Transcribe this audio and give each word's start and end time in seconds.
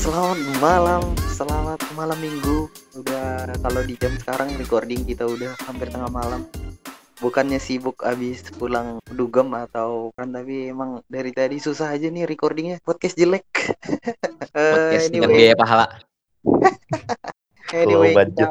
selamat 0.00 0.40
malam, 0.64 1.02
selamat 1.28 1.80
malam 1.92 2.16
minggu. 2.24 2.72
Udah 2.96 3.52
kalau 3.60 3.84
di 3.84 4.00
jam 4.00 4.16
sekarang 4.16 4.56
recording 4.56 5.04
kita 5.04 5.28
udah 5.28 5.52
hampir 5.68 5.92
tengah 5.92 6.08
malam. 6.08 6.48
Bukannya 7.20 7.60
sibuk 7.60 8.00
abis 8.00 8.48
pulang 8.56 8.96
dugem 9.12 9.52
atau 9.52 10.08
kan 10.16 10.32
tapi 10.32 10.72
emang 10.72 11.04
dari 11.04 11.36
tadi 11.36 11.60
susah 11.60 11.92
aja 11.92 12.08
nih 12.08 12.24
recordingnya 12.24 12.80
podcast 12.80 13.20
jelek. 13.20 13.44
Eh, 14.50 14.66
Podcast 14.74 15.14
dengan 15.14 15.30
anyway, 15.30 15.46
biaya 15.46 15.54
pahala. 15.54 15.86
anyway 17.70 18.18
kita, 18.18 18.50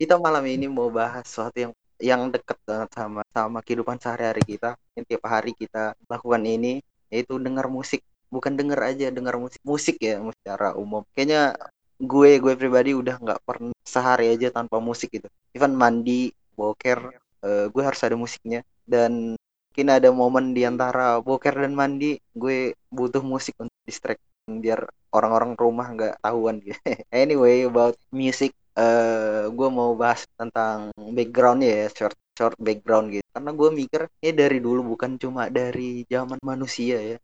kita 0.00 0.14
malam 0.16 0.40
ini 0.48 0.64
mau 0.64 0.88
bahas 0.88 1.28
sesuatu 1.28 1.68
yang 1.68 1.72
yang 2.00 2.32
deket 2.32 2.56
banget 2.64 2.88
sama 2.96 3.20
sama 3.28 3.60
kehidupan 3.60 4.00
sehari-hari 4.00 4.40
kita. 4.40 4.72
Yang 4.96 5.04
tiap 5.04 5.28
hari 5.28 5.52
kita 5.52 5.92
lakukan 6.08 6.40
ini 6.48 6.80
yaitu 7.12 7.36
dengar 7.36 7.68
musik. 7.68 8.00
Bukan 8.34 8.52
denger 8.58 8.80
aja, 8.90 9.06
dengar 9.16 9.34
musik. 9.40 9.60
Musik 9.64 9.96
ya 10.00 10.20
secara 10.36 10.76
umum. 10.76 11.02
Kayaknya 11.14 11.56
gue 11.98 12.30
gue 12.38 12.54
pribadi 12.54 12.90
udah 12.94 13.16
nggak 13.18 13.40
pernah 13.42 13.74
sehari 13.82 14.30
aja 14.34 14.48
tanpa 14.54 14.78
musik 14.78 15.08
gitu. 15.16 15.28
Even 15.56 15.74
mandi, 15.74 16.30
boker, 16.58 16.98
eh, 17.44 17.66
gue 17.72 17.82
harus 17.82 18.00
ada 18.06 18.16
musiknya. 18.18 18.60
Dan 18.86 19.34
mungkin 19.70 19.88
ada 19.94 20.08
momen 20.10 20.56
di 20.56 20.62
antara 20.66 21.20
boker 21.22 21.54
dan 21.54 21.72
mandi, 21.76 22.18
gue 22.34 22.74
butuh 22.90 23.22
musik 23.22 23.54
untuk 23.62 23.78
distract 23.86 24.22
biar 24.48 24.80
orang-orang 25.12 25.52
rumah 25.60 25.86
nggak 25.94 26.14
tahuan 26.24 26.56
gitu. 26.64 26.78
anyway, 27.22 27.68
about 27.68 27.94
music, 28.12 28.52
eh 28.78 29.44
gue 29.52 29.68
mau 29.68 29.92
bahas 29.98 30.24
tentang 30.40 30.90
backgroundnya 31.16 31.70
ya, 31.84 31.86
short 31.92 32.16
short 32.38 32.56
background 32.58 33.06
gitu. 33.14 33.26
Karena 33.34 33.50
gue 33.54 33.68
mikir 33.80 34.00
ya 34.24 34.32
dari 34.32 34.58
dulu 34.62 34.80
bukan 34.94 35.18
cuma 35.22 35.42
dari 35.50 36.06
zaman 36.06 36.38
manusia 36.42 36.96
ya. 37.02 37.16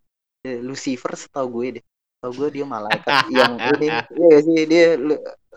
Eh, 0.45 0.61
Lucifer 0.61 1.17
setahu 1.17 1.49
gue 1.61 1.81
deh. 1.81 1.85
Setahu 2.21 2.33
gue 2.37 2.49
dia 2.61 2.65
malaikat 2.69 3.17
yang 3.41 3.57
ini, 3.81 3.89
iya 4.13 4.37
sih 4.45 4.61
dia 4.69 4.87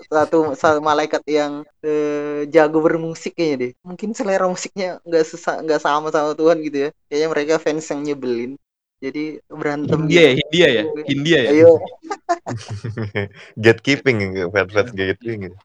satu, 0.08 0.56
satu 0.56 0.80
malaikat 0.80 1.28
yang 1.28 1.68
eh, 1.84 2.48
jago 2.48 2.80
bermusik 2.80 3.36
kayaknya 3.36 3.58
deh. 3.60 3.72
Mungkin 3.84 4.16
selera 4.16 4.48
musiknya 4.48 5.04
nggak 5.04 5.24
sesa 5.28 5.60
nggak 5.60 5.82
sama 5.84 6.08
sama 6.16 6.32
Tuhan 6.40 6.64
gitu 6.64 6.88
ya. 6.88 6.90
Kayaknya 7.12 7.28
mereka 7.36 7.54
fans 7.60 7.88
yang 7.92 8.02
nyebelin. 8.08 8.52
Jadi 8.98 9.38
berantem 9.46 10.10
Hindia 10.10 10.18
ya, 10.18 10.32
gitu. 10.34 10.40
Hindia 10.42 10.68
ya, 10.68 10.84
Hindia 11.06 11.40
ya. 11.44 11.52
Ayo, 11.54 11.72
gatekeeping 13.64 14.18
fans 14.50 14.72
fans 14.74 14.92
gatekeeping 14.96 15.52
gitu. 15.52 15.58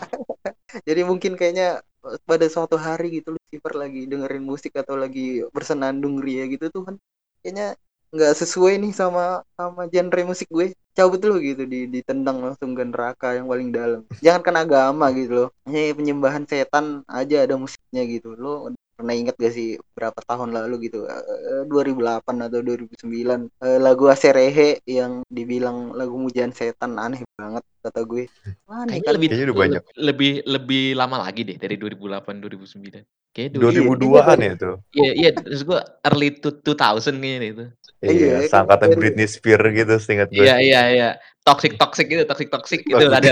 jadi 0.88 1.00
mungkin 1.06 1.36
kayaknya 1.36 1.84
eh, 2.08 2.18
pada 2.24 2.46
suatu 2.48 2.74
hari 2.80 3.20
gitu 3.20 3.36
Lucifer 3.36 3.72
lagi 3.76 4.08
dengerin 4.08 4.42
musik 4.42 4.74
atau 4.74 4.96
lagi 4.96 5.44
bersenandung 5.54 6.18
ria 6.18 6.48
gitu 6.48 6.66
tuh 6.72 6.82
kan 6.88 6.96
kayaknya 7.44 7.76
nggak 8.10 8.32
sesuai 8.42 8.72
nih 8.82 8.92
sama 9.00 9.46
sama 9.54 9.82
genre 9.92 10.22
musik 10.26 10.48
gue 10.50 10.74
cabut 10.96 11.20
lu 11.22 11.38
gitu 11.38 11.62
di 11.72 11.86
ditendang 11.86 12.42
langsung 12.42 12.74
ke 12.74 12.82
neraka 12.82 13.38
yang 13.38 13.46
paling 13.46 13.70
dalam. 13.70 14.00
Jangan 14.24 14.42
kan 14.46 14.56
agama 14.58 15.06
gitu 15.14 15.32
loh. 15.46 15.48
Ini 15.66 15.94
penyembahan 15.94 16.44
setan 16.50 17.06
aja 17.06 17.46
ada 17.46 17.54
musiknya 17.54 18.02
gitu. 18.10 18.34
Lo 18.34 18.68
pernah 19.00 19.16
ingat 19.16 19.34
gak 19.34 19.50
sih 19.50 19.68
berapa 19.96 20.20
tahun 20.20 20.52
lalu 20.52 20.92
gitu 20.92 21.08
eh, 21.08 21.64
2008 21.64 22.20
atau 22.20 22.60
2009 22.60 23.48
eh, 23.48 23.78
lagu 23.80 24.04
Aserehe 24.06 24.84
yang 24.84 25.24
dibilang 25.26 25.96
lagu 25.96 26.20
mujaan 26.20 26.52
setan 26.52 27.00
aneh 27.00 27.24
banget 27.34 27.64
kata 27.80 28.04
gue 28.04 28.28
aneh 28.68 29.00
Kayaknya 29.00 29.08
kan 29.08 29.14
lebih 29.16 29.28
Kayaknya 29.28 29.46
udah 29.48 29.56
banyak. 29.56 29.82
lebih 29.96 30.32
lebih 30.44 30.84
lama 30.92 31.16
lagi 31.24 31.40
deh 31.48 31.56
dari 31.56 31.80
2008 31.80 32.36
2009. 32.36 33.02
Kayaknya 33.30 33.50
2002-an 33.56 34.38
ya 34.42 34.52
tuh. 34.58 34.74
Iya, 34.90 35.10
iya, 35.14 35.30
terus 35.30 35.62
gua 35.62 35.80
early 36.02 36.34
to 36.42 36.50
2000 36.50 37.14
kayaknya 37.14 37.48
itu. 37.48 37.64
Iya, 38.02 38.10
Iya, 38.10 38.36
seangkatan 38.50 38.88
dari- 38.90 38.98
Britney 38.98 39.26
Spears 39.30 39.70
gitu 39.70 39.94
seingat 40.02 40.28
gue. 40.34 40.42
Iya, 40.42 40.58
iya, 40.58 40.80
iya. 40.90 41.08
Toxic 41.46 41.78
toxic 41.78 42.10
gitu, 42.10 42.26
toxic 42.26 42.50
toxic 42.50 42.82
gitu 42.82 42.98
ada 43.06 43.30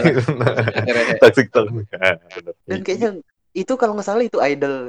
Toxic 1.18 1.50
toxic. 1.50 1.84
Dan 2.64 2.80
kayaknya 2.86 3.10
itu 3.52 3.72
kalau 3.74 3.98
nggak 3.98 4.06
salah 4.06 4.22
itu 4.22 4.38
idol 4.38 4.86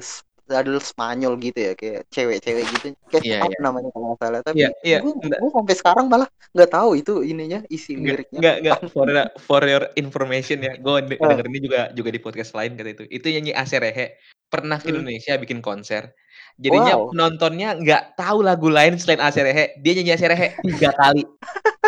idol 0.51 0.79
Spanyol 0.79 1.33
gitu 1.37 1.59
ya 1.59 1.73
kayak 1.73 2.01
cewek-cewek 2.09 2.65
gitu 2.69 2.85
kayak 3.07 3.23
Iya, 3.23 3.37
apa 3.39 3.51
iya. 3.51 3.59
namanya 3.61 3.89
kalau 3.91 4.05
nggak 4.09 4.19
salah 4.19 4.39
tapi 4.41 4.57
Iya, 4.57 4.69
iya. 4.81 4.97
gue, 4.99 5.13
Nggak. 5.15 5.39
gue 5.39 5.51
sampai 5.53 5.75
sekarang 5.75 6.05
malah 6.07 6.27
nggak 6.49 6.71
tahu 6.71 6.89
itu 6.95 7.13
ininya 7.21 7.59
isi 7.67 7.93
liriknya 7.93 8.39
enggak, 8.39 8.55
enggak. 8.59 8.77
For, 8.93 9.07
for 9.39 9.61
your 9.63 9.85
information 9.95 10.57
ya, 10.59 10.73
gue 10.75 10.95
de- 11.05 11.19
Ah. 11.19 11.29
denger 11.31 11.45
ini 11.47 11.59
juga 11.61 11.79
juga 11.91 12.09
di 12.09 12.19
podcast 12.19 12.51
lain 12.53 12.73
kata 12.73 12.89
itu. 12.91 13.03
Itu 13.05 13.27
nyanyi 13.27 13.53
Aserehe 13.53 14.17
pernah 14.47 14.77
ke 14.77 14.89
Hmm. 14.89 14.97
Indonesia 14.97 15.33
bikin 15.35 15.61
konser. 15.61 16.13
Jadinya 16.55 16.97
Wow. 16.97 17.13
penontonnya 17.13 17.69
nggak 17.73 18.03
tahu 18.15 18.41
lagu 18.41 18.67
lain 18.67 18.97
selain 18.97 19.21
Aserehe. 19.21 19.77
Dia 19.77 19.93
nyanyi 19.95 20.11
Aserehe 20.11 20.47
tiga 20.59 20.91
kali. 20.91 21.23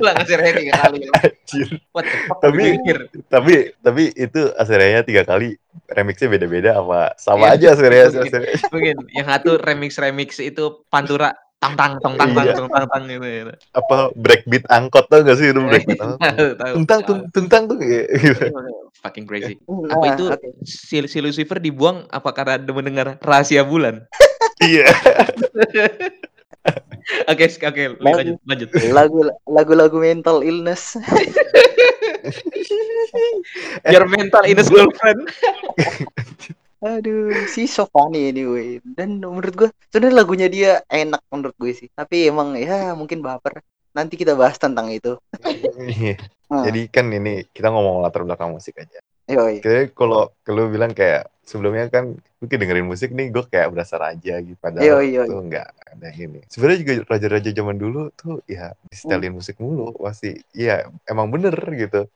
Ulang 0.00 0.16
Aserehe 0.22 0.52
tiga 0.56 0.74
kali. 0.78 0.98
Anjir. 1.10 1.68
What 1.90 2.04
the 2.06 2.16
fuck? 2.26 2.38
Tapi-. 2.42 2.76
Tapi 3.26 3.52
tapi 3.82 4.02
itu 4.14 4.40
aserenya 4.54 5.02
tiga 5.02 5.22
kali 5.26 5.58
remixnya 5.90 6.30
beda-beda 6.30 6.70
apa 6.78 7.14
sama 7.18 7.54
Iya, 7.54 7.54
aja 7.54 7.66
aserenya 7.78 8.06
mungkin. 8.14 8.42
Mungkin 8.70 8.96
yang 9.14 9.26
satu 9.26 9.50
remix 9.58 9.90
remix 9.98 10.38
itu 10.38 10.82
Pantura 10.86 11.30
tang 11.60 11.76
tang 11.76 12.00
tong 12.00 12.16
tang 12.16 12.32
tang 12.32 12.46
Iya. 12.48 12.56
tong 12.56 12.72
tang 12.72 12.86
tang 12.88 13.04
gitu. 13.04 13.20
gitu. 13.20 13.52
apa 13.76 13.96
breakbeat 14.16 14.64
angkot 14.72 15.12
tau 15.12 15.20
gak 15.20 15.36
sih 15.36 15.52
itu 15.52 15.60
breakbeat 15.60 16.00
angkot? 16.00 16.18
Tahu. 16.56 16.72
Tungtang 16.80 17.00
tung 17.04 17.20
tungtang 17.36 17.62
tuh 17.68 17.76
gitu. 17.76 18.48
Fucking 19.04 19.28
crazy. 19.28 19.60
Apa 19.68 20.04
itu 20.16 20.24
si, 20.64 21.04
si 21.04 21.18
Lucifer 21.20 21.60
dibuang 21.60 22.08
apa 22.08 22.32
karena 22.32 22.56
mendengar 22.72 23.20
rahasia 23.20 23.60
bulan? 23.64 24.08
Iya. 24.60 24.88
Oke, 27.26 27.46
oke, 27.50 27.66
oke, 27.66 27.84
lanjut, 28.00 28.36
lanjut. 28.46 28.68
lagu 28.94 29.18
lagu-lagu 29.48 29.96
mental 29.98 30.42
illness 30.46 30.94
Your 33.92 34.06
mental 34.06 34.44
illness 34.46 34.70
girlfriend. 34.70 35.26
aduh 36.80 37.44
si 37.52 37.68
so 37.68 37.84
funny 37.92 38.32
anyway 38.32 38.80
dan 38.96 39.20
menurut 39.20 39.52
gue 39.52 39.68
sebenarnya 39.92 40.16
lagunya 40.16 40.48
dia 40.48 40.72
enak 40.88 41.20
menurut 41.28 41.52
gue 41.60 41.76
sih 41.76 41.92
tapi 41.92 42.32
emang 42.32 42.56
ya 42.56 42.96
mungkin 42.96 43.20
baper 43.20 43.60
nanti 43.92 44.16
kita 44.16 44.32
bahas 44.32 44.56
tentang 44.56 44.88
itu 44.88 45.20
Iya. 45.76 46.16
Hmm. 46.50 46.66
Jadi 46.66 46.90
kan 46.90 47.06
ini 47.14 47.46
kita 47.54 47.70
ngomong 47.70 48.02
latar 48.02 48.26
belakang 48.26 48.50
musik 48.50 48.74
aja. 48.82 48.98
Yoi. 49.30 49.62
Kalau 49.94 50.34
kalau 50.42 50.66
bilang 50.66 50.90
kayak 50.90 51.30
sebelumnya 51.50 51.90
kan 51.90 52.14
mungkin 52.38 52.56
dengerin 52.56 52.86
musik 52.86 53.10
nih 53.10 53.26
gue 53.28 53.42
kayak 53.42 53.74
berasa 53.74 53.98
raja 53.98 54.38
gitu 54.38 54.54
padahal 54.56 54.86
Yoi, 54.86 55.18
yoi. 55.18 55.26
tuh 55.26 55.42
nggak 55.42 55.66
ada 55.90 56.08
ini. 56.14 56.38
Sebenarnya 56.46 56.78
juga 56.78 56.92
raja-raja 57.10 57.50
zaman 57.50 57.76
dulu 57.76 58.00
tuh 58.14 58.38
ya 58.46 58.70
Hmm. 58.70 58.86
disetelin 58.86 59.34
musik 59.34 59.58
mulu 59.58 59.90
pasti. 59.98 60.38
Iya 60.54 60.86
emang 61.04 61.26
bener 61.28 61.58
gitu. 61.74 62.06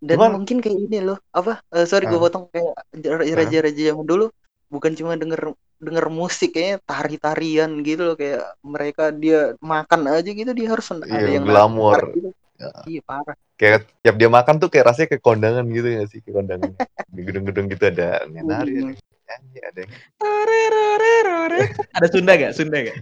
Dan 0.00 0.16
Cuman- 0.18 0.34
mungkin 0.34 0.58
kayak 0.58 0.78
ini 0.80 0.98
loh, 0.98 1.20
apa? 1.30 1.62
eh, 1.70 1.86
sorry 1.86 2.08
gue 2.08 2.18
Ah. 2.18 2.24
potong 2.26 2.50
kayak 2.50 2.74
jar- 2.98 3.22
raja-raja 3.22 3.82
zaman 3.86 4.02
dulu 4.02 4.26
bukan 4.66 4.92
cuma 4.92 5.14
denger 5.14 5.54
denger 5.78 6.06
musik 6.10 6.52
kayaknya 6.52 6.78
tari-tarian 6.84 7.70
gitu 7.80 8.02
loh 8.04 8.16
kayak 8.16 8.44
mereka 8.60 9.08
dia 9.10 9.54
makan 9.60 10.08
aja 10.08 10.28
gitu 10.28 10.50
dia 10.50 10.68
harus 10.68 10.86
ada 10.90 11.04
Iya, 11.04 11.40
yang 11.40 11.44
glamor. 11.44 12.12
gitu. 12.12 12.30
Ya. 12.60 12.68
Iya 12.84 13.00
parah. 13.08 13.36
Kayak 13.56 13.88
tiap 14.04 14.16
dia 14.20 14.28
makan 14.28 14.54
tuh 14.60 14.68
kayak 14.68 14.92
rasanya 14.92 15.08
kayak 15.16 15.24
kondangan 15.24 15.64
gitu 15.72 15.88
ya 15.88 16.02
sih 16.04 16.20
kayak 16.20 16.36
kondangan 16.44 16.70
di 17.08 17.20
gedung-gedung 17.24 17.66
gitu 17.72 17.84
ada 17.88 18.24
yang 18.28 18.46
nari, 18.48 18.72
ada 18.76 18.80
yang 18.84 18.96
nyanyi, 19.30 19.58
ada 19.64 19.78
yang 19.80 19.90
Ada 21.96 22.06
Sunda 22.12 22.32
gak? 22.36 22.52
Sunda 22.56 22.78
gak? 22.84 22.96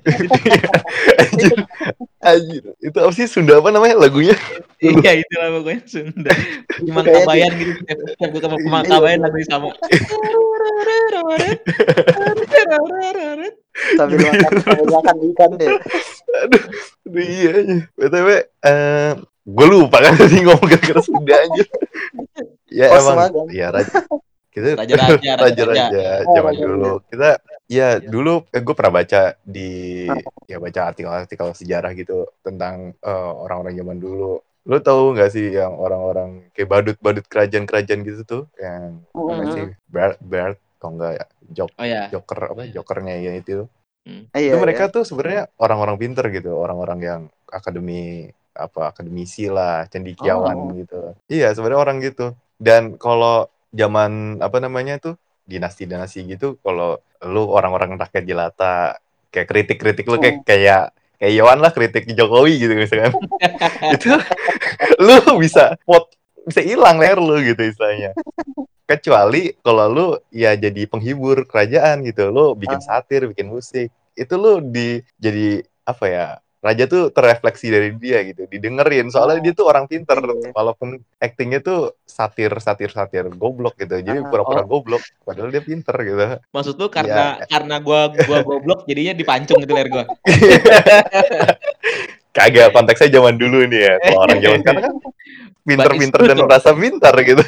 anjir, 1.18 1.54
anjir. 2.30 2.62
Itu 2.82 2.98
apa 3.02 3.12
sih 3.14 3.26
Sunda 3.30 3.58
apa 3.58 3.70
namanya 3.70 3.98
lagunya? 3.98 4.34
Iya 4.78 5.22
itu 5.22 5.34
lah 5.38 5.48
pokoknya 5.58 5.82
Sunda. 5.86 6.32
Kayaknya 6.78 7.12
Kabayan 7.22 7.52
gitu. 7.58 7.72
Setiap 7.78 7.98
setiap 8.14 8.28
gue 8.30 8.41
ke 8.42 8.48
Imang 8.62 8.82
Iya. 8.86 8.91
Kabayan 8.94 9.20
lagunya 9.22 9.47
sama. 9.50 9.68
Sambil 13.97 14.18
makan 14.91 15.16
ikan 15.34 15.50
deh. 15.59 15.71
Aduh, 16.44 16.62
aduh 17.06 17.24
iya 17.24 17.50
aja. 17.62 17.77
BTW, 17.97 18.28
eh 18.66 19.12
gue 19.48 19.66
lupa 19.66 19.97
kan 19.98 20.12
tadi 20.21 20.45
ngomong 20.45 20.68
gara-gara 20.68 21.00
Sunda 21.00 21.34
aja. 21.34 21.65
Ya 22.68 22.86
Oh, 22.86 22.95
emang, 22.95 23.16
semangat. 23.33 23.33
ya 23.50 23.66
raja. 23.71 23.98
Kita 24.48 24.68
Raja-raja, 24.74 25.15
raja-raja. 25.15 25.33
raja-raja 25.45 26.03
Oh, 26.24 26.34
zaman 26.34 26.53
raja-raja. 26.53 26.65
dulu. 26.66 26.92
Kita 27.06 27.28
ya 27.66 27.89
dulu 27.98 28.33
eh, 28.47 28.60
gue 28.60 28.74
pernah 28.74 28.92
baca 28.95 29.21
di 29.41 29.71
ya 30.45 30.56
baca 30.56 30.80
artikel-artikel 30.86 31.48
sejarah 31.54 31.92
gitu 31.92 32.28
tentang 32.41 32.92
eh, 32.95 33.12
orang-orang 33.39 33.74
zaman 33.74 33.98
dulu. 33.98 34.33
Lo 34.62 34.77
tahu 34.78 35.16
nggak 35.16 35.30
sih 35.30 35.48
yang 35.50 35.72
orang-orang 35.74 36.53
kayak 36.53 36.68
badut-badut 36.68 37.24
kerajaan-kerajaan 37.24 38.00
gitu 38.04 38.21
tuh 38.22 38.42
yang 38.54 39.00
apa 39.09 39.33
Mhm. 39.39 39.48
sih 39.50 39.65
Bert, 39.86 40.21
Bert, 40.21 40.60
kalau 40.77 40.92
enggak 40.95 41.12
ya 41.15 41.24
Jok, 41.48 41.71
Oh 41.72 41.86
ya. 41.86 42.03
Joker 42.12 42.41
apa 42.53 42.62
Jokernya 42.68 43.16
ya 43.16 43.33
itu 43.34 43.65
Iya, 44.33 44.53
itu 44.53 44.56
mereka 44.59 44.89
iya. 44.89 44.92
tuh 44.92 45.04
sebenarnya 45.04 45.53
orang-orang 45.56 45.97
pinter 45.97 46.24
gitu 46.28 46.53
orang-orang 46.53 46.98
yang 47.00 47.21
akademi 47.47 48.28
apa 48.59 48.91
akademisi 48.91 49.47
lah 49.47 49.87
cendikiawan 49.87 50.57
Oh. 50.59 50.75
gitu. 50.75 51.01
Iya 51.31 51.55
sebenarnya 51.55 51.78
orang 51.78 51.97
gitu. 52.03 52.34
Dan 52.59 52.99
kalau 52.99 53.47
zaman 53.71 54.43
apa 54.43 54.59
namanya 54.59 54.99
tuh 54.99 55.15
dinasti-dinasti 55.47 56.27
gitu 56.28 56.59
kalau 56.60 56.99
lu 57.25 57.49
orang-orang 57.49 57.97
rakyat 57.97 58.25
jelata 58.27 58.99
kayak 59.31 59.49
kritik-kritik 59.49 60.05
lu 60.05 60.19
kayak 60.21 60.45
kayak 60.45 60.93
kayak 61.19 61.34
Yohan 61.34 61.59
lah 61.63 61.72
kritik 61.72 62.05
Jokowi 62.10 62.59
gitu 62.59 62.75
misalkan. 62.75 63.15
Itu 63.95 64.19
lu 64.99 65.39
bisa 65.39 65.78
pot 65.87 66.10
bisa 66.45 66.60
hilang 66.65 66.99
leher 66.99 67.21
lu 67.22 67.39
gitu 67.41 67.63
istilahnya. 67.63 68.13
Kecuali 68.89 69.53
kalau 69.60 69.87
lu 69.89 70.07
ya 70.33 70.57
jadi 70.57 70.89
penghibur 70.89 71.45
kerajaan 71.45 72.03
gitu. 72.09 72.33
Lu 72.33 72.57
bikin 72.57 72.81
satir 72.81 73.28
bikin 73.28 73.53
musik. 73.53 73.93
Itu 74.16 74.41
lu 74.41 74.65
di 74.65 75.05
jadi 75.21 75.60
apa 75.84 76.05
ya 76.09 76.27
raja 76.59 76.91
tuh 76.91 77.15
terrefleksi 77.15 77.71
dari 77.71 77.95
dia 77.95 78.19
gitu 78.27 78.51
didengerin. 78.51 79.07
Soalnya 79.15 79.39
dia 79.41 79.55
tuh 79.55 79.71
orang 79.71 79.87
pinter. 79.87 80.19
Iya. 80.19 80.51
walaupun 80.51 80.99
actingnya 81.22 81.63
tuh 81.63 81.95
satir 82.03 82.51
satir 82.59 82.91
satir 82.91 83.31
goblok 83.31 83.78
gitu. 83.78 84.03
Jadi 84.03 84.19
Ah, 84.22 84.27
pura-pura 84.27 84.63
oh. 84.63 84.66
goblok 84.66 85.03
padahal 85.22 85.55
dia 85.55 85.63
pinter 85.63 85.95
gitu. 86.03 86.25
Maksud 86.51 86.75
lu 86.75 86.91
karena 86.91 87.39
karena 87.47 87.78
gua 87.78 88.10
gua 88.10 88.39
goblok 88.43 88.83
jadinya 88.91 89.15
dipancung 89.15 89.63
gitu 89.63 89.72
leher 89.75 89.89
gua. 89.89 90.05
kagak 92.39 92.71
konteksnya 92.71 93.19
zaman 93.19 93.34
dulu 93.34 93.66
nih 93.66 93.81
ya. 93.83 93.95
Kalau 93.99 94.21
orang 94.27 94.39
zaman 94.39 94.59
sekarang 94.63 94.83
kan 94.83 94.95
pinter-pinter 95.69 96.21
dan 96.25 96.37
merasa 96.41 96.71
pintar 96.72 97.15
gitu. 97.21 97.45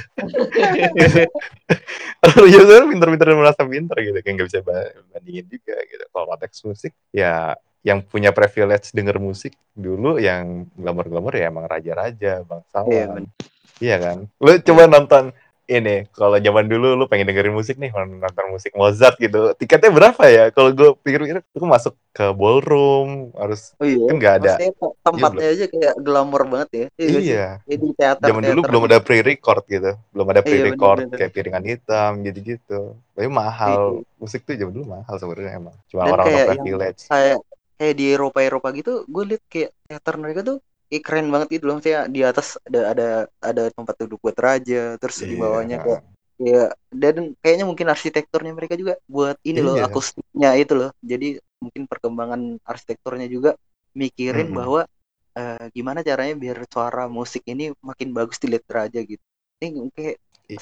Orang 2.20 2.50
zaman 2.52 2.86
pinter-pinter 2.92 3.26
dan 3.32 3.38
merasa 3.38 3.62
pintar 3.64 3.96
gitu. 4.02 4.18
Kayak 4.20 4.34
nggak 4.36 4.48
bisa 4.50 4.60
ba- 4.60 4.92
bandingin 5.14 5.46
juga 5.48 5.74
gitu. 5.88 6.04
Kalau 6.10 6.26
konteks 6.28 6.58
musik 6.68 6.92
ya 7.14 7.54
yang 7.82 8.02
punya 8.02 8.30
privilege 8.30 8.90
denger 8.90 9.16
musik 9.16 9.52
dulu 9.72 10.16
yang 10.16 10.68
glamour-glamour 10.74 11.32
ya 11.32 11.48
emang 11.48 11.64
raja-raja 11.64 12.32
Iya, 12.36 12.44
bangsawan 12.44 13.08
bener. 13.16 13.30
iya 13.78 13.96
kan 13.96 14.16
lu 14.36 14.52
coba 14.60 14.82
nonton 14.86 15.24
ini 15.66 16.02
kalau 16.10 16.34
zaman 16.34 16.66
dulu 16.66 16.92
lu 16.92 17.06
pengen 17.06 17.24
dengerin 17.24 17.54
musik 17.54 17.78
nih 17.78 17.88
nonton 17.94 18.46
musik 18.50 18.74
Mozart 18.74 19.14
gitu 19.16 19.54
tiketnya 19.54 19.88
berapa 19.88 20.18
ya 20.26 20.50
kalau 20.50 20.70
gue 20.70 20.98
pikir-pikir 20.98 21.46
aku 21.46 21.62
masuk 21.62 21.94
ke 22.10 22.26
ballroom 22.34 23.30
harus 23.32 23.70
Oh 23.78 23.86
iya. 23.86 24.02
kan 24.02 24.14
nggak 24.18 24.34
ada 24.36 24.52
tempatnya 25.00 25.46
aja 25.48 25.64
kayak 25.64 25.94
glamor 25.96 26.42
banget 26.44 26.68
ya. 26.68 26.86
Iya. 26.92 27.06
sih? 27.06 27.22
iya 27.24 27.46
Kayak 27.62 27.78
di 27.78 27.88
teater. 27.94 28.26
zaman 28.26 28.42
dulu 28.44 28.60
belum 28.66 28.82
ada 28.84 28.98
pre-record 28.98 29.62
gitu 29.64 29.92
belum 30.10 30.26
ada 30.28 30.42
Iya, 30.42 30.48
pre-record 30.50 30.96
bener-bener. 30.98 31.18
kayak 31.22 31.32
piringan 31.32 31.64
hitam 31.64 32.10
gitu-gitu 32.20 32.80
tapi 33.14 33.28
mahal 33.30 33.80
Iya. 33.96 34.18
musik 34.18 34.40
tuh 34.42 34.58
zaman 34.58 34.72
dulu 34.74 34.86
mahal 34.90 35.14
sebenarnya 35.16 35.52
emang 35.54 35.74
cuma 35.86 36.02
orang-orang 36.04 36.46
privilege 36.50 37.06
Kayak 37.06 37.38
kayak 37.80 37.94
di 38.00 38.04
Eropa 38.14 38.40
Eropa 38.48 38.68
gitu, 38.78 38.90
gue 39.14 39.24
liat 39.30 39.42
kayak 39.52 39.70
teater 39.88 40.14
mereka 40.22 40.40
tuh 40.48 40.56
kayak 40.90 41.02
keren 41.06 41.28
banget 41.34 41.48
gitu 41.56 41.64
loh. 41.68 41.74
Maksudnya 41.80 42.02
di 42.16 42.20
atas 42.30 42.48
ada 42.68 42.80
ada 42.92 43.04
ada 43.48 43.62
tempat 43.76 43.94
duduk 44.04 44.18
buat 44.24 44.38
raja, 44.46 44.76
terus 45.00 45.18
di 45.30 45.34
Iya. 45.34 45.42
bawahnya 45.42 45.76
kayak 45.84 46.00
ya 46.40 46.60
dan 47.02 47.14
kayaknya 47.44 47.64
mungkin 47.70 47.88
arsitekturnya 47.94 48.52
mereka 48.58 48.74
juga 48.80 48.94
buat 49.14 49.36
ini 49.48 49.60
loh 49.66 49.76
Iya. 49.76 49.84
akustiknya 49.86 50.50
itu 50.62 50.72
loh. 50.80 50.90
Jadi 51.04 51.26
mungkin 51.64 51.82
perkembangan 51.90 52.40
arsitekturnya 52.64 53.26
juga 53.32 53.50
mikirin 53.96 54.48
Mm-mm. 54.48 54.58
bahwa 54.58 54.80
eh, 55.38 55.64
gimana 55.76 56.00
caranya 56.08 56.34
biar 56.42 56.58
suara 56.72 57.02
musik 57.18 57.42
ini 57.52 57.72
makin 57.88 58.08
bagus 58.16 58.38
dilihat 58.42 58.66
raja 58.78 59.00
gitu. 59.10 59.22
Ini 59.62 59.90
kayak 59.96 60.16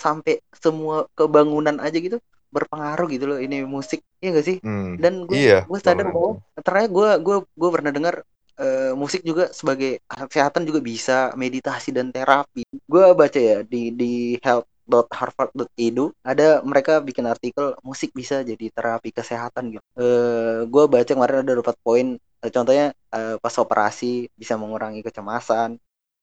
sampai 0.05 0.35
semua 0.65 0.97
kebangunan 1.19 1.77
aja 1.85 1.97
gitu 2.07 2.19
berpengaruh 2.55 3.07
gitu 3.15 3.25
loh 3.31 3.39
ini 3.45 3.57
musik. 3.77 4.01
Iya 4.23 4.29
gak 4.41 4.47
sih? 4.49 4.59
Hmm, 4.63 4.99
Dan 5.03 5.13
gue 5.29 5.39
iya 5.39 5.69
gue 5.69 5.79
sadar 5.85 6.07
bahwa 6.15 6.31
ternyata 6.67 6.89
gue 6.97 7.09
gue 7.27 7.37
gue 7.61 7.71
pernah 7.75 7.93
dengar 7.97 8.15
eh, 8.61 8.93
musik 8.99 9.21
juga 9.23 9.45
sebagai 9.55 10.03
kesehatan 10.09 10.63
juga 10.69 10.81
bisa 10.83 11.13
meditasi 11.39 11.89
dan 11.97 12.09
terapi. 12.15 12.63
Gue 12.93 13.05
baca 13.15 13.39
ya 13.39 13.57
di 13.63 13.95
di 13.95 14.07
health.harvard.edu 14.45 16.05
ada 16.25 16.45
mereka 16.65 16.93
bikin 17.05 17.27
artikel 17.29 17.77
musik 17.85 18.11
bisa 18.17 18.43
jadi 18.43 18.67
terapi 18.75 19.11
kesehatan 19.15 19.65
gitu. 19.77 19.85
Eh 20.01 20.59
gue 20.73 20.85
baca 20.91 21.11
kemarin 21.15 21.39
ada 21.45 21.53
dapat 21.61 21.77
poin 21.85 22.07
eh, 22.19 22.51
contohnya 22.55 22.87
eh, 23.15 23.37
pas 23.43 23.55
operasi 23.63 24.27
bisa 24.41 24.55
mengurangi 24.61 25.01
kecemasan 25.07 25.79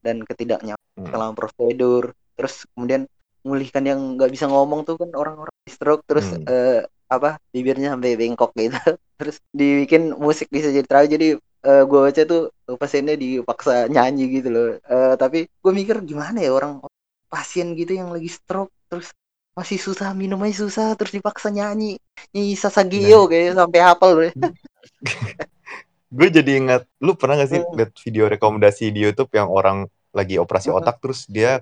dan 0.06 0.16
ketidaknyamanan 0.28 0.84
Hmm. 0.96 1.12
selama 1.12 1.34
prosedur. 1.36 2.04
Terus 2.36 2.56
kemudian 2.76 3.04
memulihkan 3.46 3.84
yang 3.86 4.00
nggak 4.18 4.32
bisa 4.34 4.50
ngomong 4.50 4.82
tuh 4.88 4.98
kan 4.98 5.14
orang-orang 5.14 5.54
stroke 5.70 6.02
terus 6.10 6.34
Hmm. 6.34 6.44
eh, 6.50 6.82
apa 7.06 7.38
bibirnya 7.54 7.94
sampai 7.94 8.18
bengkok 8.18 8.52
gitu 8.58 8.74
terus 9.22 9.38
dibikin 9.54 10.18
musik 10.18 10.50
bisa 10.50 10.74
jadi 10.74 10.86
terapi 10.90 11.08
jadi 11.16 11.28
eh, 11.66 11.84
gue 11.86 12.00
baca 12.02 12.22
tuh 12.26 12.42
pasiennya 12.82 13.16
dipaksa 13.16 13.86
nyanyi 13.94 14.42
gitu 14.42 14.50
loh 14.50 14.68
Eh, 14.82 15.14
tapi 15.22 15.46
gue 15.46 15.72
mikir 15.74 16.02
gimana 16.02 16.42
ya 16.42 16.52
orang 16.52 16.82
pasien 17.30 17.78
gitu 17.78 17.94
yang 17.94 18.10
lagi 18.10 18.30
stroke 18.30 18.74
terus 18.90 19.14
masih 19.56 19.80
susah 19.80 20.12
minum 20.18 20.42
aja 20.44 20.68
susah 20.68 20.88
terus 21.00 21.14
dipaksa 21.16 21.48
nyanyi 21.54 21.96
nyanyi 22.36 22.54
Sasagio 22.60 23.30
kayak 23.32 23.56
sampai 23.56 23.80
hafal 23.86 24.12
loh 24.18 24.32
gue 26.16 26.28
jadi 26.32 26.52
ingat 26.62 26.82
lu 27.02 27.18
pernah 27.18 27.36
gak 27.42 27.50
sih 27.52 27.62
Hmm. 27.62 27.76
lihat 27.76 27.92
video 28.06 28.26
rekomendasi 28.32 28.94
di 28.94 29.00
YouTube 29.04 29.32
yang 29.36 29.50
orang 29.52 29.90
lagi 30.16 30.40
operasi 30.40 30.72
Hmm. 30.72 30.80
otak 30.80 30.96
terus 31.04 31.28
dia 31.28 31.60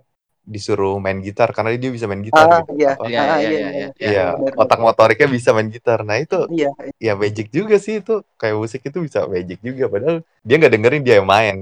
disuruh 0.54 1.00
main 1.04 1.20
gitar 1.24 1.50
karena 1.56 1.70
dia 1.80 1.92
bisa 1.96 2.06
main 2.12 2.24
gitar 2.28 2.46
ah 2.46 2.60
gitu 2.60 2.72
iya 2.80 2.90
Apa? 2.94 3.04
Iya, 3.10 3.20
ah, 3.34 3.40
iya, 3.40 3.50
iya, 3.50 3.50
iya, 3.50 3.70
iya. 3.80 3.88
iya. 4.00 4.08
Iya, 4.10 4.26
benar, 4.38 4.54
otak 4.62 4.80
motoriknya 4.86 5.28
bisa 5.32 5.50
main 5.56 5.70
gitar. 5.76 6.00
Nah 6.08 6.18
itu 6.24 6.36
iya 6.52 6.70
ya 7.06 7.14
magic 7.22 7.48
juga 7.58 7.76
sih 7.86 8.00
itu 8.02 8.14
kayak 8.40 8.56
musik 8.62 8.82
itu 8.88 8.98
bisa 9.08 9.20
magic 9.28 9.60
juga 9.68 9.84
padahal 9.94 10.18
dia 10.48 10.56
nggak 10.60 10.74
dengerin 10.76 11.02
dia 11.08 11.16
yang 11.20 11.30
main 11.36 11.56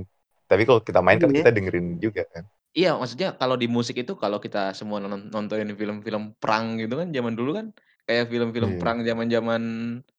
tapi 0.49 0.61
kalau 0.67 0.81
kita 0.83 0.99
main 1.05 1.17
kan 1.21 1.29
Iya. 1.31 1.39
kita 1.41 1.49
dengerin 1.55 1.85
juga 2.03 2.21
kan 2.33 2.43
Iya, 2.77 2.89
maksudnya 2.99 3.27
kalau 3.41 3.55
di 3.61 3.67
musik 3.75 3.95
itu 3.99 4.13
kalau 4.23 4.39
kita 4.45 4.59
semua 4.79 4.97
non- 5.03 5.27
nontonin 5.33 5.69
film-film 5.81 6.23
perang 6.41 6.65
gitu 6.81 6.93
kan 6.99 7.07
zaman 7.17 7.33
dulu 7.39 7.49
kan 7.59 7.67
kayak 8.11 8.27
film-film 8.27 8.75
Iya. 8.75 8.79
perang 8.83 8.99
zaman-zaman 9.07 9.61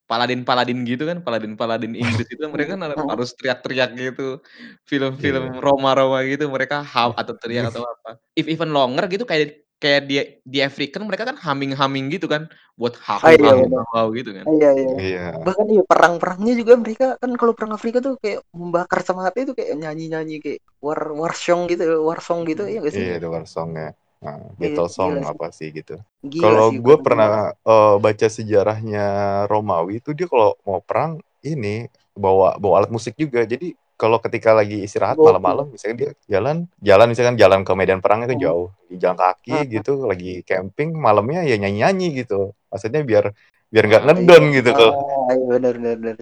Paladin-Paladin 0.09 0.79
gitu 0.89 1.03
kan, 1.09 1.17
Paladin-Paladin 1.21 1.93
Inggris 2.25 2.27
itu 2.33 2.43
mereka 2.49 2.73
kan 2.75 2.89
Hmm. 2.97 3.09
harus 3.13 3.29
teriak-teriak 3.37 3.89
gitu. 3.93 4.41
Film-film 4.89 5.43
Iya. 5.53 5.61
Roma-Roma 5.61 6.25
gitu 6.25 6.49
mereka 6.49 6.81
hau 6.81 7.13
atau 7.21 7.33
teriak 7.37 7.69
atau 7.69 7.85
apa. 7.85 8.17
If 8.33 8.49
even 8.49 8.73
longer 8.73 9.05
gitu 9.07 9.23
kayak 9.29 9.61
kayak 9.83 10.07
di 10.07 10.15
di 10.47 10.59
African 10.63 11.03
mereka 11.11 11.27
kan 11.27 11.35
humming-humming 11.35 12.07
gitu 12.07 12.31
kan 12.31 12.47
buat 12.79 12.95
hahu 13.03 13.35
iya, 13.35 13.67
hahu 13.91 14.07
gitu 14.15 14.31
kan. 14.31 14.45
iya 14.47 14.69
iya 14.79 14.95
iya 15.03 15.25
bahkan 15.43 15.67
iya 15.67 15.83
perang-perangnya 15.83 16.53
juga 16.55 16.73
mereka 16.79 17.07
kan 17.19 17.35
kalau 17.35 17.51
perang 17.51 17.75
Afrika 17.75 17.99
tuh 17.99 18.15
kayak 18.15 18.47
membakar 18.55 19.03
semangatnya 19.03 19.43
itu 19.51 19.53
kayak 19.59 19.75
nyanyi-nyanyi 19.83 20.35
kayak 20.39 20.59
war 20.79 21.11
war 21.11 21.35
song 21.35 21.67
gitu 21.67 21.83
war 21.99 22.23
song 22.23 22.47
gitu 22.47 22.63
ya 22.63 22.79
gak 22.79 22.95
sih 22.95 23.03
iya 23.11 23.19
ada 23.19 23.27
war 23.27 23.43
songnya 23.43 23.91
nah, 24.23 24.39
Iya, 24.39 24.55
battle 24.59 24.89
song 24.89 25.13
gila 25.19 25.29
apa 25.31 25.47
sih 25.51 25.69
gitu. 25.75 25.95
Kalau 26.41 26.67
gue 26.71 26.95
pernah 27.05 27.51
eh, 27.53 27.95
baca 27.99 28.27
sejarahnya 28.31 29.05
Romawi 29.51 29.99
itu 30.01 30.09
dia 30.17 30.27
kalau 30.31 30.55
mau 30.67 30.79
perang 30.79 31.19
ini 31.43 31.87
bawa 32.15 32.55
bawa 32.61 32.73
alat 32.83 32.91
musik 32.95 33.13
juga. 33.19 33.43
Jadi 33.43 33.75
kalau 33.99 34.17
ketika 34.23 34.51
lagi 34.55 34.83
istirahat 34.83 35.15
malam-malam 35.21 35.69
misalnya 35.69 35.95
dia 36.01 36.11
jalan 36.27 36.65
jalan 36.81 37.07
misalkan 37.11 37.35
jalan 37.39 37.61
ke 37.67 37.71
medan 37.77 37.99
perangnya 38.03 38.27
ke 38.33 38.37
Hmm. 38.37 38.45
jauh 38.45 38.67
di 38.89 38.95
jalan 38.99 39.17
kaki 39.19 39.51
Hmm. 39.63 39.69
gitu 39.79 39.91
lagi 40.09 40.31
camping 40.49 40.89
malamnya 40.97 41.45
ya 41.45 41.55
nyanyi-nyanyi 41.61 42.23
gitu. 42.25 42.51
Maksudnya 42.71 43.01
biar 43.05 43.25
biar 43.73 43.83
nggak 43.89 44.03
Ah, 44.03 44.05
ngedon 44.11 44.43
gitu 44.57 44.69
ah, 44.69 44.75
kalau 44.77 44.93
iya 44.97 45.37
benar 45.49 45.73
benar 45.81 46.15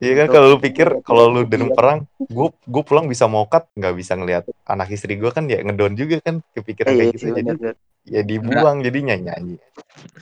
Iya 0.00 0.12
kan 0.16 0.24
Untuk- 0.24 0.34
kalau 0.34 0.46
lu 0.48 0.58
pikir 0.58 0.88
kalau 1.04 1.24
lu 1.28 1.40
Iya. 1.44 1.50
dalam 1.52 1.68
perang, 1.70 1.98
gue 2.18 2.48
gue 2.48 2.82
pulang 2.82 3.04
bisa 3.04 3.28
mokat 3.28 3.68
nggak 3.76 3.94
bisa 3.94 4.16
ngelihat 4.16 4.48
anak 4.64 4.88
istri 4.88 5.12
gue 5.14 5.28
kan 5.28 5.44
ya 5.44 5.60
ngedon 5.60 5.92
juga 5.92 6.24
kan 6.24 6.40
kepikiran 6.56 6.88
iya 6.90 7.00
kayak 7.04 7.14
sih 7.14 7.28
gitu 7.28 7.36
jadi 7.36 7.44
benar 7.44 7.56
benar 7.60 7.76
ya 8.08 8.20
dibuang 8.24 8.76
jadi 8.80 8.98
nyanyi 9.04 9.24
nyanyi. 9.28 9.56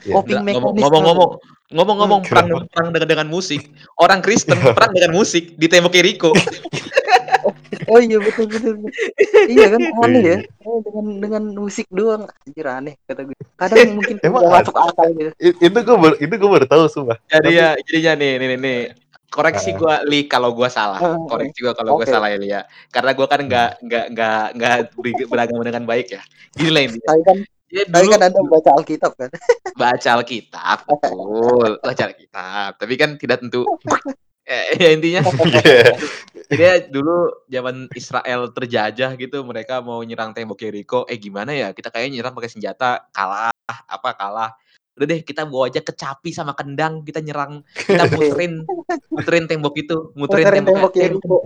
Iya. 0.03 0.13
Mekanisme. 0.19 0.83
ngomong-ngomong 0.83 1.29
ngomong-ngomong 1.69 2.21
Hmm, 2.21 2.29
perang 2.29 2.47
perang 2.67 2.89
dengan, 2.91 3.07
dengan 3.07 3.27
musik. 3.29 3.61
Orang 3.95 4.19
Kristen 4.19 4.59
perang 4.77 4.91
dengan 4.91 5.15
musik 5.15 5.55
di 5.55 5.65
tembok 5.65 5.95
Jericho. 5.95 6.35
oh 7.89 7.97
iya 7.97 8.19
betul 8.19 8.45
betul, 8.45 8.73
betul. 8.77 8.91
iya 9.47 9.65
kan 9.65 9.79
aneh 10.05 10.21
ya 10.21 10.37
Eh, 10.43 10.79
dengan 10.85 11.05
dengan 11.17 11.43
musik 11.55 11.87
doang 11.89 12.27
anjir 12.27 12.67
aneh 12.67 12.93
kata 13.07 13.25
gue 13.25 13.33
kadang 13.55 13.97
mungkin 13.97 14.15
Emang 14.21 14.43
masuk 14.45 14.75
akal 14.75 15.07
gitu 15.15 15.31
itu 15.39 15.77
gue 15.79 15.97
itu 16.19 16.33
gue 16.35 16.49
baru 16.51 16.65
tahu 16.67 16.83
sumpah. 16.85 17.17
Jadi 17.25 17.49
ya 17.55 17.73
jadinya 17.79 18.13
nih 18.19 18.31
nih 18.37 18.47
nih, 18.49 18.59
nih. 18.59 18.79
Koreksi 19.29 19.77
gua 19.77 20.01
Li 20.05 20.25
kalau 20.25 20.51
gua 20.57 20.67
salah. 20.73 20.97
Ah, 20.97 21.17
Koreksi 21.29 21.61
gua 21.61 21.77
kalau 21.77 21.95
gua 21.95 22.05
Oke. 22.05 22.11
salah 22.11 22.33
ya 22.33 22.37
Li 22.41 22.49
ya. 22.49 22.61
Karena 22.89 23.13
gua 23.13 23.27
kan 23.29 23.39
nggak 23.45 23.69
nggak 23.85 24.05
nggak 24.17 24.43
nggak 24.57 24.75
ber- 24.97 25.29
beragama 25.29 25.61
dengan 25.63 25.83
baik 25.85 26.17
ya. 26.17 26.21
Gini 26.57 26.69
lah 26.73 26.81
intinya. 26.85 27.07
tapi 27.13 27.21
kan 27.23 27.37
Dia 27.69 27.85
tapi 27.85 28.01
dulu 28.01 28.11
kan 28.17 28.21
anda 28.25 28.41
baca 28.49 28.69
Alkitab 28.81 29.11
kan 29.13 29.29
baca 29.85 30.09
Alkitab, 30.17 30.77
betul. 30.89 31.71
Baca 31.77 32.03
Alkitab. 32.09 32.71
Tapi 32.81 32.93
kan 32.97 33.09
tidak 33.21 33.37
tentu 33.45 33.61
eh, 34.49 34.73
ya 34.81 34.89
intinya 34.97 35.21
Iya. 35.21 35.93
Jadi 36.49 36.63
ya 36.65 36.75
dulu 36.89 37.45
zaman 37.45 37.85
Israel 37.93 38.49
terjajah 38.49 39.13
gitu, 39.13 39.45
mereka 39.45 39.85
mau 39.85 40.01
nyerang 40.01 40.33
tembok 40.33 40.57
Jericho. 40.57 41.05
Eh 41.05 41.21
gimana 41.21 41.53
ya? 41.53 41.69
Kita 41.77 41.93
kayaknya 41.93 42.19
nyerang 42.25 42.33
pakai 42.33 42.49
senjata, 42.49 43.05
kalah, 43.13 43.53
apa 43.69 44.09
kalah. 44.17 44.57
Udah 44.99 45.07
deh 45.07 45.23
kita 45.23 45.47
bawa 45.47 45.71
aja 45.71 45.79
kecapi 45.79 46.35
sama 46.35 46.51
kendang, 46.59 47.07
kita 47.07 47.23
nyerang, 47.23 47.63
kita 47.71 48.03
muterin, 48.11 48.67
muterin 49.15 49.47
tembok 49.47 49.79
itu, 49.79 50.11
muterin, 50.19 50.43
Muterin 50.43 50.63
tembok, 50.67 50.91
tembok 50.91 50.93
Jericho. 50.99 51.37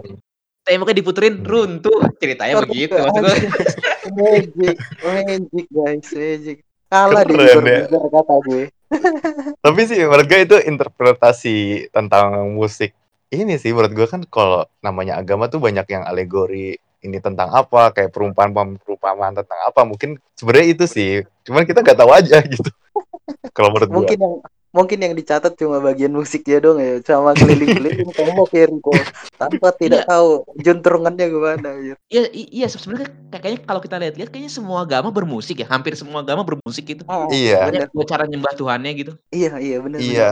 temboknya 0.66 0.96
diputerin, 0.98 1.36
runtuh. 1.46 2.02
Ceritanya 2.18 2.66
begitu. 2.66 2.98
Maksud 2.98 3.22
gua, 3.22 3.36
magic 4.18 4.78
magic 5.06 5.66
guys 5.70 6.10
magic 6.12 6.58
kalah 6.94 7.24
di 7.26 7.34
ya. 7.34 7.58
kata 7.90 8.36
gue 8.46 8.64
Tapi 9.66 9.82
sih 9.90 10.06
menurut 10.06 10.26
gue 10.30 10.40
itu 10.46 10.58
interpretasi 10.62 11.56
tentang 11.90 12.54
musik 12.54 12.94
ini 13.34 13.58
sih 13.58 13.74
menurut 13.74 13.94
gue 13.98 14.06
kan 14.06 14.22
kalau 14.30 14.70
namanya 14.86 15.18
agama 15.18 15.50
tuh 15.50 15.58
banyak 15.58 15.90
yang 15.90 16.06
alegori 16.06 16.78
ini 17.04 17.18
tentang 17.18 17.50
apa 17.50 17.90
kayak 17.90 18.14
perumpamaan 18.14 18.78
perumpamaan 18.78 19.34
tentang 19.34 19.60
apa 19.66 19.82
mungkin 19.82 20.22
sebenarnya 20.38 20.68
itu 20.78 20.86
sih 20.86 21.12
cuman 21.42 21.66
kita 21.66 21.82
nggak 21.82 21.98
tahu 21.98 22.12
aja 22.14 22.38
gitu 22.46 22.70
kalau 23.54 23.70
menurut 23.70 23.88
gue 23.88 23.96
mungkin 23.96 24.20
yang 24.20 24.36
mungkin 24.74 24.98
yang 25.00 25.14
dicatat 25.14 25.54
cuma 25.54 25.78
bagian 25.78 26.10
musiknya 26.10 26.58
dong 26.58 26.82
ya 26.82 26.98
sama 27.00 27.32
keliling-keliling 27.32 28.10
kamu 28.18 28.42
Kiriko 28.44 28.90
tanpa 29.36 29.70
tidak 29.72 30.02
Iya. 30.02 30.10
tahu 30.10 30.30
juntrungannya 30.58 31.26
gimana 31.30 31.70
ya. 31.78 31.96
Iya, 32.10 32.22
iya 32.34 32.66
sebenarnya 32.68 33.06
kayaknya 33.32 33.62
kalau 33.64 33.80
kita 33.80 34.02
lihat-lihat 34.02 34.30
kayaknya 34.30 34.50
semua 34.50 34.82
agama 34.82 35.08
bermusik 35.08 35.62
ya, 35.62 35.70
hampir 35.70 35.94
semua 35.94 36.26
agama 36.26 36.42
bermusik 36.42 36.90
gitu. 36.90 37.06
Oh, 37.06 37.30
Iya. 37.30 37.70
Banyak 37.70 37.94
bener. 37.94 38.08
cara 38.10 38.26
nyembah 38.26 38.54
Tuhannya 38.54 38.92
gitu. 38.98 39.14
iya 39.30 39.54
iya 39.58 39.78
benar 39.78 39.98
iya 40.00 40.30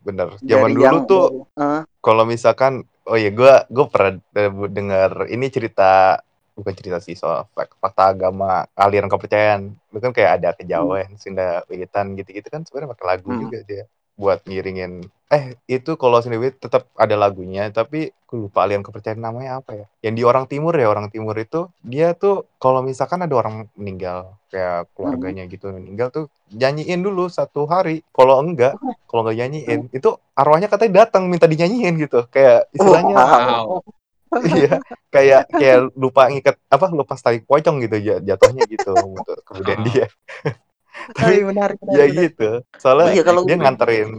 bener 0.00 0.26
Dari 0.36 0.46
zaman 0.48 0.70
dulu 0.70 0.78
yang- 0.80 1.02
tuh 1.04 1.26
ah, 1.54 1.82
kalau 1.98 2.22
misalkan 2.24 2.72
oh 3.04 3.16
iya 3.16 3.28
gue 3.28 3.52
gue 3.68 3.86
pernah 3.88 4.12
de- 4.30 4.70
dengar 4.70 5.26
ini 5.26 5.46
cerita 5.48 6.22
bukan 6.54 6.72
cerita 6.72 6.98
sih 7.02 7.14
soal 7.14 7.50
fak- 7.50 7.74
fakta 7.78 8.14
agama 8.14 8.64
aliran 8.72 9.10
kepercayaan. 9.10 9.74
Itu 9.90 9.98
kan 9.98 10.12
kayak 10.14 10.30
ada 10.40 10.48
kejawen 10.54 11.18
Sunda 11.18 11.66
Wiwitan 11.66 12.14
gitu-gitu 12.14 12.46
kan 12.48 12.62
sebenarnya 12.62 12.94
pakai 12.94 13.06
lagu 13.06 13.28
Hmm. 13.28 13.42
juga 13.42 13.58
dia 13.66 13.84
buat 14.14 14.46
ngiringin. 14.46 15.02
Eh 15.28 15.58
itu 15.66 15.98
kalau 15.98 16.22
Sunda 16.22 16.38
Wiwit 16.38 16.62
tetap 16.62 16.86
ada 16.94 17.18
lagunya 17.18 17.66
tapi 17.68 18.14
gue 18.14 18.38
lupa 18.38 18.62
aliran 18.62 18.82
kepercayaan 18.82 19.18
namanya 19.18 19.58
apa 19.58 19.70
ya. 19.74 19.86
Yang 20.06 20.14
di 20.14 20.22
orang 20.22 20.44
timur 20.46 20.74
ya 20.74 20.86
orang 20.86 21.10
timur 21.10 21.34
itu 21.34 21.66
dia 21.82 22.14
tuh 22.14 22.46
kalau 22.58 22.82
misalkan 22.82 23.22
ada 23.22 23.34
orang 23.34 23.66
meninggal 23.74 24.38
kayak 24.50 24.86
keluarganya 24.94 25.46
gitu 25.46 25.74
meninggal 25.74 26.14
tuh 26.14 26.24
nyanyiin 26.54 27.02
dulu 27.02 27.26
satu 27.26 27.66
hari. 27.66 28.06
Kalau 28.14 28.38
enggak 28.38 28.78
kalau 29.10 29.26
nggak 29.26 29.38
nyanyiin 29.38 29.90
itu 29.90 30.10
arwahnya 30.34 30.70
katanya 30.70 31.06
datang 31.06 31.26
minta 31.26 31.50
dinyanyiin 31.50 31.98
gitu. 31.98 32.30
Kayak 32.30 32.70
istilahnya 32.70 33.14
Wow. 33.18 33.82
Iya 34.50 34.82
kayak 35.08 35.42
kayak 35.48 35.78
lupa 35.94 36.26
ngikat 36.26 36.56
apa 36.66 36.86
lupa 36.90 37.14
tali 37.16 37.38
pocong 37.40 37.78
gitu 37.80 37.96
ja- 37.98 38.22
jatuhnya 38.24 38.62
gitu 38.66 38.92
untuk 38.94 39.38
kemudian 39.42 39.78
Oh. 39.78 39.86
dia. 39.86 40.06
Tapi 41.14 41.42
menarik, 41.50 41.78
ya 41.90 42.06
gitu 42.06 42.62
soalnya 42.74 43.12
Iya, 43.12 43.22
kalau 43.22 43.42
dia 43.42 43.54
gue- 43.54 43.62
nganterin 43.62 44.10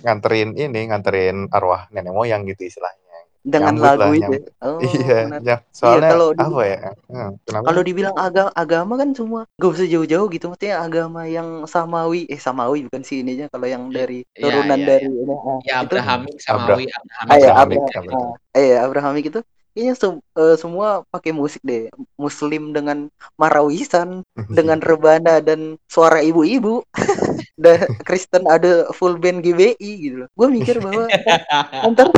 nganterin 0.00 0.48
ini 0.54 0.80
nganterin 0.86 1.36
arwah 1.50 1.90
nenek 1.90 2.10
moyang 2.10 2.46
gitu 2.46 2.64
istilahnya 2.64 3.09
dengan 3.44 3.74
Nyambut 3.74 3.82
lagu 3.84 4.00
lah, 4.00 4.10
itu. 4.20 4.32
nyambut. 4.32 4.50
Oh, 4.64 5.04
iya 5.04 5.14
ya 5.48 5.54
soalnya 5.78 6.10
kalau 6.10 6.32
apa 6.42 6.60
ya 6.72 6.76
Hmm, 7.10 7.30
kenapa 7.46 7.68
Kalau 7.68 7.80
dibilang 7.84 8.16
agama, 8.16 8.50
agama 8.56 8.92
kan 9.00 9.10
semua 9.12 9.40
gak 9.60 9.70
usah 9.76 9.86
jauh-jauh 9.92 10.26
gitu. 10.32 10.44
Maksudnya 10.48 10.80
agama 10.80 11.20
yang 11.28 11.48
samawi, 11.68 12.24
eh 12.32 12.40
samawi 12.40 12.88
bukan 12.88 13.02
sih 13.04 13.20
ininya. 13.20 13.46
Kalau 13.52 13.66
yang 13.68 13.84
dari 13.92 14.24
Iya, 14.40 14.40
turunan 14.40 14.80
iya, 14.80 14.88
dari 14.88 15.04
ini, 15.04 15.34
ah, 15.50 15.60
Ya 15.68 15.74
itu, 15.84 15.96
Abrahamik, 15.96 16.36
Samawi, 16.46 16.84
Abrahamik, 16.98 17.30
ah, 17.30 17.36
ya, 17.44 17.50
Abrahamik, 17.54 17.82
Abraham, 17.92 17.94
Abrahamik. 17.98 18.16
ah, 18.16 18.30
eh, 18.56 18.72
Abrahamik 18.80 19.24
itu 19.30 19.40
kayaknya 19.76 19.94
sem- 20.00 20.24
eh, 20.40 20.56
semua 20.62 20.86
pakai 21.12 21.32
musik 21.36 21.60
deh. 21.70 21.92
Muslim 22.16 22.62
dengan 22.76 22.98
marawisan, 23.40 24.24
dengan 24.56 24.78
rebana 24.80 25.38
dan 25.44 25.76
suara 25.92 26.18
ibu-ibu. 26.24 26.80
Dan 27.60 27.76
Kristen 28.08 28.44
ada 28.48 28.88
full 28.96 29.20
band 29.20 29.44
GBI 29.44 29.90
gitu 30.04 30.16
loh. 30.24 30.28
Gue 30.38 30.48
mikir 30.48 30.80
bahwa 30.80 31.04
ntar 31.92 32.08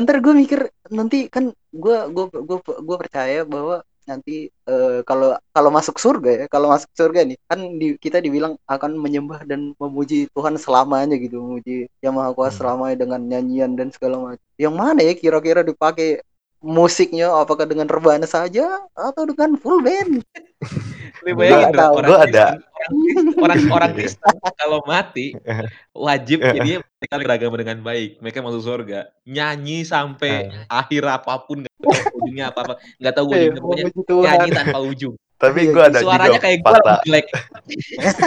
ntar 0.00 0.16
gue 0.24 0.34
mikir 0.34 0.60
nanti 0.92 1.16
kan 1.34 1.44
gue 1.82 1.96
gue 2.14 2.24
gue 2.32 2.58
gue 2.62 2.96
percaya 2.98 3.42
bahwa 3.46 3.82
nanti 4.06 4.46
eh, 4.70 5.00
kalau 5.02 5.34
kalau 5.50 5.70
masuk 5.74 5.98
surga 5.98 6.30
ya 6.30 6.46
kalau 6.46 6.70
masuk 6.70 6.90
surga 6.94 7.26
nih 7.26 7.38
kan 7.50 7.58
di, 7.80 7.98
kita 7.98 8.22
dibilang 8.22 8.54
akan 8.70 8.94
menyembah 8.94 9.42
dan 9.50 9.74
memuji 9.82 10.30
Tuhan 10.30 10.54
selamanya 10.62 11.18
gitu 11.18 11.42
memuji 11.42 11.90
yang 11.98 12.14
maha 12.14 12.30
kuasa 12.30 12.54
Hmm. 12.54 12.58
selamanya 12.62 12.96
dengan 13.02 13.20
nyanyian 13.26 13.74
dan 13.74 13.90
segala 13.90 14.16
macam 14.22 14.46
yang 14.62 14.74
mana 14.78 15.02
ya 15.02 15.12
kira-kira 15.18 15.66
dipakai 15.66 16.22
musiknya 16.66 17.30
apakah 17.30 17.62
dengan 17.64 17.86
rebana 17.86 18.26
saja 18.26 18.66
atau 18.92 19.22
dengan 19.24 19.54
full 19.54 19.80
band 19.80 20.26
Gua 21.22 21.34
bayangin 21.34 21.68
ada- 21.68 21.78
dong, 21.80 21.94
orang 21.96 22.06
gua 22.06 22.18
ada. 22.22 22.46
Kristen, 22.46 23.26
orang 23.26 23.42
orang, 23.42 23.60
orang 23.70 23.90
Iya. 23.90 23.98
Kristen 23.98 24.34
kalau 24.54 24.78
mati 24.82 25.26
wajib 25.92 26.38
Iya. 26.38 26.52
jadinya 26.54 26.78
mereka 26.86 27.14
beragama 27.18 27.54
dengan 27.58 27.78
baik, 27.82 28.10
mereka 28.18 28.38
masuk 28.40 28.62
surga, 28.62 29.00
nyanyi 29.24 29.82
sampai 29.82 30.32
Eh. 30.46 30.64
akhir 30.70 31.02
apa 31.02 31.34
pun 31.42 31.62
nggak 31.62 31.74
tahu 31.82 32.14
ujungnya 32.20 32.44
apa 32.50 32.58
apa, 32.62 32.74
nggak 32.98 33.14
tahu 33.14 33.26
ujungnya 33.26 33.60
pokoknya 33.60 33.84
nyanyi 34.22 34.50
tanpa 34.50 34.78
ujung. 34.82 35.14
Tapi 35.36 35.60
Iya, 35.62 35.70
gue 35.70 35.82
ada 35.84 35.98
Suaranya 36.00 36.28
juga 36.30 36.38
kayak 36.40 36.58
gue 36.58 36.94
jelek. 37.04 37.26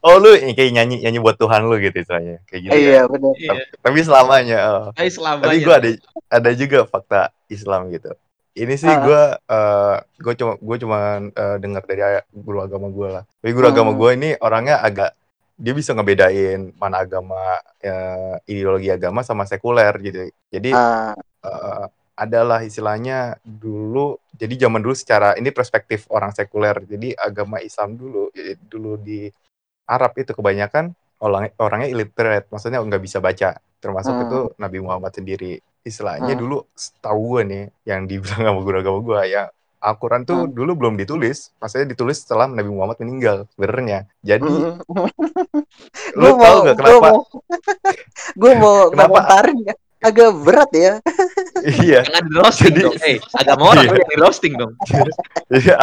oh 0.00 0.16
lu 0.16 0.30
kayak 0.48 0.70
nyanyi 0.72 0.96
nyanyi 1.00 1.18
buat 1.18 1.34
Tuhan 1.34 1.62
lu 1.62 1.76
gitu 1.78 1.96
istilahnya 1.96 2.38
kayak 2.44 2.60
gitu 2.62 2.70
Eh, 2.70 2.76
kan? 2.76 2.84
iya 2.84 3.00
benar 3.04 3.32
Iya, 3.34 3.52
tapi 3.80 3.98
selamanya 4.00 4.58
oh. 4.64 4.84
tapi 4.88 4.96
Tapi 4.96 5.10
selamanya. 5.10 5.56
gue 5.58 5.74
ada 5.74 5.90
ada 6.32 6.50
juga 6.52 6.78
fakta 6.84 7.20
Islam 7.46 7.90
gitu. 7.90 8.10
Ini 8.54 8.74
sih 8.74 8.88
Ah. 8.88 8.98
gue 8.98 9.22
gue 10.18 10.34
cuma 10.34 10.52
gue 10.56 10.76
cuma 10.78 10.98
eh, 11.26 11.56
dengar 11.58 11.82
dari 11.82 12.02
guru 12.32 12.58
agama 12.58 12.88
gue 12.88 13.08
lah. 13.12 13.24
Tapi 13.36 13.52
guru 13.52 13.66
Hmm. 13.66 13.74
agama 13.74 13.90
gue 13.92 14.10
ini 14.14 14.30
orangnya 14.38 14.80
agak 14.80 15.10
dia 15.56 15.72
bisa 15.72 15.90
ngebedain 15.90 16.72
mana 16.74 17.00
agama 17.00 17.36
eh, 17.80 18.36
ideologi 18.46 18.88
agama 18.88 19.20
sama 19.20 19.44
sekuler 19.44 19.92
gitu. 20.00 20.20
Jadi 20.48 20.70
Ah, 20.70 21.12
eh, 21.42 21.84
adalah 22.16 22.64
istilahnya 22.64 23.36
dulu 23.44 24.16
jadi 24.32 24.66
zaman 24.66 24.80
dulu 24.80 24.96
secara 24.96 25.36
ini 25.36 25.52
perspektif 25.52 26.08
orang 26.08 26.32
sekuler. 26.32 26.80
Jadi 26.82 27.12
agama 27.12 27.60
Islam 27.60 27.96
dulu 27.96 28.32
dulu 28.66 28.96
di 28.96 29.28
Arab 29.86 30.16
itu 30.16 30.32
kebanyakan 30.32 30.90
orang 31.20 31.48
orangnya 31.56 31.88
illiterate, 31.92 32.48
maksudnya 32.48 32.80
nggak 32.80 33.02
bisa 33.04 33.20
baca. 33.20 33.56
Termasuk 33.80 34.12
Hmm. 34.12 34.24
itu 34.26 34.38
Nabi 34.56 34.78
Muhammad 34.80 35.12
sendiri. 35.12 35.60
Istilahnya 35.80 36.34
Hmm. 36.34 36.40
dulu 36.40 36.56
setahu 36.74 37.38
gue 37.38 37.42
nih 37.46 37.64
yang 37.86 38.08
dibilang 38.08 38.42
sama 38.42 38.60
guru 38.60 38.76
agama 38.82 38.98
gue 39.00 39.20
ya 39.30 39.44
Al-Quran 39.76 40.24
tuh 40.26 40.48
Hmm. 40.48 40.52
dulu 40.56 40.72
belum 40.74 40.94
ditulis, 40.98 41.52
maksudnya 41.60 41.86
ditulis 41.86 42.18
setelah 42.18 42.48
Nabi 42.50 42.72
Muhammad 42.72 42.98
meninggal 42.98 43.36
sebenarnya. 43.54 44.08
Jadi 44.24 44.48
lu 46.16 46.26
gue 46.26 46.32
tahu 46.32 46.40
mau 46.40 46.56
nggak 46.64 46.74
gue 46.74 46.80
kenapa? 46.80 47.08
mau 47.12 47.20
gue 48.40 48.52
mau 48.56 48.76
Kenapa? 48.90 49.20
Agak 50.06 50.30
berat 50.38 50.70
ya 50.70 50.92
iya. 51.82 52.00
Jangan 52.02 52.22
di 52.22 52.32
roasting 52.32 52.72
Jadi- 52.72 52.84
dong. 52.84 52.94
Eh, 53.02 53.18
agama 53.34 53.62
orang 53.68 53.82
Iya. 53.82 53.92
yang 53.92 54.08
di 54.08 54.18
roasting 54.18 54.52
dong. 54.54 54.72
Iya, 55.56 55.78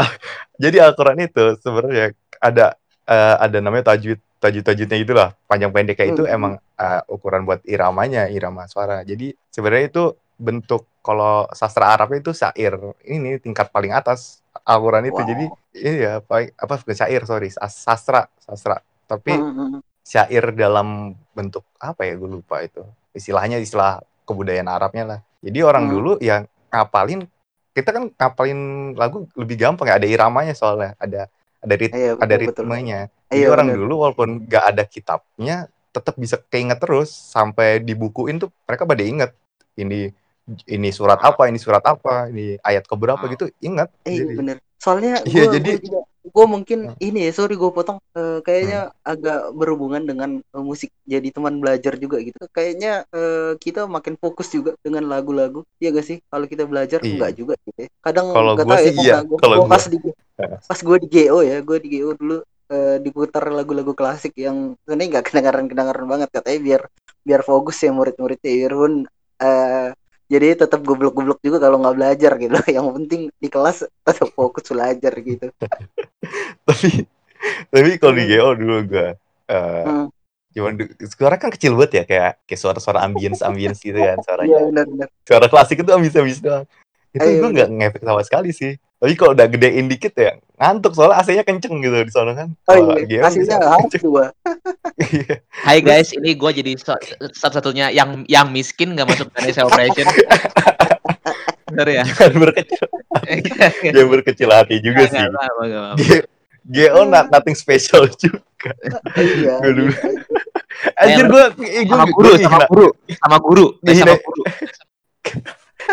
jadi 0.56 0.78
Al-Quran 0.82 1.20
itu 1.22 1.44
sebenarnya 1.58 2.06
ada 2.38 2.76
eh, 3.04 3.36
ada 3.38 3.58
namanya 3.58 3.92
tajwid 3.92 4.20
tajwid 4.38 4.62
tajwidnya 4.62 4.98
itulah 4.98 5.28
panjang 5.44 5.72
pendeknya 5.72 6.08
itu 6.10 6.24
Hmm. 6.24 6.36
emang 6.36 6.52
eh, 6.76 7.02
ukuran 7.08 7.44
buat 7.44 7.64
iramanya 7.64 8.28
irama 8.28 8.64
suara. 8.66 9.02
Jadi 9.02 9.32
sebenarnya 9.48 9.88
itu 9.88 10.04
bentuk 10.36 10.84
kalau 11.00 11.48
sastra 11.52 11.92
Arabnya 11.92 12.20
itu 12.22 12.32
syair 12.34 12.76
ini 13.04 13.36
tingkat 13.38 13.70
paling 13.70 13.92
atas 13.92 14.40
Al-Quran 14.62 15.06
itu. 15.06 15.16
Wow. 15.16 15.28
Jadi 15.28 15.46
iya 15.74 16.20
paling 16.20 16.52
apa 16.54 16.74
bukan 16.78 16.94
syair 16.94 17.22
sorry 17.24 17.50
sas- 17.50 17.82
sastra 17.82 18.28
sastra 18.38 18.78
tapi 19.04 19.32
Hmm, 19.32 19.80
syair 20.00 20.52
dalam 20.52 21.12
bentuk 21.32 21.64
apa 21.78 22.04
ya 22.04 22.14
gue 22.14 22.30
lupa 22.30 22.60
itu 22.60 22.84
istilahnya 23.12 23.58
istilah 23.58 24.04
kebudayaan 24.24 24.68
Arabnya 24.68 25.04
lah 25.06 25.20
jadi 25.40 25.60
orang 25.64 25.88
Hmm. 25.88 25.94
dulu 25.94 26.12
yang 26.20 26.44
ngapalin 26.70 27.28
kita 27.74 27.90
kan 27.90 28.04
ngapalin 28.14 28.60
lagu 28.94 29.26
lebih 29.34 29.58
gampang 29.58 29.90
ya 29.90 29.98
ada 29.98 30.08
iramanya 30.08 30.54
soalnya 30.54 30.94
ada 30.98 31.26
ada 31.60 31.74
rit 31.74 31.90
Iya, 31.90 32.14
ada 32.16 32.26
betul, 32.36 32.46
betul. 32.50 32.64
ritmenya 32.66 33.00
jadi 33.30 33.46
Iya, 33.46 33.48
orang 33.50 33.68
benar. 33.72 33.80
dulu 33.82 33.94
walaupun 34.00 34.30
gak 34.46 34.66
ada 34.74 34.84
kitabnya 34.86 35.56
tetap 35.90 36.16
bisa 36.18 36.38
keinget 36.50 36.78
terus 36.78 37.10
sampai 37.10 37.78
dibukuin 37.78 38.38
tuh 38.38 38.50
mereka 38.66 38.84
pada 38.84 39.02
inget 39.02 39.32
ini 39.74 40.10
ini 40.68 40.92
surat 40.92 41.20
apa 41.20 41.48
ini 41.48 41.56
surat 41.56 41.80
apa 41.82 42.28
ini 42.28 42.60
ayat 42.60 42.84
keberapa 42.84 43.24
gitu 43.32 43.48
ingat 43.60 43.88
Iya 44.04 44.28
jadi 44.28 44.34
bener. 44.36 44.58
Soalnya 44.76 45.24
Iya, 45.30 45.48
gue 45.48 45.54
jadi- 45.60 45.80
juga 45.80 46.02
gue 46.24 46.46
mungkin 46.48 46.80
Hmm. 46.88 46.96
ini 47.04 47.28
ya 47.28 47.32
sorry 47.32 47.56
gue 47.56 47.68
potong 47.68 48.00
Eh, 48.14 48.40
kayaknya 48.42 48.94
agak 49.04 49.52
berhubungan 49.52 50.04
dengan 50.04 50.40
eh, 50.40 50.64
musik 50.64 50.88
jadi 51.04 51.26
teman 51.32 51.60
belajar 51.60 51.98
juga 51.98 52.20
gitu. 52.20 52.40
Kayaknya 52.48 53.04
eh, 53.10 53.56
kita 53.58 53.88
makin 53.88 54.16
fokus 54.16 54.48
juga 54.48 54.76
dengan 54.80 55.04
lagu-lagu. 55.06 55.64
Iya 55.80 55.92
gak 55.92 56.06
sih? 56.06 56.18
Kalau 56.24 56.46
kita 56.46 56.64
belajar 56.64 57.00
Iya. 57.02 57.10
enggak 57.10 57.32
juga 57.34 57.54
gitu. 57.60 57.80
ya. 57.80 57.90
Kadang 58.00 58.28
Kalau 58.32 58.54
gua 58.54 58.64
tahu 58.64 58.80
sih 58.80 58.94
ya, 58.94 59.04
iya, 59.04 59.18
kalau 59.36 59.56
pas 59.66 59.84
di 59.84 59.98
pas 60.38 60.80
gue 60.80 60.98
di 61.04 61.08
GO 61.10 61.40
ya, 61.42 61.58
gue 61.60 61.78
di 61.80 61.90
GO 61.98 62.12
dulu 62.14 62.38
eh, 62.70 62.98
diputar 63.00 63.44
lagu-lagu 63.50 63.92
klasik 63.92 64.32
yang 64.36 64.80
sebenarnya 64.84 65.20
nggak 65.20 65.26
kedengaran-kedengaran 65.28 66.08
banget 66.08 66.30
katanya 66.32 66.60
biar 66.64 66.82
biar 67.22 67.42
fokus 67.42 67.80
ya 67.80 67.92
murid-muridnya 67.92 68.52
Irun 68.64 68.94
eh 69.40 69.90
jadi 70.34 70.66
tetap 70.66 70.82
goblok-goblok 70.82 71.38
juga 71.46 71.62
kalau 71.62 71.78
nggak 71.78 71.96
belajar 71.96 72.32
gitu. 72.42 72.58
Yang 72.82 72.88
penting 72.98 73.22
di 73.38 73.48
kelas 73.54 73.86
tetap 74.02 74.28
fokus 74.34 74.66
belajar 74.66 75.14
gitu. 75.22 75.48
Tapi 76.68 77.06
tapi 77.70 78.00
kalau 78.00 78.16
di 78.16 78.24
GO 78.32 78.50
dulu 78.56 78.76
gue 78.88 79.08
eh 79.52 79.84
Hmm. 79.84 80.08
cuman 80.54 80.74
suara 81.12 81.36
kan 81.36 81.50
kecil 81.52 81.74
banget 81.76 81.92
ya 81.92 82.04
kayak 82.08 82.32
kayak 82.46 82.62
suara-suara 82.62 83.04
ambience 83.04 83.42
ambience 83.44 83.82
gitu 83.84 83.98
kan 84.00 84.16
iya 84.22 84.24
suaranya. 84.24 84.60
benar 84.70 84.86
benar 84.88 85.08
suara 85.28 85.46
klasik 85.52 85.82
itu 85.82 85.92
ambience 85.92 86.16
ambience 86.16 86.40
doang. 86.40 86.66
Itu 87.12 87.28
Iya, 87.28 87.38
gue 87.42 87.50
nggak 87.54 87.70
ngefek 87.74 88.02
sama 88.08 88.22
sekali 88.24 88.50
sih 88.56 88.72
Tapi 89.04 89.20
kalau 89.20 89.36
udah 89.36 89.52
gedein 89.52 89.92
dikit 89.92 90.16
ya 90.16 90.40
ngantuk 90.56 90.96
soalnya 90.96 91.20
AC-nya 91.20 91.44
kenceng 91.44 91.84
gitu 91.84 91.92
di 91.92 92.08
sana 92.08 92.32
kan. 92.40 92.56
Oh 92.72 92.96
iya, 93.04 93.28
kenceng. 93.36 93.60
gua. 94.08 94.32
Iya. 94.96 95.44
Hai 95.60 95.84
guys, 95.84 96.16
ini 96.16 96.40
gue 96.40 96.52
jadi 96.56 96.72
so- 96.80 96.96
satu-satunya 97.36 97.92
yang 97.92 98.24
yang 98.32 98.48
miskin 98.48 98.96
nggak 98.96 99.04
masuk 99.12 99.28
Indonesia 99.36 99.68
Operation. 99.68 100.08
Bener 101.68 101.88
ya? 102.00 102.04
Jangan 102.08 102.48
berkecil, 102.48 102.84
jangan 103.92 104.08
berkecil 104.08 104.50
hati 104.56 104.76
juga 104.80 105.04
sih. 105.12 105.20
Nggak 105.20 105.36
apa-apa, 105.36 105.62
nggak 105.68 105.82
apa-apa. 105.84 105.98
G- 106.00 106.28
GO 106.64 107.02
not, 107.04 107.28
nothing 107.28 107.60
special 107.60 108.08
juga. 108.08 108.72
Iya. 109.20 109.68
Aduh. 109.68 109.92
iya. 109.92 110.00
Anjir 110.96 111.26
gue, 111.28 111.44
gue, 111.60 111.68
Sama 111.92 112.06
guru, 112.08 112.32
sama 112.40 112.60
guru, 112.72 112.88
sama 113.20 113.38
guru, 113.44 113.66
eh, 113.84 113.96
sama 114.00 114.16
guru. 114.16 114.44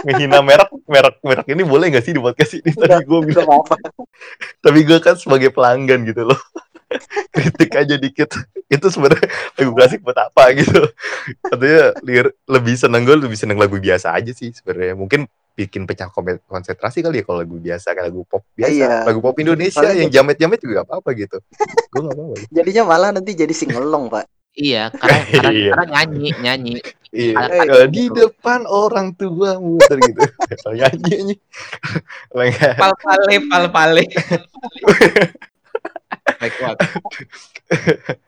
Ngehina 0.04 0.38
merek, 0.40 0.70
merek, 0.86 1.16
merek 1.22 1.46
ini 1.48 1.62
boleh 1.62 1.90
gak 1.90 2.04
sih 2.04 2.14
di 2.14 2.20
podcast 2.20 2.56
ini? 2.56 2.70
Tadi 2.72 3.04
gue 3.04 3.20
bilang, 3.24 3.48
apa? 3.50 3.74
tapi 4.60 4.78
gue 4.82 4.98
kan 4.98 5.16
sebagai 5.16 5.50
pelanggan 5.50 6.02
gitu 6.04 6.24
loh. 6.26 6.40
Kritik 7.34 7.70
aja 7.74 7.94
dikit. 7.94 8.30
Itu 8.66 8.90
sebenarnya 8.90 9.30
lagu 9.54 9.70
klasik 9.74 10.02
buat 10.02 10.18
apa 10.18 10.50
gitu. 10.58 10.82
Katanya 11.46 11.94
lebih 12.50 12.74
seneng 12.74 13.02
gue 13.06 13.14
lebih 13.14 13.38
seneng 13.38 13.58
lagu 13.58 13.78
biasa 13.78 14.10
aja 14.14 14.30
sih 14.34 14.50
sebenarnya. 14.50 14.98
Mungkin 14.98 15.26
bikin 15.54 15.84
pecah 15.84 16.08
konsentrasi 16.48 17.04
kali 17.04 17.20
ya 17.20 17.24
kalau 17.26 17.44
lagu 17.44 17.60
biasa 17.60 17.92
kayak 17.92 18.08
lagu 18.10 18.24
pop 18.24 18.42
biasa, 18.56 18.72
Iya. 18.72 18.94
lagu 19.04 19.20
pop 19.20 19.36
Indonesia 19.36 19.82
Paling- 19.84 20.08
yang 20.08 20.10
jamet-jamet 20.10 20.58
juga 20.62 20.72
gak 20.82 20.86
apa-apa 20.88 21.10
gitu. 21.14 21.36
Gue 21.92 22.00
gak 22.00 22.14
apa-apa. 22.16 22.34
Jadinya 22.48 22.82
malah 22.88 23.10
nanti 23.12 23.30
jadi 23.36 23.52
singelong, 23.52 24.08
Pak. 24.08 24.24
Iya, 24.50 24.90
karena 24.90 25.18
karena, 25.30 25.50
Iya. 25.60 25.72
karena 25.76 25.86
nyanyi, 25.94 26.28
nyanyi. 26.42 26.74
Iya, 27.10 27.34
eh, 27.42 27.90
di 27.90 28.06
gitu. 28.06 28.14
depan 28.22 28.62
orang 28.64 29.18
tua 29.18 29.58
muter 29.58 29.98
gitu. 29.98 30.22
Nyanyi 30.70 31.02
nyanyi. 31.02 31.34
Pal 32.78 32.94
pale, 32.96 33.34
pal 33.50 33.64
pale. 33.68 34.04
Baik 36.40 36.54
banget. 36.56 36.78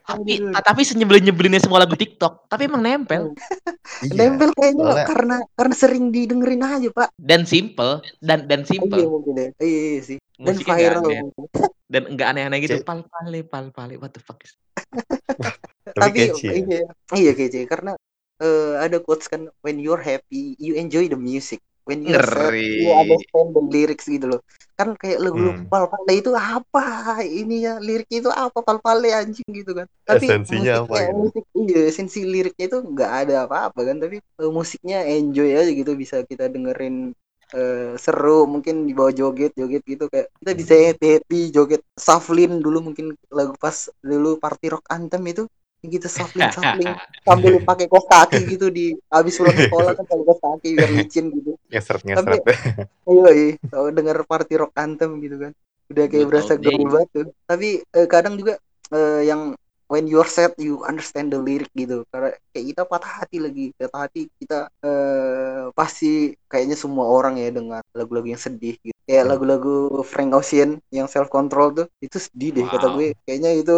tapi 0.03 0.33
tapi 0.53 0.81
senyebelin 0.83 1.25
nyebelinnya 1.25 1.59
semua 1.59 1.79
lagu 1.79 1.95
TikTok, 1.95 2.47
tapi 2.47 2.67
emang 2.67 2.83
nempel 2.83 3.33
Iya. 4.03 4.15
Nempel 4.19 4.51
kayaknya 4.53 4.83
soalnya- 4.85 5.07
karena 5.09 5.37
karena 5.55 5.75
sering 5.75 6.05
didengerin 6.11 6.63
aja, 6.63 6.89
Pak. 6.91 7.09
dan 7.17 7.47
simple 7.47 8.03
dan 8.19 8.47
dan 8.47 8.63
Iya 8.63 8.69
simple. 8.69 8.99
mungkin 9.05 9.35
ya. 9.35 9.49
Iya, 9.59 9.81
iya 9.89 10.01
sih. 10.03 10.19
Dan 10.37 10.55
viral. 10.59 11.03
mungkin. 11.03 11.27
dan 11.87 12.03
enggak 12.09 12.29
aneh-aneh 12.31 12.59
gitu. 12.61 12.81
Cek. 12.81 12.89
Pal 12.89 13.01
pale, 13.05 13.41
pal 13.45 13.67
pale, 13.71 13.95
what 13.97 14.11
the 14.11 14.19
fuck 14.19 14.41
is 14.41 14.57
Tapi 15.85 15.93
Tapi 15.93 16.19
catchy 16.25 16.47
ya. 16.47 16.53
iya, 16.57 16.81
iya 17.13 17.33
kece 17.33 17.69
karena 17.69 17.93
eh, 18.43 18.75
ada 18.85 18.97
quotes 19.05 19.27
kan 19.33 19.43
when 19.65 19.77
you're 19.85 20.01
happy 20.03 20.55
you 20.59 20.73
enjoy 20.83 21.05
the 21.13 21.19
music. 21.19 21.61
When 21.89 22.07
you're 22.07 22.23
sad 22.23 22.55
you 22.79 22.95
understand 22.95 23.49
the 23.57 23.63
lyrics 23.75 24.07
gitu 24.07 24.27
loh. 24.39 24.41
Kan 24.79 24.95
kayak 25.01 25.19
lagu 25.25 25.39
Hmm. 25.39 25.67
pal-pale 25.71 26.13
itu 26.23 26.31
apa? 26.35 26.83
Ini 27.23 27.55
ya 27.67 27.73
liriknya 27.83 28.19
itu 28.23 28.31
apa 28.33 28.59
pal-pale 28.67 29.09
anjing 29.15 29.49
gitu 29.51 29.73
kan. 29.79 29.87
Tapi 30.09 30.27
Esensinya 30.31 30.73
apa 30.85 30.97
musiknya, 30.97 31.03
gitu. 31.07 31.23
musik 31.23 31.45
iya 31.59 31.79
esensi 31.91 32.21
liriknya 32.27 32.65
itu 32.71 32.79
nggak 32.93 33.11
ada 33.27 33.35
apa-apa 33.47 33.81
kan 33.89 33.97
tapi 34.03 34.17
eh, 34.23 34.51
musiknya 34.59 34.97
enjoy 35.15 35.49
aja 35.59 35.71
gitu 35.81 35.93
bisa 36.03 36.17
kita 36.31 36.45
dengerin 36.55 37.15
eh, 37.57 37.93
seru 38.05 38.45
mungkin 38.53 38.75
dibawa 38.89 39.11
joget 39.19 39.53
joget 39.59 39.83
gitu 39.93 40.05
kayak 40.13 40.27
kita 40.41 40.53
bisa 40.61 40.75
happy 40.89 41.07
happy 41.19 41.39
joget 41.55 41.83
shuffling 41.99 42.53
dulu 42.65 42.79
mungkin 42.93 43.07
lagu 43.33 43.55
pas 43.61 43.77
dulu 44.01 44.37
party 44.43 44.67
rock 44.75 44.85
anthem 44.97 45.23
itu 45.33 45.43
kita 45.91 46.07
shuffling 46.07 46.51
shuffling 46.51 46.95
sambil 47.27 47.59
pakai 47.63 47.87
kos 47.91 48.07
kaki 48.07 48.41
gitu 48.59 48.67
di 48.71 48.95
habis 49.11 49.35
pulang 49.39 49.59
sekolah 49.59 49.93
kan 49.99 50.05
pakai 50.07 50.25
kos 50.27 50.41
kaki 50.43 50.69
biar 50.79 50.91
licin 50.91 51.27
gitu. 51.35 51.55
Ngesret 51.71 52.03
ngesret. 52.07 52.43
iya 53.13 53.29
iya 53.35 53.53
kalau 53.71 53.89
denger 53.91 54.17
party 54.27 54.55
rock 54.63 54.73
anthem 54.79 55.19
gitu 55.19 55.37
kan. 55.39 55.53
Udah 55.91 56.05
kayak 56.09 56.27
berasa 56.31 56.53
gaul 56.59 56.87
banget 56.89 57.09
tuh. 57.15 57.27
Tapi 57.47 57.69
eh, 57.83 58.07
kadang 58.11 58.35
juga 58.39 58.59
eh, 58.95 59.23
yang 59.27 59.55
when 59.93 60.09
you're 60.09 60.25
sad 60.25 60.57
you 60.57 60.81
understand 60.89 61.29
the 61.35 61.39
lyric 61.41 61.69
gitu. 61.75 62.07
Karena 62.09 62.33
kayak 62.55 62.67
kita 62.73 62.83
patah 62.89 63.13
hati 63.25 63.37
lagi 63.43 63.65
patah 63.77 64.01
hati 64.09 64.21
kita 64.41 64.71
eh, 64.87 65.65
pasti 65.77 66.33
kayaknya 66.49 66.77
semua 66.79 67.11
orang 67.11 67.37
ya 67.43 67.51
dengar 67.53 67.83
lagu-lagu 67.93 68.29
yang 68.31 68.41
sedih 68.41 68.79
gitu. 68.81 68.97
Kayak 69.05 69.25
Hmm. 69.27 69.31
lagu-lagu 69.35 69.77
Frank 70.07 70.31
Ocean 70.39 70.79
yang 70.95 71.11
self 71.11 71.29
control 71.29 71.75
tuh 71.75 71.87
itu 72.01 72.17
sedih 72.17 72.51
deh 72.57 72.67
kata 72.71 72.87
Wow. 72.89 72.95
gue. 72.97 73.09
Kayaknya 73.27 73.51
itu 73.59 73.77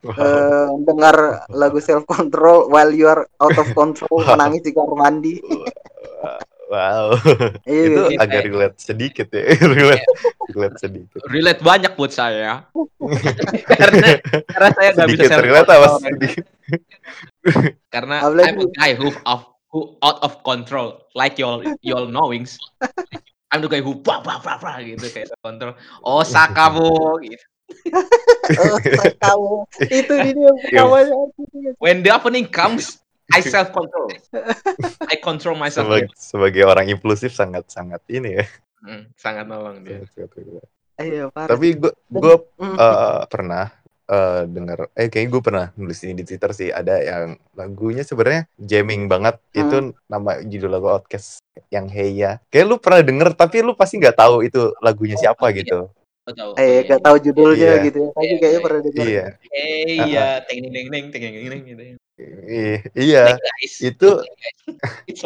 Wow. 0.00 0.16
eh, 0.16 0.68
dengar 0.88 1.16
lagu 1.52 1.76
self 1.82 2.08
control 2.08 2.72
while 2.72 2.88
you 2.88 3.04
are 3.04 3.28
out 3.42 3.52
of 3.58 3.68
control 3.76 4.08
Wow. 4.24 4.28
menangis 4.32 4.64
di 4.64 4.72
kamar 4.72 4.96
mandi 4.96 5.36
Wow. 6.70 7.18
Iya, 7.66 7.82
itu 7.82 8.02
iya. 8.14 8.18
agak 8.22 8.46
relate 8.46 8.78
sedikit 8.78 9.26
ya. 9.34 9.42
relate, 9.58 10.06
relate 10.54 10.78
sedikit. 10.78 11.18
relate 11.26 11.60
banyak 11.66 11.92
buat 11.98 12.14
saya. 12.14 12.62
karena 13.82 14.22
karena 14.46 14.68
saya 14.78 14.88
nggak 14.94 15.08
bisa 15.10 15.24
self 15.34 15.42
relate 15.42 15.66
apa 15.66 15.86
sedikit? 15.98 16.46
Karena 17.90 18.22
I'm 18.22 18.62
a 18.62 18.70
guy 18.70 18.94
who 18.94 19.10
of 19.26 19.50
who 19.74 19.98
out 19.98 20.22
of 20.22 20.46
control, 20.46 21.02
like 21.18 21.42
y'all 21.42 21.58
y'all 21.82 22.06
knowings. 22.06 22.54
I'm 23.50 23.58
the 23.58 23.66
guy 23.66 23.82
who 23.82 23.98
bah 23.98 24.22
bah 24.22 24.38
bah 24.38 24.62
bah 24.62 24.78
gitu 24.78 25.10
kayak 25.10 25.34
control. 25.42 25.74
Oh 26.06 26.22
Sakamu 26.22 27.18
gitu. 27.26 27.49
Oh 28.60 28.78
saya 28.82 29.14
tahu 29.18 29.46
itu 29.88 30.12
dia 30.24 30.32
yang 30.34 30.52
pertamanya 30.90 31.16
When 31.78 32.02
the 32.02 32.10
opening 32.10 32.46
comes, 32.50 33.00
I 33.30 33.40
self 33.40 33.70
control. 33.70 34.10
I 35.12 35.16
control 35.22 35.54
myself. 35.54 35.86
Sebagai, 35.86 36.10
sebagai 36.18 36.62
orang 36.66 36.90
impulsif 36.90 37.30
sangat 37.32 37.70
sangat 37.70 38.02
ini 38.10 38.42
ya. 38.42 38.46
Hmm, 38.82 39.06
sangat 39.14 39.46
nolong 39.46 39.86
dia. 39.86 40.02
Iya, 41.00 41.32
parah. 41.32 41.56
Tapi 41.56 41.78
gue 41.78 41.92
gue 42.10 42.36
Mm. 42.60 42.76
eh, 42.76 43.22
pernah 43.30 43.66
eh 44.10 44.42
denger 44.42 44.90
eh 44.98 45.06
kayaknya 45.06 45.30
gue 45.30 45.42
pernah 45.42 45.66
nulis 45.78 46.02
ini 46.02 46.18
di 46.18 46.26
Twitter 46.26 46.50
sih 46.50 46.68
ada 46.74 46.98
yang 46.98 47.38
lagunya 47.54 48.02
sebenarnya 48.02 48.50
jamming 48.58 49.06
banget 49.06 49.38
itu 49.54 49.94
nama 50.10 50.42
judul 50.42 50.66
lagu 50.66 50.90
Outcast 50.90 51.38
yang 51.70 51.86
Hey 51.86 52.18
Ya 52.18 52.42
kayak 52.50 52.66
lu 52.66 52.76
pernah 52.82 53.06
denger 53.06 53.38
tapi 53.38 53.62
lu 53.62 53.78
pasti 53.78 54.02
nggak 54.02 54.18
tahu 54.18 54.42
itu 54.42 54.74
lagunya 54.82 55.14
siapa 55.14 55.54
gitu 55.54 55.86
Oh, 56.20 56.32
tahu. 56.36 56.50
eh 56.60 56.84
gak 56.84 57.00
tahu 57.00 57.16
judulnya 57.18 57.80
Iya. 57.80 57.84
gitu 57.88 57.98
ya 57.98 58.08
tapi 58.12 58.24
Iya, 58.28 58.36
kayaknya 58.36 58.52
iya. 58.52 58.60
pernah 58.62 58.80
dengar 58.84 59.06
iya 59.08 59.24
Hey 59.50 59.98
ya, 60.06 60.26
ting 60.44 60.60
ting 60.62 60.72
ting 60.72 60.86
ting 60.90 61.08
ting 61.10 61.32
ting 61.32 61.48
ting 61.48 61.62
gitu. 61.64 61.82
I- 62.44 62.80
iya 62.94 63.22
itu- 63.80 64.20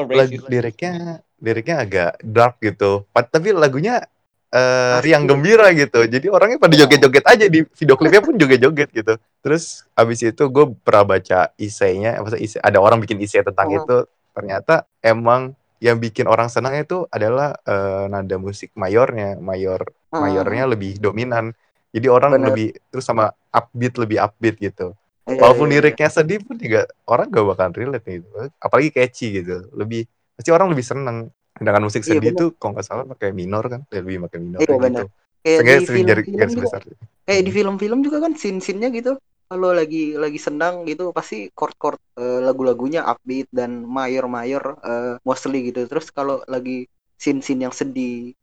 lagu 0.08 0.38
liriknya 0.46 0.94
liriknya 1.42 1.76
agak 1.82 2.10
dark 2.22 2.62
gitu 2.62 3.02
tapi 3.10 3.50
lagunya 3.50 4.06
eh 4.48 5.02
Asli. 5.02 5.10
riang 5.10 5.26
gembira 5.26 5.74
gitu 5.74 6.06
jadi 6.06 6.30
orangnya 6.30 6.62
pada 6.62 6.78
joget-joget 6.78 7.26
aja 7.26 7.46
di 7.50 7.66
video 7.66 7.94
klipnya 7.98 8.22
pun 8.22 8.38
joget-joget 8.38 8.88
gitu 8.94 9.14
terus 9.42 9.82
abis 9.92 10.22
itu 10.22 10.42
gue 10.46 10.64
pernah 10.78 11.02
baca 11.04 11.50
isainya 11.58 12.22
isai, 12.38 12.62
ada 12.62 12.78
orang 12.78 13.02
bikin 13.02 13.18
isai 13.18 13.42
tentang 13.42 13.66
Oh. 13.66 13.78
itu 13.82 13.96
ternyata 14.30 14.86
emang 15.02 15.58
yang 15.82 15.98
bikin 15.98 16.24
orang 16.24 16.46
senang 16.46 16.78
itu 16.78 17.02
adalah 17.10 17.58
eh, 17.60 18.06
nada 18.08 18.38
musik 18.38 18.70
mayornya 18.72 19.36
mayor. 19.36 19.84
Mayornya 20.14 20.64
lebih 20.70 20.98
dominan. 21.02 21.50
Jadi 21.94 22.06
orang 22.10 22.34
Bener. 22.34 22.50
lebih 22.50 22.68
terus 22.90 23.06
sama 23.06 23.30
upbeat 23.54 23.94
lebih 23.98 24.18
upbeat 24.18 24.56
gitu. 24.58 24.94
Iya, 25.24 25.40
walaupun 25.40 25.72
iya. 25.72 25.80
liriknya 25.80 26.08
sedih 26.12 26.42
pun 26.44 26.58
juga 26.60 26.84
orang 27.08 27.32
gak 27.32 27.46
bakal 27.48 27.70
relate 27.72 28.04
gitu. 28.04 28.28
Apalagi 28.60 28.90
catchy 28.92 29.40
gitu. 29.40 29.70
Lebih 29.72 30.04
pasti 30.36 30.50
orang 30.50 30.68
lebih 30.74 30.84
seneng. 30.84 31.30
Dengan 31.54 31.86
musik 31.86 32.02
Iya, 32.02 32.18
sedih 32.18 32.34
itu 32.34 32.50
kalau 32.58 32.74
nggak 32.74 32.82
salah 32.82 33.06
pakai 33.06 33.30
minor 33.30 33.62
kan? 33.70 33.86
Lebih 33.94 34.26
pakai 34.26 34.38
minor 34.42 34.58
Iya, 34.58 34.74
gitu. 34.74 35.04
Kayak 35.44 35.58
Seenggaknya 35.60 35.78
di 35.78 35.86
jari 35.86 36.22
film-film 36.24 36.34
garis 36.40 36.54
juga. 36.56 36.64
besar. 36.66 36.80
Kayak 37.28 37.42
di 37.44 37.52
film-film 37.52 37.98
juga 38.02 38.18
kan 38.24 38.32
scene-scene-nya 38.34 38.88
gitu. 38.90 39.12
Kalau 39.44 39.70
lagi 39.70 40.04
lagi 40.16 40.40
senang 40.40 40.88
gitu 40.88 41.14
pasti 41.14 41.52
chord-chord 41.54 42.00
eh, 42.18 42.40
lagu-lagunya 42.42 43.06
upbeat 43.06 43.52
dan 43.54 43.86
mayor-mayor 43.86 44.64
eh, 44.82 45.14
mostly 45.22 45.70
gitu. 45.70 45.86
Terus 45.86 46.10
kalau 46.10 46.42
lagi 46.50 46.90
scene-scene 47.20 47.70
yang 47.70 47.74
sedih 47.76 48.34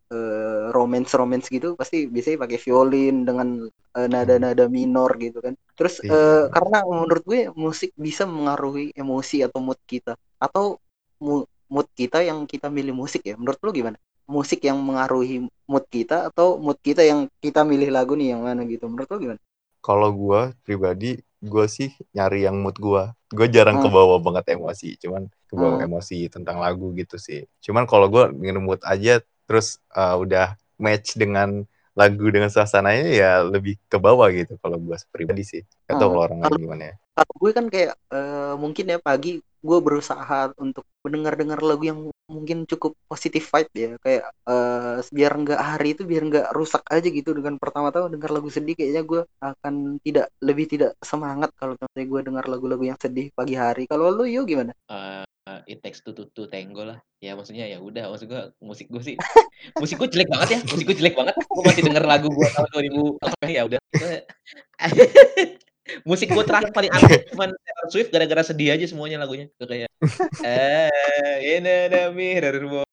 eh, 0.71 0.77
romance-romance 0.77 1.47
gitu 1.55 1.67
pasti 1.79 1.97
biasanya 2.13 2.37
pakai 2.47 2.59
violin 2.65 3.15
dengan 3.27 3.47
eh, 3.97 4.07
nada-nada 4.13 4.65
minor 4.71 5.09
gitu 5.19 5.37
kan. 5.45 5.53
Terus 5.77 5.95
Iya. 6.03 6.11
eh, 6.13 6.43
karena 6.55 6.77
menurut 6.87 7.23
gue 7.27 7.41
musik 7.55 7.91
bisa 7.99 8.23
mengaruhi 8.29 8.85
emosi 8.95 9.37
atau 9.47 9.59
mood 9.63 9.79
kita 9.91 10.13
atau 10.41 10.79
mu- 11.25 11.47
mood 11.73 11.87
kita 11.99 12.19
yang 12.23 12.39
kita 12.49 12.67
milih 12.71 12.93
musik 12.95 13.21
ya. 13.29 13.35
Menurut 13.39 13.59
lu 13.65 13.71
gimana? 13.75 13.97
Musik 14.31 14.59
yang 14.63 14.79
mengaruhi 14.79 15.47
mood 15.67 15.85
kita 15.91 16.31
atau 16.31 16.55
mood 16.61 16.79
kita 16.79 17.01
yang 17.03 17.27
kita 17.43 17.61
milih 17.67 17.89
lagu 17.91 18.13
nih 18.15 18.35
yang 18.35 18.41
mana 18.47 18.63
gitu? 18.67 18.87
Menurut 18.91 19.09
lu 19.11 19.17
gimana? 19.29 19.41
Kalau 19.81 20.09
gua 20.13 20.53
pribadi 20.65 21.21
gua 21.41 21.65
sih 21.65 21.89
nyari 22.15 22.45
yang 22.47 22.57
mood 22.61 22.77
gua. 22.77 23.17
Gua 23.33 23.47
jarang 23.49 23.77
Hmm. 23.77 23.81
kebawa 23.81 24.21
banget 24.21 24.53
emosi 24.57 24.95
cuman 25.01 25.25
kebawa 25.49 25.81
Hmm. 25.81 25.85
emosi 25.85 26.29
tentang 26.29 26.61
lagu 26.61 26.93
gitu 26.99 27.17
sih. 27.17 27.49
Cuman 27.65 27.89
kalau 27.89 28.07
ingin 28.37 28.61
mood 28.61 28.81
aja 28.85 29.19
terus 29.49 29.81
uh, 29.97 30.15
udah 30.21 30.53
match 30.85 31.15
dengan 31.21 31.49
lagu 31.99 32.25
dengan 32.35 32.47
suasananya 32.55 33.05
ya 33.11 33.29
lebih 33.43 33.73
ke 33.91 33.97
bawah 34.05 34.27
gitu 34.31 34.55
kalau 34.63 34.77
gua 34.79 34.97
pribadi 35.15 35.43
sih. 35.51 35.61
Gak 35.87 35.97
tau 35.99 36.07
Hmm. 36.07 36.15
kalau 36.15 36.23
orang 36.27 36.39
lain 36.45 36.55
gimana 36.63 36.83
ya. 36.91 36.95
kalau 37.15 37.33
gue 37.43 37.51
kan 37.57 37.65
kayak 37.73 37.93
eh, 38.15 38.53
mungkin 38.63 38.85
ya 38.93 38.97
pagi 39.03 39.29
gue 39.61 39.79
berusaha 39.85 40.55
untuk 40.57 40.85
mendengar-dengar 41.05 41.59
lagu 41.61 41.83
yang 41.85 41.99
mungkin 42.25 42.65
cukup 42.71 42.95
positif 43.11 43.43
vibe 43.53 43.71
ya. 43.75 43.89
Kayak 44.05 44.23
eh 44.49 44.97
biar 45.17 45.31
nggak 45.43 45.59
hari 45.61 45.87
itu 45.93 46.03
biar 46.07 46.23
nggak 46.29 46.47
rusak 46.57 46.83
aja 46.89 47.07
gitu. 47.17 47.29
Dengan 47.37 47.55
pertama-tama 47.61 48.07
dengar 48.13 48.31
lagu 48.35 48.49
sedih 48.49 48.73
kayaknya 48.79 49.03
gue 49.05 49.21
akan 49.43 49.73
tidak 50.05 50.25
lebih 50.41 50.65
tidak 50.71 50.91
semangat 51.03 51.51
kalau 51.59 51.73
misalnya 51.77 52.05
gue 52.13 52.21
dengar 52.27 52.45
lagu-lagu 52.51 52.83
yang 52.89 52.99
sedih 53.03 53.27
pagi 53.37 53.55
hari. 53.59 53.83
Kalau 53.91 54.09
lu 54.09 54.23
yo 54.25 54.41
gimana 54.47 54.73
Eh, 55.49 55.73
it 55.73 55.79
takes 55.81 56.05
two 56.05 56.13
to 56.13 56.29
to 56.37 56.45
tango 56.45 56.85
lah. 56.85 57.01
Ya 57.17 57.33
maksudnya 57.33 57.65
ya 57.65 57.81
udah, 57.81 58.13
maksud 58.13 58.29
gue 58.29 58.41
musik 58.61 58.85
gue 58.93 59.01
sih 59.01 59.15
musik 59.81 59.97
gue 59.97 60.09
jelek 60.13 60.29
banget 60.29 60.49
ya, 60.53 60.59
musik 60.69 60.85
gue 60.85 60.97
jelek 61.01 61.17
banget. 61.17 61.33
Gue 61.33 61.63
masih 61.65 61.81
denger 61.81 62.05
lagu 62.05 62.29
gue 62.29 62.47
tahun 62.53 62.69
2000 62.69 63.49
ya 63.49 63.61
udah. 63.65 63.79
musik 66.09 66.29
gue 66.29 66.45
terakhir 66.45 66.69
paling 66.71 66.93
aneh 66.93 67.25
cuman 67.33 67.49
Taylor 67.57 67.87
Swift 67.89 68.13
gara-gara 68.13 68.45
sedih 68.45 68.69
aja 68.69 68.85
semuanya 68.85 69.17
lagunya. 69.17 69.49
Tuh 69.57 69.65
kayak 69.65 69.89
eh 70.45 71.37
ini 71.57 71.89
ada 71.89 72.13
mirror 72.13 72.85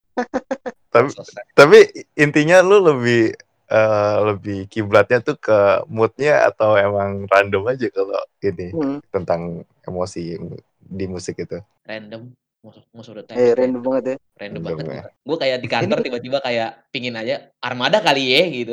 Tapi 0.88 1.08
tapi 1.52 1.78
intinya 2.16 2.64
lu 2.64 2.80
lebih 2.80 3.36
eh, 3.68 4.16
lebih 4.24 4.72
kiblatnya 4.72 5.20
tuh 5.20 5.36
ke 5.36 5.84
moodnya 5.92 6.48
atau 6.48 6.80
emang 6.80 7.28
random 7.28 7.68
aja 7.68 7.92
kalau 7.92 8.24
ini 8.40 8.72
Hmm, 8.72 9.04
tentang 9.12 9.68
emosi 9.84 10.40
di 10.80 11.04
musik 11.04 11.44
itu. 11.44 11.60
Random. 11.88 12.22
Most, 12.58 12.82
most 12.90 13.08
of 13.08 13.14
the 13.14 13.22
time 13.22 13.38
eh 13.38 13.54
random 13.54 13.80
banget 13.86 14.04
ya 14.04 14.16
random 14.34 14.62
Random 14.66 14.82
banget. 14.82 14.86
ya. 14.90 15.02
Gue 15.22 15.36
kayak 15.38 15.58
di 15.62 15.68
kantor 15.70 15.98
tiba-tiba 16.02 16.38
kayak 16.42 16.70
pingin 16.90 17.14
aja 17.14 17.48
armada 17.62 18.02
kali 18.02 18.34
ya 18.34 18.42
gitu. 18.50 18.72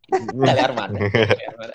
kali 0.48 0.60
armada. 0.60 0.96
Armada. 0.98 1.74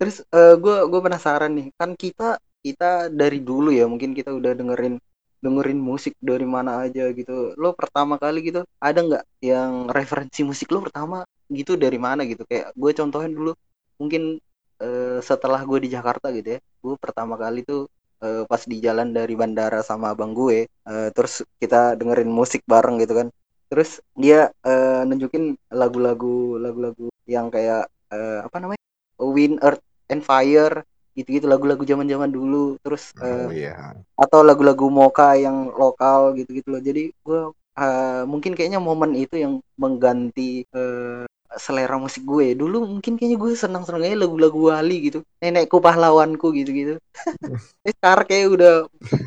Terus 0.00 0.24
gue 0.32 0.76
gue 0.88 1.00
penasaran 1.04 1.52
nih 1.52 1.68
kan 1.76 1.92
kita 1.94 2.40
kita 2.64 3.12
dari 3.12 3.44
dulu 3.44 3.70
ya 3.70 3.84
mungkin 3.84 4.16
kita 4.16 4.32
udah 4.32 4.56
dengerin 4.56 4.96
dengerin 5.42 5.80
musik 5.82 6.14
dari 6.22 6.46
mana 6.46 6.86
aja 6.86 7.10
gitu 7.10 7.52
lo 7.58 7.74
pertama 7.74 8.14
kali 8.14 8.46
gitu 8.46 8.62
ada 8.78 9.02
nggak 9.02 9.24
yang 9.42 9.90
referensi 9.90 10.46
musik 10.46 10.70
lo 10.70 10.86
pertama 10.86 11.26
gitu 11.50 11.74
dari 11.74 11.98
mana 11.98 12.22
gitu 12.22 12.46
kayak 12.46 12.70
gue 12.72 12.90
contohin 12.94 13.34
dulu 13.34 13.52
mungkin 13.98 14.38
eh, 14.78 15.18
setelah 15.18 15.58
gue 15.66 15.78
di 15.82 15.90
Jakarta 15.90 16.30
gitu 16.30 16.56
ya 16.56 16.60
gue 16.62 16.94
pertama 16.94 17.34
kali 17.34 17.66
tuh 17.66 17.90
eh, 18.24 18.42
pas 18.50 18.62
di 18.64 18.76
jalan 18.82 19.10
dari 19.12 19.34
bandara 19.36 19.80
sama 19.84 20.14
abang 20.14 20.32
gue 20.32 20.66
eh, 20.66 21.08
terus 21.16 21.42
kita 21.62 21.98
dengerin 21.98 22.30
musik 22.30 22.62
bareng 22.66 22.96
gitu 23.02 23.14
kan. 23.20 23.28
Terus 23.70 23.90
dia 24.14 24.52
eh, 24.64 25.02
nunjukin 25.08 25.56
lagu-lagu 25.72 26.60
lagu-lagu 26.60 27.08
yang 27.28 27.48
kayak 27.52 27.88
eh, 28.12 28.40
apa 28.46 28.56
namanya? 28.62 28.82
Wind 29.20 29.58
Earth 29.64 29.82
and 30.12 30.22
Fire 30.24 30.84
gitu-gitu 31.16 31.46
lagu-lagu 31.48 31.82
zaman-zaman 31.84 32.30
dulu. 32.32 32.76
Terus 32.84 33.12
eh, 33.20 33.48
Oh 33.48 33.52
iya. 33.52 33.74
atau 34.16 34.40
lagu-lagu 34.44 34.86
Moka 34.92 35.34
yang 35.36 35.72
lokal 35.74 36.36
gitu-gitu 36.38 36.68
loh. 36.72 36.82
Jadi 36.84 37.12
gue 37.12 37.40
eh, 37.78 38.22
mungkin 38.28 38.52
kayaknya 38.56 38.80
momen 38.82 39.16
itu 39.16 39.36
yang 39.40 39.60
mengganti 39.80 40.64
eh, 40.68 41.24
selera 41.58 41.96
musik 42.00 42.22
gue. 42.24 42.54
Dulu 42.56 42.86
mungkin 42.86 43.16
kayaknya 43.18 43.38
gue 43.40 43.50
senang-senang 43.56 44.04
aja 44.06 44.16
lagu-lagu 44.24 44.58
Wali 44.72 44.96
gitu. 45.10 45.18
Nenekku 45.42 45.78
pahlawanku 45.82 46.52
gitu-gitu. 46.56 46.96
Sekarang 47.88 48.26
kayak 48.28 48.48
udah 48.56 48.74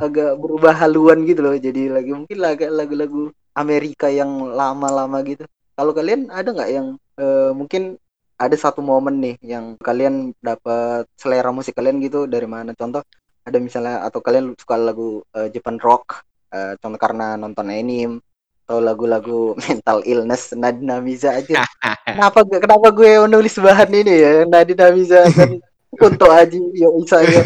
agak 0.02 0.32
berubah 0.40 0.74
haluan 0.78 1.26
gitu 1.30 1.42
loh. 1.46 1.56
Jadi 1.58 1.92
lagi 1.92 2.12
mungkin 2.14 2.38
lagu-lagu 2.74 3.34
Amerika 3.56 4.08
yang 4.10 4.52
lama-lama 4.54 5.22
gitu. 5.28 5.46
Kalau 5.76 5.92
kalian 5.92 6.32
ada 6.32 6.50
nggak 6.56 6.72
yang 6.72 6.88
eh, 7.20 7.52
mungkin 7.52 8.00
ada 8.36 8.56
satu 8.56 8.84
momen 8.84 9.24
nih 9.24 9.36
yang 9.44 9.80
kalian 9.80 10.36
dapat 10.40 11.08
selera 11.20 11.52
musik 11.52 11.76
kalian 11.76 12.00
gitu? 12.04 12.28
Dari 12.28 12.48
mana? 12.48 12.72
Contoh 12.76 13.04
ada 13.46 13.58
misalnya 13.62 14.02
atau 14.02 14.20
kalian 14.26 14.58
suka 14.58 14.76
lagu 14.76 15.22
eh, 15.38 15.50
Japan 15.54 15.78
rock 15.78 16.26
eh, 16.50 16.74
contoh 16.82 17.00
karena 17.00 17.38
nonton 17.38 17.70
anime 17.70 18.20
atau 18.66 18.82
lagu-lagu 18.82 19.54
mental 19.70 20.02
illness 20.10 20.58
Nadina 20.58 20.98
Miza 20.98 21.38
aja 21.38 21.62
kenapa 22.10 22.42
gue 22.42 22.58
kenapa 22.58 22.88
gue 22.90 23.22
menulis 23.30 23.54
bahan 23.62 23.94
ini 23.94 24.14
ya 24.18 24.32
Nadina 24.50 24.90
Miza 24.90 25.22
dan 25.38 25.62
untuk 25.96 26.28
Aji 26.28 26.60
yo 26.76 26.92
saya 27.08 27.40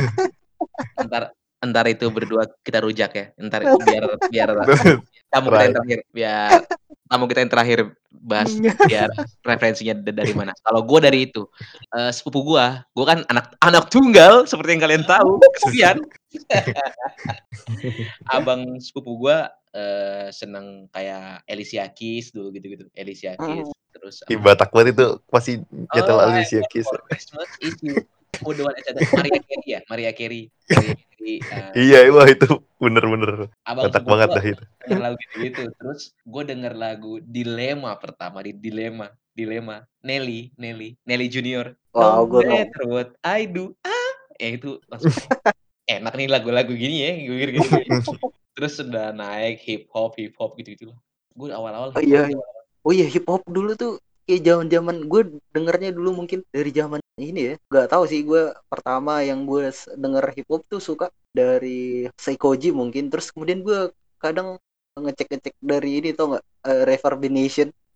Ntar 1.00 1.32
ntar 1.60 1.86
itu 1.92 2.08
berdua 2.08 2.48
kita 2.64 2.80
rujak 2.84 3.12
ya. 3.12 3.26
Ntar 3.36 3.68
biar 3.84 4.04
biar 4.32 4.50
tamu 5.32 5.48
kita 5.52 5.64
yang 5.68 5.76
terakhir 5.76 6.00
biar 6.12 6.60
tamu 7.10 7.24
kita 7.28 7.40
yang 7.42 7.52
terakhir 7.52 7.80
bahas 8.10 8.52
biar 8.88 9.10
referensinya 9.44 9.94
da- 10.00 10.16
dari 10.24 10.34
mana. 10.36 10.56
Kalau 10.64 10.82
gue 10.84 11.00
dari 11.04 11.20
itu 11.28 11.44
eh, 11.96 12.12
sepupu 12.16 12.56
gue, 12.56 12.66
gue 12.96 13.06
kan 13.06 13.20
anak 13.28 13.56
anak 13.60 13.92
tunggal 13.92 14.48
seperti 14.48 14.78
yang 14.78 14.84
kalian 14.84 15.04
tahu. 15.04 15.40
Kesian. 15.60 15.98
Abang 18.36 18.80
sepupu 18.80 19.28
gue 19.28 19.38
eh, 19.74 20.28
seneng 20.34 20.90
kayak 20.90 21.44
Alicia 21.46 21.86
Keys 21.94 22.34
dulu 22.34 22.54
gitu-gitu. 22.56 22.86
Alicia 22.94 23.36
Keys 23.38 23.70
terus 23.90 24.22
Ih, 24.30 24.38
Batak 24.38 24.70
banget 24.70 24.94
itu 24.94 25.18
pasti 25.34 25.58
nyetel 25.94 26.18
Oh, 26.22 26.26
Alicia 26.30 26.62
I 26.62 26.70
Keys. 26.70 26.86
Oh, 26.90 27.02
is 27.12 27.26
ada 28.88 29.02
Maria 29.14 29.40
Carey 29.44 29.68
ya, 29.68 29.80
Maria 29.90 30.12
Carey. 30.16 30.44
Maria 30.70 30.94
Carey. 30.96 31.36
eh, 31.44 31.72
Iya, 31.76 32.00
wah 32.16 32.28
itu 32.30 32.48
bener-bener 32.80 33.52
Batak 33.66 34.04
banget 34.08 34.30
dah 34.32 34.46
itu. 34.46 34.64
lagu 34.96 35.20
gitu 35.36 35.68
Terus 35.76 36.16
gue 36.24 36.44
denger 36.48 36.74
lagu 36.78 37.20
Dilema 37.20 37.98
pertama 38.00 38.40
di 38.40 38.56
Dilema, 38.56 39.12
Dilema. 39.36 39.84
Nelly, 40.00 40.56
Nelly, 40.56 40.96
Nelly 41.04 41.28
Junior. 41.28 41.76
Wow, 41.92 42.24
no 42.24 42.32
gua 42.32 42.40
nggak- 42.40 42.52
matter 42.56 42.84
what 42.88 43.10
I 43.26 43.44
do, 43.50 43.76
ah, 43.84 44.12
ya 44.40 44.56
itu 44.56 44.80
langsung 44.88 45.12
enak 45.90 46.14
nih 46.16 46.30
lagu-lagu 46.32 46.72
gini 46.72 47.04
ya, 47.04 47.12
gue 47.20 47.46
gitu. 47.60 47.60
Terus 48.60 48.76
sudah 48.76 49.16
naik 49.16 49.64
hip 49.64 49.88
hop, 49.96 50.20
hip 50.20 50.36
hop 50.36 50.60
gitu 50.60 50.76
gitu 50.76 50.86
Gue 51.32 51.48
awal-awal 51.56 51.96
Oh, 51.96 52.04
hip 52.04 52.12
iya. 52.12 52.28
Oh 52.84 52.92
iya 52.92 53.08
hip 53.08 53.24
hop 53.24 53.48
dulu 53.48 53.72
tuh 53.80 54.04
kayak 54.28 54.44
zaman-zaman 54.44 55.08
gue 55.08 55.22
dengernya 55.56 55.96
dulu 55.96 56.20
mungkin 56.20 56.44
dari 56.52 56.76
zaman 56.76 57.00
ini 57.16 57.40
ya. 57.40 57.54
Gak 57.72 57.88
tahu 57.96 58.04
sih 58.04 58.28
gue 58.28 58.52
pertama 58.68 59.24
yang 59.24 59.48
gue 59.48 59.72
denger 59.96 60.26
hip 60.36 60.48
hop 60.52 60.68
tuh 60.68 60.84
suka 60.84 61.08
dari 61.32 62.04
Seikoji 62.20 62.76
mungkin. 62.76 63.08
Terus 63.08 63.32
kemudian 63.32 63.64
gue 63.64 63.96
kadang 64.20 64.60
ngecek-ngecek 65.00 65.56
dari 65.64 66.04
ini 66.04 66.12
tau 66.12 66.36
nggak 66.36 66.46
eh, 66.68 66.84
Reverb. 66.84 67.20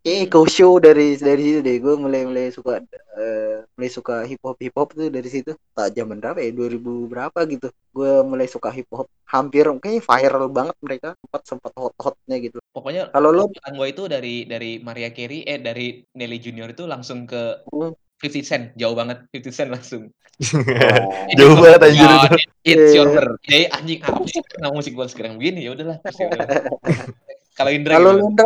Kayak 0.04 0.20
Hmm. 0.28 0.32
Go 0.36 0.42
Show 0.44 0.74
dari 0.84 1.16
dari 1.16 1.42
situ 1.48 1.60
deh. 1.64 1.80
Gue 1.80 1.96
mulai 1.96 2.28
mulai 2.28 2.52
suka 2.52 2.84
eh, 3.16 3.64
mulai 3.80 3.90
suka 3.90 4.28
hip 4.28 4.44
hop 4.44 4.60
hip 4.60 4.76
hop 4.76 4.92
tuh 4.92 5.08
dari 5.08 5.30
situ. 5.32 5.56
Tak 5.72 5.96
zaman 5.96 6.20
berapa 6.20 6.44
ya 6.44 6.52
2000 6.52 7.08
berapa 7.08 7.40
gitu. 7.48 7.72
Gue 7.96 8.20
mulai 8.28 8.52
suka 8.52 8.68
hip 8.76 8.92
hop. 8.92 9.08
Hampir 9.32 9.64
kayaknya 9.80 10.04
viral 10.04 10.46
banget 10.52 10.76
mereka 10.84 11.16
sempat 11.24 11.42
sempat 11.48 11.72
hot 11.80 11.96
hotnya 11.96 12.36
gitu. 12.44 12.60
Pokoknya 12.76 13.16
Kalau 13.16 13.32
lo 13.32 13.48
gue 13.48 13.88
itu 13.88 14.04
dari 14.12 14.44
dari 14.44 14.84
Maria 14.84 15.10
Carey 15.16 15.48
eh 15.48 15.64
dari 15.64 16.04
Nelly 16.20 16.38
Junior 16.44 16.68
itu 16.76 16.84
langsung 16.84 17.24
ke 17.24 17.64
Hmm. 17.72 17.96
50 18.24 18.40
Cent, 18.40 18.66
jauh 18.80 18.96
banget 18.96 19.28
50 19.36 19.52
Cent 19.52 19.68
langsung. 19.68 20.04
Jauh 21.38 21.56
banget 21.60 21.82
anjir 21.92 22.08
Ya, 22.08 22.16
itu. 22.24 22.38
It's 22.64 22.92
your 22.96 23.08
birthday 23.12 23.68
anjing 23.68 24.00
apa 24.00 24.24
sih 24.26 24.40
kenapa 24.48 24.74
musik 24.80 24.96
gue 24.96 25.08
sekarang 25.12 25.36
begini 25.36 25.68
ya 25.68 25.76
udahlah. 25.76 26.00
ya. 26.08 26.28
Kalau 27.60 27.70
Indra 27.70 28.02
kalau 28.02 28.18
gimana? 28.18 28.46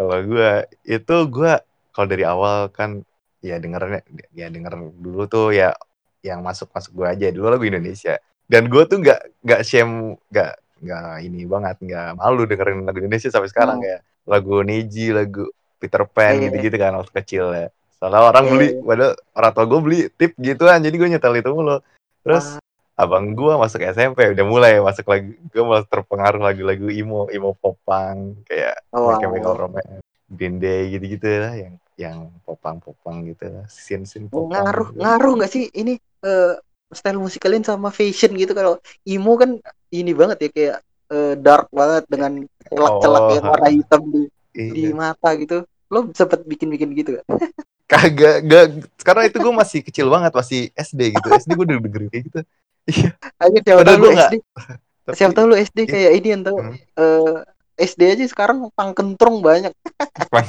Kalau 0.00 0.16
gue 0.24 0.50
itu 0.88 1.16
gue 1.28 1.52
kalau 1.92 2.06
dari 2.08 2.24
awal 2.24 2.72
kan 2.72 3.04
ya 3.44 3.60
dengernya 3.60 4.00
ya 4.32 4.48
denger 4.48 4.80
dulu 4.96 5.28
tuh 5.28 5.52
ya 5.52 5.76
yang 6.24 6.40
masuk 6.40 6.72
masuk 6.72 6.96
gue 6.96 7.04
aja 7.04 7.28
dulu 7.28 7.52
lagu 7.52 7.68
Indonesia 7.68 8.16
dan 8.48 8.64
gue 8.64 8.80
tuh 8.88 8.96
nggak 8.96 9.44
nggak 9.44 9.60
shame 9.60 10.16
nggak 10.32 10.52
nggak 10.80 11.04
ini 11.20 11.44
banget 11.44 11.76
nggak 11.84 12.08
malu 12.16 12.48
dengerin 12.48 12.88
lagu 12.88 13.04
Indonesia 13.04 13.28
sampai 13.28 13.52
sekarang 13.52 13.76
Hmm. 13.76 13.84
kayak 13.84 14.00
lagu 14.24 14.56
Neji 14.64 15.12
lagu 15.12 15.44
Peter 15.76 16.04
Pan 16.08 16.32
Iya. 16.36 16.48
gitu-gitu 16.48 16.76
kan 16.76 16.96
waktu 16.96 17.12
kecil 17.20 17.44
ya 17.52 17.68
soalnya 18.00 18.20
orang 18.24 18.44
Iya, 18.48 18.52
beli 18.56 18.68
iya. 18.72 18.80
padahal 18.80 19.12
orang 19.36 19.52
tua 19.52 19.64
gue 19.68 19.80
beli 19.84 19.98
tip 20.16 20.32
gituan 20.40 20.80
jadi 20.80 20.96
gue 20.96 21.08
nyetel 21.12 21.34
itu 21.36 21.50
mulu 21.52 21.76
terus. 22.24 22.56
Abang 23.00 23.32
gue 23.32 23.52
masuk 23.56 23.80
SMP 23.82 24.28
udah 24.30 24.44
mulai 24.44 24.72
masuk 24.78 25.08
lagi 25.08 25.32
gue 25.40 25.62
malah 25.64 25.84
terpengaruh 25.84 26.40
lagu-lagu 26.42 26.88
emo 26.88 27.26
emo 27.28 27.56
popang 27.56 28.36
kayak 28.44 28.76
Oh, 28.92 29.08
wow. 29.08 29.16
Chemical 29.16 29.54
Romance 29.56 30.04
Green 30.28 30.58
Day 30.58 30.92
gitu-gitu 30.92 31.26
lah 31.26 31.54
yang 31.54 31.74
yang 31.96 32.18
popang-popang 32.42 33.24
gitu 33.26 33.48
lah 33.48 33.64
scene-scene 33.66 34.28
popang 34.28 34.52
ngaruh 34.52 34.88
gitu. 34.90 35.00
ngaruh 35.00 35.32
nggak 35.36 35.50
sih 35.50 35.64
ini 35.70 35.94
eh, 36.22 36.54
style 36.90 37.18
musik 37.18 37.40
kalian 37.40 37.62
sama 37.62 37.88
fashion 37.88 38.34
gitu 38.34 38.50
kalau 38.50 38.76
emo 39.02 39.32
kan 39.34 39.56
ini 39.90 40.12
banget 40.12 40.38
ya 40.38 40.50
kayak 40.50 40.76
eh, 41.08 41.34
dark 41.36 41.66
banget 41.70 42.04
dengan 42.06 42.32
celak-celak 42.66 43.22
Oh, 43.22 43.32
yang 43.32 43.44
warna 43.46 43.70
hitam 43.70 44.02
di 44.06 44.22
di 44.52 44.82
Iya. 44.86 44.94
mata 44.94 45.30
gitu 45.34 45.62
lo 45.86 46.06
sempet 46.12 46.42
bikin-bikin 46.42 46.90
gitu 46.94 47.18
gak? 47.18 47.26
kagak 47.90 48.36
gak 48.44 48.64
karena 49.02 49.22
itu 49.26 49.38
gue 49.38 49.50
masih 49.52 49.80
kecil 49.82 50.06
banget 50.06 50.30
masih 50.30 50.60
SD 50.72 51.00
gitu 51.10 51.28
SD 51.28 51.50
gue 51.52 51.66
udah 51.66 51.78
dengerin 51.80 52.08
kayak 52.08 52.24
gitu 52.26 52.40
iya 52.86 53.10
Ayo 53.36 53.58
siapa 53.60 53.82
tahu 53.82 53.98
lu 53.98 54.08
SD 54.12 54.34
tapi 55.04 55.14
siapa 55.16 55.32
tahu 55.32 55.46
lu 55.46 55.56
SD 55.56 55.78
Iya. 55.78 55.90
kayak 55.90 56.12
ini 56.14 56.28
yang 56.30 56.42
tahu 56.42 56.56
Hmm. 56.58 56.74
eh, 56.76 57.38
SD 57.80 58.00
aja 58.10 58.24
sekarang 58.26 58.68
pang 58.70 58.92
kentrung 58.92 59.40
banyak 59.40 59.72
pang 60.32 60.46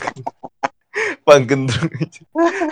pang 1.22 1.44
gendrung 1.46 1.88
aja. 1.94 2.22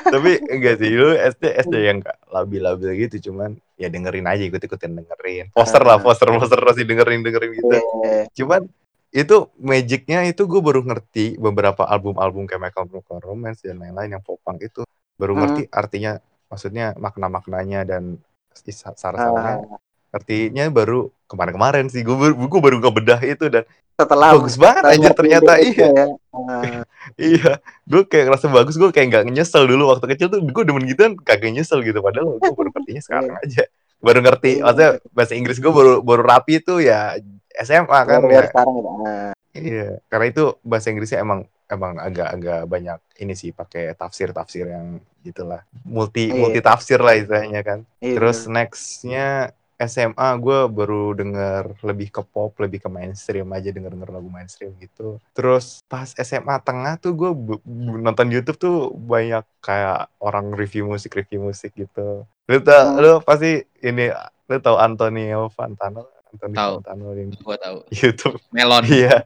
tapi 0.03 0.43
enggak 0.43 0.75
sih 0.77 0.91
lu 0.91 1.15
SD 1.15 1.43
SD 1.63 1.75
yang 1.79 1.99
labil-labil 2.27 2.91
gitu 2.99 3.31
cuman 3.31 3.55
ya 3.75 3.87
dengerin 3.87 4.25
aja 4.25 4.43
ikut-ikutin 4.43 4.91
dengerin 4.93 5.45
poster 5.49 5.79
lah 5.79 5.95
Ah. 5.95 6.03
poster 6.03 6.27
poster 6.29 6.59
masih 6.59 6.83
dengerin 6.83 7.23
dengerin 7.23 7.51
gitu 7.53 7.77
Eh, 8.03 8.27
cuman 8.35 8.67
itu 9.09 9.37
magicnya 9.57 10.21
itu 10.23 10.43
gue 10.43 10.59
baru 10.59 10.83
ngerti 10.83 11.39
beberapa 11.39 11.81
album-album 11.81 12.45
kayak 12.45 12.61
Michael 12.61 12.85
Chemical 12.91 13.19
Romance 13.23 13.59
dan 13.59 13.79
lain-lain 13.79 14.09
yang 14.11 14.21
pop 14.21 14.37
punk 14.39 14.61
itu 14.61 14.83
baru 15.15 15.33
Hmm. 15.33 15.41
ngerti 15.41 15.61
artinya 15.69 16.11
maksudnya 16.45 16.93
makna-maknanya 16.95 17.81
dan 17.85 18.19
syarat-syaratnya 18.53 19.29
Ah, 19.31 19.77
artinya 20.09 20.65
baru 20.69 21.13
kemarin-kemarin 21.29 21.85
sih 21.87 22.01
gue 22.01 22.13
baru, 22.13 22.33
gue 22.33 22.59
baru 22.61 22.75
ngebedah 22.81 23.21
itu 23.21 23.45
dan 23.47 23.63
setelah 23.93 24.31
bagus 24.33 24.55
banget 24.55 24.81
setelah 24.81 24.95
aja 24.95 25.09
ternyata 25.13 25.51
iya 25.59 25.87
ya. 25.91 26.05
Ah, 26.33 26.81
iya 27.29 27.51
gue 27.85 28.01
kayak 28.07 28.25
ngerasa 28.31 28.47
bagus 28.49 28.75
gue 28.75 28.89
kayak 28.89 29.07
nggak 29.11 29.23
nyesel 29.29 29.63
dulu 29.67 29.91
waktu 29.93 30.05
kecil 30.15 30.27
tuh 30.31 30.39
gue 30.41 30.63
demen 30.65 30.83
gitu 30.87 30.99
kan 31.05 31.13
kagak 31.21 31.51
nyesel 31.53 31.83
gitu 31.83 31.99
padahal 32.01 32.39
gue 32.39 32.51
baru 32.51 32.69
ngertinya 32.75 33.01
sekarang 33.03 33.33
aja 33.37 33.63
baru 33.99 34.19
ngerti 34.23 34.51
Iya. 34.55 34.63
maksudnya 34.63 34.89
bahasa 35.11 35.33
Inggris 35.35 35.57
gue 35.59 35.71
baru 35.71 35.93
baru 35.99 36.23
rapi 36.23 36.63
tuh 36.63 36.79
ya 36.79 37.19
SMA 37.59 37.99
kan 38.07 38.17
ya. 38.17 38.23
baru 38.23 38.47
sekarang. 38.47 38.75
Ah, 39.03 39.31
Iya, 39.49 39.97
karena 40.07 40.25
itu 40.29 40.43
bahasa 40.61 40.87
Inggrisnya 40.93 41.19
emang 41.19 41.49
emang 41.69 41.95
agak-agak 41.95 42.65
banyak 42.65 42.99
ini 43.17 43.33
sih 43.33 43.49
pakai 43.49 43.93
tafsir-tafsir 43.93 44.65
yang 44.67 44.97
gitulah 45.21 45.61
multi 45.83 46.27
Iya. 46.27 46.35
multi 46.35 46.59
tafsir 46.59 46.97
lah 46.97 47.13
istilahnya 47.13 47.61
kan. 47.61 47.79
iya, 47.99 48.17
Terus 48.17 48.45
nextnya 48.45 49.27
SMA 49.79 50.11
gue 50.35 50.67
baru 50.67 51.13
denger 51.13 51.79
lebih 51.81 52.11
ke 52.11 52.21
pop, 52.21 52.51
lebih 52.59 52.83
ke 52.83 52.89
mainstream 52.89 53.47
aja 53.49 53.69
denger 53.69 53.95
denger 53.95 54.11
lagu 54.11 54.27
mainstream 54.27 54.75
gitu. 54.75 55.23
Terus 55.31 55.79
pas 55.85 56.11
SMA 56.11 56.59
tengah 56.59 56.97
tuh 56.97 57.15
gue 57.15 57.31
nonton 57.95 58.27
YouTube 58.27 58.59
tuh 58.59 58.75
banyak 58.91 59.47
kayak 59.59 60.11
orang 60.19 60.51
review 60.51 60.83
musik 60.83 61.15
review 61.15 61.39
musik 61.41 61.71
gitu. 61.73 62.27
Lu 62.45 62.57
tau, 62.59 62.91
Hmm. 62.91 62.97
lu 62.97 63.11
pasti 63.21 63.63
ini 63.79 64.11
lu 64.45 64.57
tau 64.59 64.75
Antonio 64.75 65.47
Fantano? 65.47 66.11
Antonio 66.27 66.55
Tahu. 66.55 66.73
Fantano 66.83 67.05
yang 67.15 67.29
Gua 67.39 67.55
tahu. 67.55 67.77
YouTube. 68.03 68.35
Melon. 68.51 68.83
Iya, 68.83 69.23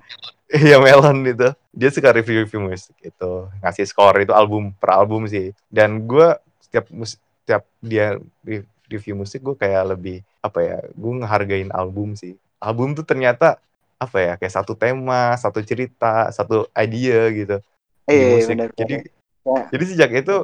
iya 0.62 0.78
Melon 0.78 1.26
itu. 1.26 1.50
Dia 1.74 1.90
suka 1.90 2.14
review-review 2.14 2.70
musik 2.70 2.94
itu, 3.02 3.32
ngasih 3.66 3.90
skor 3.90 4.22
itu 4.22 4.30
album 4.30 4.70
per 4.78 4.94
album 4.94 5.26
sih. 5.26 5.50
Dan 5.66 6.06
gue 6.06 6.38
setiap 6.62 6.86
mus 6.94 7.18
setiap 7.44 7.66
dia 7.82 8.16
re- 8.46 8.70
review 8.88 9.18
musik 9.18 9.42
gue 9.42 9.58
kayak 9.58 9.98
lebih 9.98 10.22
apa 10.40 10.60
ya, 10.62 10.78
gue 10.94 11.14
ngehargain 11.20 11.74
album 11.74 12.14
sih. 12.14 12.38
Album 12.62 12.94
tuh 12.94 13.04
ternyata 13.04 13.58
apa 13.98 14.18
ya, 14.22 14.34
kayak 14.38 14.54
satu 14.54 14.78
tema, 14.78 15.34
satu 15.42 15.60
cerita, 15.66 16.30
satu 16.30 16.70
idea 16.78 17.28
gitu 17.34 17.58
di 18.06 18.14
Iya, 18.14 18.28
musik. 18.30 18.56
bener, 18.56 18.70
Jadi 18.78 18.96
Ya. 19.44 19.68
jadi 19.76 19.84
sejak 19.92 20.12
itu 20.24 20.36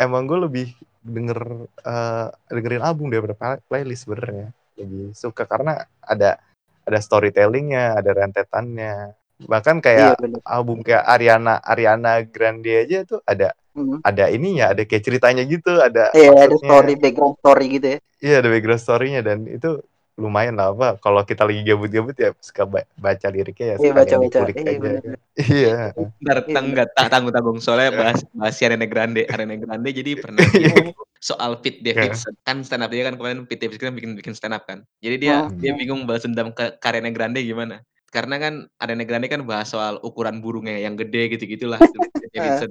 emang 0.00 0.24
gue 0.24 0.48
lebih 0.48 0.66
denger 1.04 1.68
eh, 1.84 2.26
dengerin 2.48 2.80
album 2.80 3.12
daripada 3.12 3.36
play- 3.36 3.60
playlist 3.68 4.08
sebenarnya. 4.08 4.48
Lebih 4.80 5.12
suka 5.12 5.44
karena 5.44 5.84
ada 6.00 6.40
ada 6.86 6.98
storytellingnya, 7.02 8.00
ada 8.00 8.10
rentetannya. 8.16 9.12
Bahkan 9.36 9.76
Iya, 9.78 9.84
kayak 9.84 10.12
bener. 10.16 10.40
album 10.42 10.80
kayak 10.80 11.04
Ariana 11.04 11.60
Ariana 11.60 12.24
Grande 12.24 12.72
aja 12.72 13.04
tuh 13.04 13.20
ada 13.22 13.52
Hmm. 13.76 14.00
ada 14.00 14.32
ininya, 14.32 14.72
ada 14.72 14.88
kayak 14.88 15.04
ceritanya 15.04 15.44
gitu, 15.44 15.68
ada 15.76 16.08
Iya, 16.16 16.32
ada 16.32 16.56
story 16.56 16.96
background 16.96 17.36
story 17.36 17.66
gitu 17.76 17.86
ya. 17.92 17.98
Iya, 18.24 18.34
ada 18.40 18.48
background 18.48 18.80
story-nya 18.80 19.20
dan 19.20 19.44
itu 19.44 19.84
lumayan 20.16 20.56
lah 20.56 20.72
apa 20.72 20.96
kalau 20.96 21.20
kita 21.20 21.44
lagi 21.44 21.60
gabut-gabut 21.60 22.16
ya 22.16 22.32
suka 22.40 22.64
ba- 22.64 22.88
baca 22.96 23.28
liriknya 23.28 23.76
ya 23.76 23.84
Iya, 23.84 23.92
baca-baca. 23.92 24.24
dikulik 24.24 24.56
Iya, 24.56 24.70
aja. 24.72 24.88
Iya. 25.36 25.76
Bentar, 26.16 26.38
Iya, 26.48 26.56
enggak, 26.56 26.86
tak 26.96 27.06
tanggung 27.12 27.34
tanggung 27.36 27.58
soalnya 27.60 27.92
bahas 27.92 28.24
bahas 28.32 28.56
Ariana 28.56 28.88
Grande. 28.88 29.28
Ariana 29.28 29.56
Grande 29.60 29.88
jadi 29.92 30.10
pernah 30.16 30.40
Iya. 30.56 30.96
soal 31.20 31.60
Pete 31.60 31.84
Davidson 31.84 32.32
kan 32.40 32.64
stand 32.64 32.80
up 32.80 32.88
dia 32.88 33.04
kan 33.04 33.20
kemarin 33.20 33.44
Pete 33.44 33.68
Davidson 33.68 33.92
kan 33.92 33.94
bikin 33.94 34.10
bikin 34.16 34.32
stand 34.32 34.56
up 34.56 34.64
kan. 34.64 34.88
Jadi 35.04 35.16
dia 35.20 35.44
Hmm. 35.44 35.60
dia 35.60 35.76
bingung 35.76 36.08
balas 36.08 36.24
dendam 36.24 36.48
ke 36.48 36.80
Ariana 36.80 37.12
Grande 37.12 37.44
gimana. 37.44 37.84
Karena 38.14 38.38
kan 38.38 38.54
Ariana 38.78 39.02
Grande 39.02 39.26
kan 39.26 39.42
bahas 39.42 39.68
soal 39.70 39.98
ukuran 40.00 40.38
burungnya 40.38 40.78
yang 40.78 40.94
gede 40.94 41.36
gitu-gitulah 41.36 41.82
Davidson. 42.30 42.70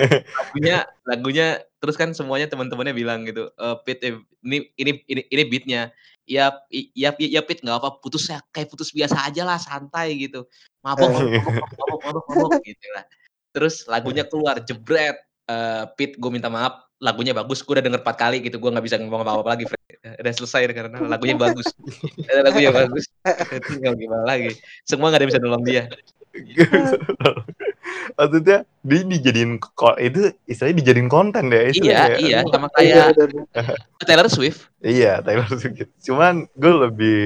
lagunya 0.38 0.76
lagunya 1.04 1.46
terus 1.82 1.96
kan 1.98 2.14
semuanya 2.14 2.46
teman-temannya 2.46 2.94
bilang 2.94 3.26
gitu 3.26 3.50
eh 3.52 3.76
Pit 3.82 4.00
eh, 4.06 4.16
ini 4.46 4.70
ini 4.78 4.90
ini 5.10 5.22
ini 5.28 5.42
beatnya. 5.48 5.82
Ya 6.28 6.52
ya 6.68 7.10
ya, 7.16 7.28
ya 7.28 7.42
Pit 7.42 7.64
nggak 7.64 7.78
apa 7.80 7.98
putus 8.00 8.28
ya 8.28 8.38
kayak 8.52 8.68
putus 8.68 8.92
biasa 8.92 9.28
aja 9.28 9.42
lah 9.44 9.58
santai 9.58 10.14
gitu. 10.16 10.46
Mabok 10.84 11.08
mabok 11.10 11.30
mabok 11.42 11.66
mabok 11.74 12.00
mabok, 12.04 12.24
mabok 12.30 12.52
gitu 12.62 12.86
lah. 12.94 13.04
Terus 13.52 13.84
lagunya 13.90 14.24
keluar 14.30 14.62
jebret. 14.62 15.18
Eh 15.48 15.84
Pit 15.96 16.20
gue 16.20 16.30
minta 16.30 16.52
maaf 16.52 16.87
lagunya 16.98 17.30
bagus 17.30 17.62
gue 17.62 17.72
udah 17.78 17.84
denger 17.84 18.00
empat 18.02 18.16
kali 18.18 18.42
gitu 18.42 18.58
gue 18.58 18.70
nggak 18.74 18.82
bisa 18.82 18.98
ngomong 18.98 19.22
apa-apa 19.22 19.54
lagi 19.54 19.64
Fred. 19.70 20.18
udah 20.18 20.32
selesai 20.34 20.62
karena 20.74 20.98
lagunya 21.06 21.36
bagus 21.46 21.66
lagunya 22.26 22.70
bagus 22.74 23.04
tinggal 23.70 23.94
gimana 23.94 24.24
lagi 24.26 24.50
semua 24.82 25.10
nggak 25.10 25.18
ada 25.18 25.24
yang 25.24 25.30
bisa 25.30 25.40
nolong 25.42 25.64
dia 25.64 25.82
Maksudnya 28.18 28.66
dia 28.84 29.00
dijadiin 29.06 29.58
itu 30.02 30.20
istilahnya 30.44 30.76
dijadiin 30.82 31.08
konten 31.10 31.48
deh 31.50 31.70
iya 31.70 31.72
istilahnya 31.72 32.14
ya. 32.14 32.18
iya 32.18 32.38
sama 32.46 32.66
Iya, 32.68 32.74
kayak 32.76 33.06
bener. 33.16 33.30
Taylor 34.08 34.28
Swift 34.28 34.60
Iya, 34.78 35.12
Taylor 35.24 35.48
Swift. 35.50 35.90
Cuman 36.02 36.46
gue 36.54 36.72
lebih 36.88 37.20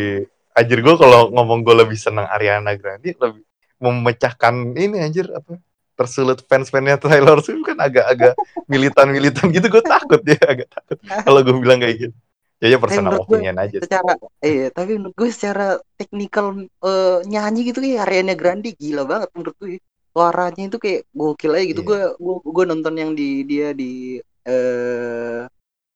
anjir 0.53 0.79
gue 0.81 0.95
kalau 0.97 1.29
ngomong 1.33 1.65
gue 1.65 1.75
lebih 1.85 1.97
senang 1.99 2.29
Ariana 2.29 2.77
Grande 2.77 3.13
lebih 3.17 3.43
memecahkan 3.83 4.55
ini 4.79 5.03
anjir 5.03 5.27
apa 5.33 5.59
tersulut 6.03 6.43
fans-fansnya 6.51 6.99
Taylor 6.99 7.39
Swift 7.39 7.63
kan 7.63 7.79
agak-agak 7.79 8.35
militan-militan 8.67 9.47
gitu 9.55 9.71
gue 9.71 9.85
takut 9.87 10.19
ya 10.27 10.39
agak 10.43 10.69
takut 10.69 10.99
kalau 11.23 11.41
gue 11.47 11.55
bilang 11.57 11.79
kayak 11.79 12.11
gitu. 12.11 12.17
Ya 12.63 12.75
ya 12.75 12.79
personal 12.79 13.19
gue 13.19 13.27
opinion 13.27 13.59
aja. 13.59 13.79
secara 13.83 14.15
iya 14.39 14.71
tapi 14.71 14.95
menurut 14.95 15.19
gue 15.19 15.31
secara 15.35 15.83
teknikal 15.99 16.55
eh, 16.63 17.19
nyanyi 17.27 17.71
gitu 17.71 17.83
kayak 17.83 18.07
Ariana 18.07 18.35
Grande 18.39 18.71
gila 18.79 19.03
banget 19.03 19.35
menurut 19.35 19.57
gue 19.59 19.83
suaranya 20.13 20.63
itu 20.71 20.79
kayak 20.79 21.01
gokil 21.11 21.53
aja 21.57 21.65
gitu 21.67 21.83
Iya. 21.83 21.89
gue 21.91 22.01
gue 22.23 22.37
gue 22.55 22.65
nonton 22.71 22.95
yang 22.95 23.11
di 23.19 23.43
dia 23.43 23.75
di 23.75 24.19
eh 24.47 25.43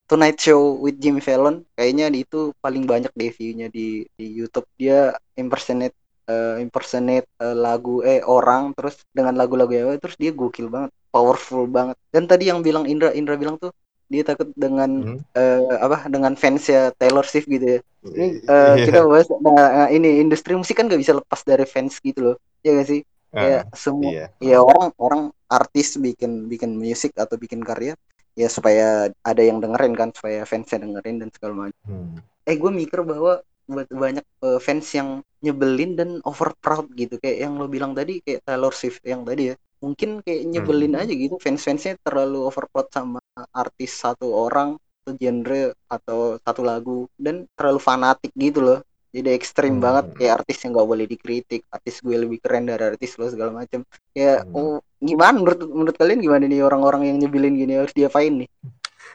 Tonight 0.06 0.38
Show 0.38 0.78
with 0.78 1.02
Jimmy 1.02 1.18
Fallon 1.18 1.66
kayaknya 1.74 2.06
di 2.10 2.22
itu 2.22 2.54
paling 2.62 2.86
banyak 2.86 3.10
deh 3.10 3.30
view-nya 3.30 3.66
di 3.70 4.06
di 4.14 4.26
YouTube 4.38 4.66
dia 4.78 5.10
impersonate 5.34 5.94
eh, 6.30 6.56
impersonate 6.64 7.26
eh, 7.42 7.56
lagu 7.56 8.02
eh 8.02 8.20
orang 8.26 8.74
terus 8.76 9.00
dengan 9.16 9.34
lagu-lagu 9.40 9.72
yang 9.72 9.86
terus 10.02 10.16
dia 10.18 10.30
gokil 10.34 10.66
banget 10.70 10.90
powerful 11.14 11.64
banget 11.66 11.96
dan 12.14 12.24
tadi 12.30 12.50
yang 12.50 12.60
bilang 12.66 12.84
Indra 12.86 13.10
Indra 13.14 13.34
bilang 13.38 13.56
tuh 13.58 13.72
dia 14.06 14.22
takut 14.22 14.48
dengan 14.54 14.90
Hmm. 15.02 15.18
eh, 15.34 15.76
apa 15.82 16.06
dengan 16.06 16.32
fansnya 16.38 16.94
Taylor 16.94 17.26
Swift 17.26 17.50
gitu 17.50 17.66
ya 17.66 17.80
ini 18.06 18.26
Iya. 18.46 18.50
eh, 18.54 18.74
kita 18.86 19.00
bahas 19.06 19.26
nah, 19.42 19.90
ini 19.90 20.22
industri 20.22 20.54
musik 20.54 20.78
kan 20.78 20.86
gak 20.86 21.00
bisa 21.02 21.14
lepas 21.18 21.40
dari 21.42 21.66
fans 21.66 21.98
gitu 21.98 22.20
loh 22.32 22.36
ya 22.62 22.72
gak 22.78 22.88
sih 22.90 23.02
Ah, 23.36 23.42
kayak 23.42 23.62
semua 23.76 24.10
iya. 24.16 24.26
ya 24.40 24.58
orang 24.64 24.88
orang 24.96 25.22
artis 25.50 25.98
bikin 26.00 26.48
bikin 26.48 26.72
musik 26.78 27.12
atau 27.18 27.36
bikin 27.36 27.60
karya 27.60 27.92
ya 28.32 28.48
supaya 28.48 29.10
ada 29.20 29.42
yang 29.42 29.58
dengerin 29.60 29.92
kan 29.92 30.08
supaya 30.14 30.46
fansnya 30.48 30.86
dengerin 30.86 31.20
dan 31.20 31.28
segala 31.34 31.68
macam 31.68 31.76
Hmm. 31.84 32.16
eh 32.46 32.56
gue 32.56 32.70
mikir 32.72 33.02
bahwa 33.04 33.42
banyak 33.70 34.24
eh, 34.46 34.58
fans 34.62 34.86
yang 34.94 35.08
nyebelin 35.44 35.92
dan 35.98 36.10
over 36.24 36.54
proud 36.62 36.86
gitu. 36.94 37.18
Kayak 37.22 37.38
yang 37.48 37.52
lo 37.60 37.66
bilang 37.70 37.92
tadi 37.98 38.22
kayak 38.24 38.42
Taylor 38.46 38.72
Swift 38.74 39.02
yang 39.04 39.22
tadi 39.26 39.52
ya. 39.52 39.54
Mungkin 39.84 40.24
kayak 40.24 40.42
nyebelin 40.48 40.94
Hmm. 40.96 41.02
aja 41.04 41.12
gitu. 41.14 41.36
Fans-fansnya 41.38 41.98
terlalu 42.02 42.38
over 42.48 42.64
proud 42.72 42.88
sama 42.90 43.20
artis 43.52 43.92
satu 43.98 44.32
orang 44.32 44.78
atau 45.04 45.12
genre 45.18 45.62
atau 45.86 46.18
satu 46.42 46.62
lagu. 46.64 46.98
Dan 47.18 47.44
terlalu 47.58 47.78
fanatik 47.82 48.32
gitu 48.34 48.60
loh. 48.64 48.78
Jadi 49.14 49.28
ekstrim 49.32 49.78
Hmm. 49.78 49.84
banget. 49.84 50.04
Kayak 50.18 50.32
artis 50.42 50.56
yang 50.64 50.70
nggak 50.76 50.88
boleh 50.92 51.06
dikritik. 51.08 51.60
Artis 51.70 52.00
gue 52.02 52.16
lebih 52.16 52.38
keren 52.42 52.64
dari 52.70 52.84
artis 52.94 53.16
lo 53.20 53.26
segala 53.30 53.52
macam 53.54 53.80
ya 54.16 54.40
Hmm. 54.42 54.52
oh 54.56 54.80
gimana 55.02 55.36
menurut 55.36 55.60
menurut 55.68 55.96
kalian 56.00 56.20
gimana 56.24 56.44
nih 56.48 56.60
orang-orang 56.64 57.02
yang 57.12 57.16
nyebelin 57.20 57.54
gini? 57.60 57.72
Harus 57.80 57.92
diapain 57.96 58.32
nih? 58.44 58.48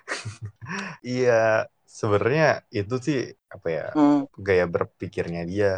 Iya, 1.04 1.32
sebenarnya 2.00 2.46
itu 2.80 2.96
sih 3.08 3.20
apa 3.56 3.68
ya 3.78 3.86
hmm, 3.94 4.26
gaya 4.48 4.66
berpikirnya 4.74 5.42
dia. 5.52 5.70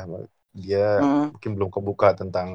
Dia 0.54 0.80
hmm, 0.98 1.34
mungkin 1.34 1.50
belum 1.58 1.70
kebuka 1.74 2.08
tentang 2.20 2.50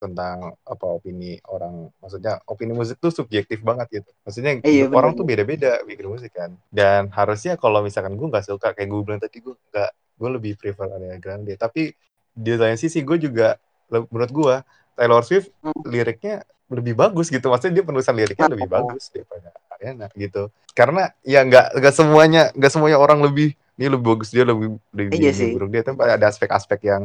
tentang 0.00 0.56
apa 0.64 0.86
opini 0.96 1.36
orang 1.52 1.92
maksudnya 2.00 2.40
opini 2.48 2.72
musik 2.72 2.96
tuh 3.04 3.12
subjektif 3.12 3.60
banget 3.60 4.00
gitu 4.00 4.10
maksudnya 4.24 4.52
Iya, 4.64 4.88
hidup 4.88 4.88
orang 4.96 5.12
bener. 5.12 5.18
tuh 5.18 5.28
beda-beda 5.28 5.84
bikin 5.84 6.08
musik 6.08 6.32
kan 6.32 6.56
dan 6.72 7.12
harusnya 7.12 7.60
kalau 7.60 7.84
misalkan 7.84 8.16
gue 8.16 8.24
nggak 8.32 8.46
suka 8.48 8.72
kayak 8.72 8.88
gue 8.88 9.00
bilang 9.04 9.20
tadi 9.20 9.44
gue 9.44 9.52
nggak 9.68 9.90
gue 10.16 10.30
lebih 10.40 10.52
prefer 10.56 10.88
Ariana 10.88 11.20
Grande 11.20 11.52
tapi 11.60 11.92
di 12.32 12.52
lain 12.56 12.80
sisi 12.80 13.04
gue 13.04 13.18
juga 13.20 13.60
menurut 13.92 14.30
gue 14.32 14.54
Taylor 14.96 15.22
Swift 15.28 15.52
Hmm. 15.62 15.72
liriknya 15.84 16.48
lebih 16.70 16.94
bagus 16.94 17.26
gitu. 17.28 17.50
Maksudnya 17.50 17.82
dia 17.82 17.84
penulisan 17.84 18.14
liriknya 18.14 18.48
lebih 18.48 18.70
Ah. 18.70 18.74
bagus 18.80 19.10
daripada 19.10 19.50
Ariana 19.74 20.06
gitu. 20.14 20.48
Karena 20.72 21.10
ya 21.26 21.42
nggak 21.42 21.76
nggak 21.76 21.94
semuanya 21.94 22.42
nggak 22.54 22.72
semuanya 22.72 22.98
orang 23.02 23.20
lebih 23.20 23.52
ini 23.74 23.86
lebih 23.90 24.06
bagus 24.16 24.30
dia 24.30 24.46
lebih 24.46 24.78
lebih 24.94 25.18
Iya 25.18 25.30
lebih 25.34 25.48
buruk. 25.58 25.68
Dia 25.74 25.82
tapi 25.82 25.98
ada 26.06 26.26
aspek-aspek 26.30 26.80
yang 26.86 27.02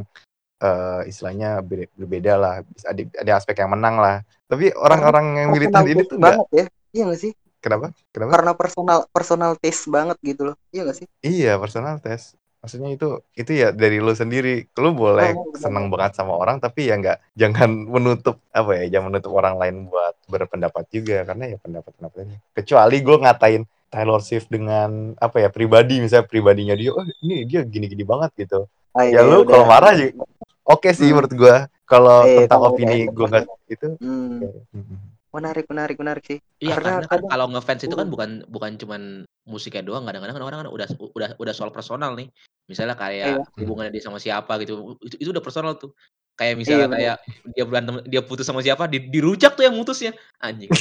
eh, 0.55 1.01
istilahnya 1.11 1.59
beda- 1.59 1.91
berbeda 1.99 2.33
lah. 2.39 2.55
Ada, 2.87 3.01
ada 3.19 3.31
aspek 3.35 3.59
yang 3.59 3.75
menang 3.75 3.99
lah. 3.99 4.23
Tapi 4.47 4.71
orang-orang 4.71 5.25
yang 5.43 5.49
militan 5.51 5.83
ini 5.83 6.05
taste 6.05 6.11
tuh 6.15 6.19
banget 6.21 6.47
ya. 6.55 6.65
Iya 6.95 7.03
gak 7.11 7.19
sih? 7.19 7.31
Kenapa? 7.59 7.87
Kenapa? 8.13 8.31
Karena 8.39 8.51
personal 8.55 8.99
personal 9.11 9.51
taste 9.59 9.89
banget 9.91 10.15
gitu 10.23 10.41
loh. 10.47 10.55
Iya 10.71 10.87
gak 10.87 10.97
sih? 11.01 11.07
Iya 11.19 11.59
personal 11.59 11.99
test 11.99 12.39
maksudnya 12.65 12.89
itu 12.97 13.21
itu 13.37 13.51
ya 13.53 13.69
dari 13.69 14.01
lu 14.01 14.11
sendiri. 14.17 14.65
Lu 14.81 14.97
boleh 14.97 15.37
Oh, 15.37 15.53
senang 15.53 15.93
banget 15.93 16.17
sama 16.17 16.33
orang 16.33 16.57
tapi 16.57 16.89
ya 16.89 16.97
nggak 16.97 17.37
jangan 17.37 17.69
menutup 17.93 18.41
apa 18.49 18.71
ya 18.81 18.97
jangan 18.97 19.13
menutup 19.13 19.31
orang 19.37 19.55
lain 19.61 19.75
buat 19.93 20.17
berpendapat 20.25 20.83
juga 20.89 21.21
karena 21.29 21.53
ya 21.53 21.57
pendapat 21.61 21.91
pendapatnya 21.93 22.37
kecuali 22.57 22.97
gue 23.05 23.17
ngatain 23.21 23.61
Taylor 23.93 24.19
Swift 24.25 24.49
dengan 24.49 25.13
apa 25.21 25.37
ya 25.45 25.49
pribadi 25.53 26.01
misalnya 26.01 26.25
pribadinya 26.25 26.73
dia 26.73 26.91
oh 26.91 27.05
ini 27.21 27.45
dia 27.45 27.61
gini-gini 27.63 28.01
banget 28.01 28.33
gitu. 28.35 28.65
Ah, 28.97 29.05
ya 29.05 29.21
iya, 29.21 29.21
lu 29.21 29.45
kalau 29.45 29.65
marah 29.69 29.93
juga 29.93 30.25
oke 30.65 30.89
sih 30.91 31.13
Hmm. 31.13 31.21
menurut 31.21 31.33
gue 31.37 31.55
kalau 31.85 32.25
Eh, 32.25 32.43
tentang 32.43 32.61
opini 32.65 33.05
gue 33.05 33.25
nggak 33.29 33.45
itu 33.69 33.87
Hmm, 34.01 34.41
mm, 34.73 34.97
menarik, 35.35 35.65
menarik, 35.67 35.97
menarik 35.99 36.23
sih. 36.23 36.39
Iya 36.63 36.79
Karena 36.79 37.03
karena 37.03 37.07
kan 37.11 37.21
kalau 37.27 37.45
ngefans 37.51 37.81
itu 37.85 37.95
kan 37.95 38.07
Hmm. 38.07 38.13
bukan 38.15 38.29
bukan 38.47 38.71
cuman 38.79 39.01
musiknya 39.45 39.83
doang, 39.85 40.03
kadang-kadang 40.07 40.35
kan 40.39 40.45
orang 40.47 40.59
kan 40.65 40.69
udah 40.71 40.87
udah 41.13 41.29
udah 41.37 41.53
soal 41.53 41.69
personal 41.75 42.15
nih. 42.17 42.31
Misalnya 42.65 42.97
kayak 42.97 43.27
Iya. 43.29 43.61
hubungannya 43.61 43.91
dia 43.93 44.01
sama 44.01 44.17
siapa 44.17 44.57
gitu, 44.65 44.97
itu 45.05 45.15
itu 45.21 45.29
udah 45.29 45.43
personal 45.43 45.77
tuh. 45.77 45.93
Kayak 46.35 46.51
Iya, 46.51 46.59
misalnya 46.59 46.87
bener. 46.89 46.97
kayak 46.99 47.15
dia 47.55 47.63
berantem 47.63 47.95
dia 48.09 48.21
putus 48.25 48.45
sama 48.49 48.59
siapa, 48.65 48.89
di 48.89 48.99
dirujak 49.07 49.53
tuh 49.55 49.63
yang 49.69 49.75
mutusnya. 49.77 50.11
Anjing. 50.41 50.67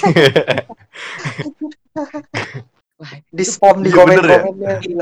Wah, 2.94 3.10
Di 3.26 3.42
itu 3.42 3.50
spam 3.58 3.82
di 3.82 3.90
Iya, 3.90 4.06
bener 4.06 4.26
ya? 4.26 4.40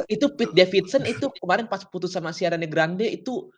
itu 0.08 0.26
Pete 0.32 0.52
Davidson 0.56 1.04
itu 1.04 1.28
kemarin 1.38 1.68
pas 1.68 1.84
putus 1.84 2.10
sama 2.12 2.32
si 2.32 2.42
Ariana 2.48 2.64
Grande 2.66 3.04
itu. 3.04 3.52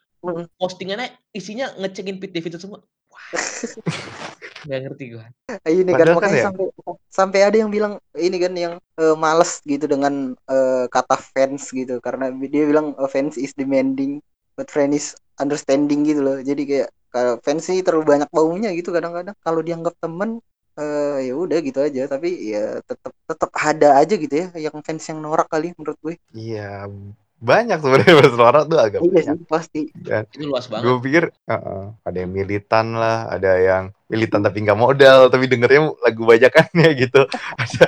Postingannya 0.60 1.08
isinya 1.38 1.66
ngecekin 1.80 2.16
Pete 2.20 2.34
Davidson 2.37 2.62
semua. 2.62 2.80
Wah. 3.12 3.26
Nggak 4.64 4.80
ngerti 4.84 5.04
gua. 5.12 5.26
ini 5.68 5.92
kan 5.92 6.00
kan 6.00 6.08
makanya 6.16 6.38
ya- 6.40 6.48
sampai 6.48 6.64
sampai 7.12 7.40
ada 7.46 7.56
yang 7.62 7.70
bilang 7.76 7.92
ini 8.16 8.37
kan 8.40 8.52
yang 8.56 8.74
eh, 9.00 9.16
males 9.24 9.60
gitu 9.68 9.84
dengan 9.84 10.32
eh, 10.48 10.84
kata 10.88 11.16
fans 11.32 11.62
gitu. 11.70 12.00
Karena 12.00 12.32
dia 12.52 12.64
bilang 12.70 12.96
eh, 12.96 13.10
fans 13.12 13.37
is 13.37 13.52
demanding 13.52 14.24
but 14.56 14.68
friend 14.72 14.92
is 14.96 15.12
understanding 15.42 16.00
gitu 16.08 16.20
loh. 16.24 16.37
Jadi 16.40 16.62
kayak 16.70 16.88
kalau 17.12 17.34
fans 17.44 17.62
sih 17.68 17.78
terlalu 17.87 18.04
banyak 18.16 18.30
baunya 18.32 18.68
gitu 18.78 18.88
kadang-kadang. 18.96 19.37
Kalau 19.44 19.60
dianggap 19.60 19.94
temen 20.00 20.40
eh, 20.80 21.16
ya 21.28 21.32
udah 21.37 21.58
gitu 21.60 21.78
aja. 21.84 22.00
Tapi 22.08 22.28
ya 22.54 22.80
tetap 22.88 23.12
tetap 23.30 23.50
ada 23.54 23.88
aja 24.00 24.14
gitu 24.16 24.34
ya 24.42 24.46
yang 24.70 24.76
fans 24.87 25.04
yang 25.10 25.18
norak 25.20 25.46
kali 25.52 25.76
menurut 25.76 25.98
gue. 26.00 26.14
Iya 26.34 26.88
banyak 27.36 27.78
sebenarnya 27.78 28.14
bersuara 28.16 28.58
tuh 28.62 28.78
agak 28.78 29.00
iya 29.00 29.12
banyak. 29.30 29.36
pasti. 29.44 29.80
Kan 29.96 30.24
Itu 30.28 30.46
luas 30.46 30.66
banget. 30.66 30.82
gue 30.82 30.94
pikir 31.00 31.24
uh-uh, 31.44 31.84
ada 32.00 32.16
yang 32.16 32.30
militan 32.30 32.86
lah 32.94 33.28
ada 33.28 33.52
yang 33.54 33.84
militan 34.06 34.40
tapi 34.40 34.60
nggak 34.60 34.76
modal 34.76 35.28
tapi 35.28 35.44
dengernya 35.44 35.92
lagu 35.98 36.22
bajakannya 36.22 36.88
gitu. 37.02 37.26
Ada 37.54 37.84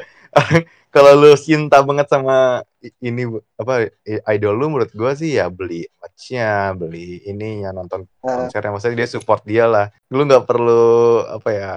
kalau 0.93 1.13
lu 1.15 1.33
cinta 1.35 1.81
banget 1.81 2.09
sama 2.09 2.61
ini 3.01 3.25
apa 3.57 3.89
idol 4.29 4.53
lu 4.55 4.67
menurut 4.69 4.89
gue 4.91 5.11
sih 5.15 5.37
ya 5.37 5.49
beli 5.49 5.89
merch-nya 5.95 6.73
beli 6.73 7.25
ininya 7.25 7.73
nonton 7.73 8.05
Eh, 8.21 8.29
konsernya. 8.29 8.71
Maksudnya 8.71 8.97
dia 8.99 9.09
support 9.09 9.41
dia 9.43 9.65
lah. 9.65 9.89
Lu 10.09 10.25
nggak 10.25 10.45
perlu 10.45 10.85
apa 11.23 11.49
ya 11.51 11.73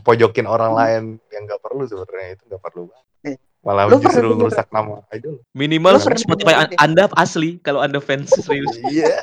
pojokin 0.00 0.44
orang 0.44 0.70
Hmm. 0.70 0.78
lain 0.78 1.02
yang 1.30 1.42
nggak 1.46 1.60
perlu 1.60 1.82
sebenarnya. 1.84 2.28
Itu 2.34 2.42
nggak 2.46 2.62
perlu 2.62 2.82
banget. 2.86 3.06
Eh, 3.22 3.36
malah 3.60 3.84
lu 3.88 4.00
pernah 4.00 4.04
justru 4.08 4.28
merusak 4.32 4.68
nama 4.72 5.04
idol. 5.12 5.36
Minimal 5.52 6.00
Lu 6.00 6.16
Spotify 6.16 6.54
an-? 6.64 6.80
Anda 6.80 7.04
asli 7.16 7.60
kalau 7.60 7.84
Anda 7.84 8.00
fans 8.00 8.32
serius. 8.32 8.72
iya. 8.92 9.20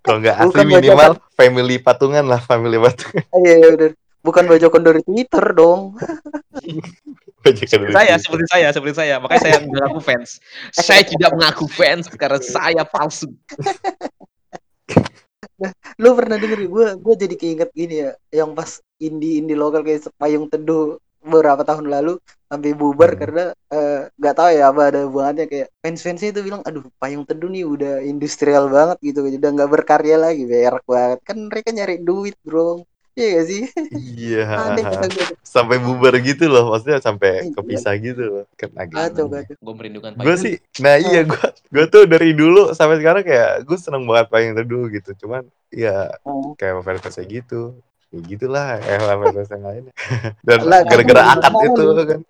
Kalau 0.00 0.24
nggak 0.24 0.36
asli 0.40 0.48
Bukan 0.48 0.66
minimal 0.72 1.12
family 1.36 1.76
patungan 1.76 2.24
lah 2.24 2.40
family 2.40 2.80
patungan. 2.80 3.24
Iya 3.44 3.54
iya 3.60 3.68
bener. 3.76 3.92
Bukan 4.24 4.44
bajokan 4.48 4.82
dari 4.82 5.00
Twitter 5.04 5.44
dong. 5.52 5.80
Seperti 7.48 7.94
saya, 7.96 8.20
seperti 8.20 8.44
saya, 8.50 8.68
seperti 8.76 8.94
saya. 8.98 9.14
Makanya 9.24 9.40
saya 9.40 9.56
mengaku 9.64 10.04
fans. 10.04 10.36
Saya 10.74 11.00
tidak 11.00 11.32
mengaku 11.32 11.64
fans 11.70 12.04
karena 12.12 12.36
saya 12.44 12.82
palsu. 12.84 13.30
lu 15.96 16.12
pernah 16.12 16.36
denger 16.36 16.68
gue 16.68 16.86
gue 17.00 17.14
jadi 17.16 17.34
keinget 17.38 17.70
gini 17.72 18.04
ya. 18.04 18.10
Yang 18.34 18.50
pas 18.52 18.70
indie 19.00 19.40
indie 19.40 19.56
lokal 19.56 19.80
kayak 19.80 20.12
payung 20.20 20.50
teduh 20.52 21.00
beberapa 21.28 21.62
tahun 21.62 21.86
lalu 21.86 22.16
sampai 22.48 22.72
bubar 22.72 23.12
Hmm. 23.12 23.20
karena 23.20 23.44
eh, 23.68 24.00
nggak 24.16 24.34
tahu 24.34 24.50
ya 24.50 24.64
apa 24.72 24.82
ada 24.88 25.00
hubungannya 25.04 25.44
kayak 25.46 25.68
fans 25.78 26.00
fansnya 26.00 26.32
itu 26.32 26.40
bilang 26.40 26.64
aduh 26.64 26.88
payung 26.96 27.28
teduh 27.28 27.46
nih 27.46 27.68
udah 27.68 27.94
industrial 28.02 28.72
banget 28.72 28.96
gitu 29.04 29.20
udah 29.28 29.50
nggak 29.52 29.70
berkarya 29.70 30.16
lagi 30.16 30.48
berak 30.48 30.82
banget 30.88 31.18
kan 31.22 31.36
mereka 31.36 31.68
nyari 31.70 32.00
duit 32.00 32.34
bro 32.40 32.82
iya 33.12 33.28
gak 33.36 33.46
sih 33.50 33.62
Iya, 34.14 34.42
sampai 35.42 35.76
bubar 35.82 36.14
gitu 36.22 36.46
loh, 36.46 36.70
maksudnya 36.70 37.02
sampai 37.02 37.50
Iya. 37.50 37.54
kepisah 37.56 37.94
gitu 37.98 38.22
loh. 38.22 38.44
Kan 38.54 38.70
aneh. 38.78 38.94
kacau 38.94 39.26
Gue 39.58 39.74
merindukan 39.74 40.14
Gue 40.14 40.34
sih, 40.38 40.54
nah 40.78 40.94
iya 40.94 41.26
gue 41.26 41.46
gue 41.74 41.84
tuh 41.90 42.06
dari 42.06 42.30
dulu 42.30 42.70
sampai 42.78 43.02
sekarang 43.02 43.26
kayak 43.26 43.66
gue 43.66 43.74
seneng 43.74 44.06
banget 44.06 44.26
payung 44.30 44.54
teduh 44.54 44.86
gitu. 44.86 45.10
Cuman 45.18 45.42
ya 45.74 46.14
Oh. 46.22 46.54
kayak 46.54 46.78
fans 46.86 47.02
kayak 47.02 47.42
gitu. 47.42 47.74
Ya 48.08 48.20
gitulah 48.24 48.80
kayak 48.80 49.00
fans 49.04 49.50
yang 49.52 49.64
lainnya. 49.64 49.92
Dan 50.40 50.58
gara-gara 50.64 51.22
akad 51.36 51.52
itu 51.60 51.82
kan 52.08 52.20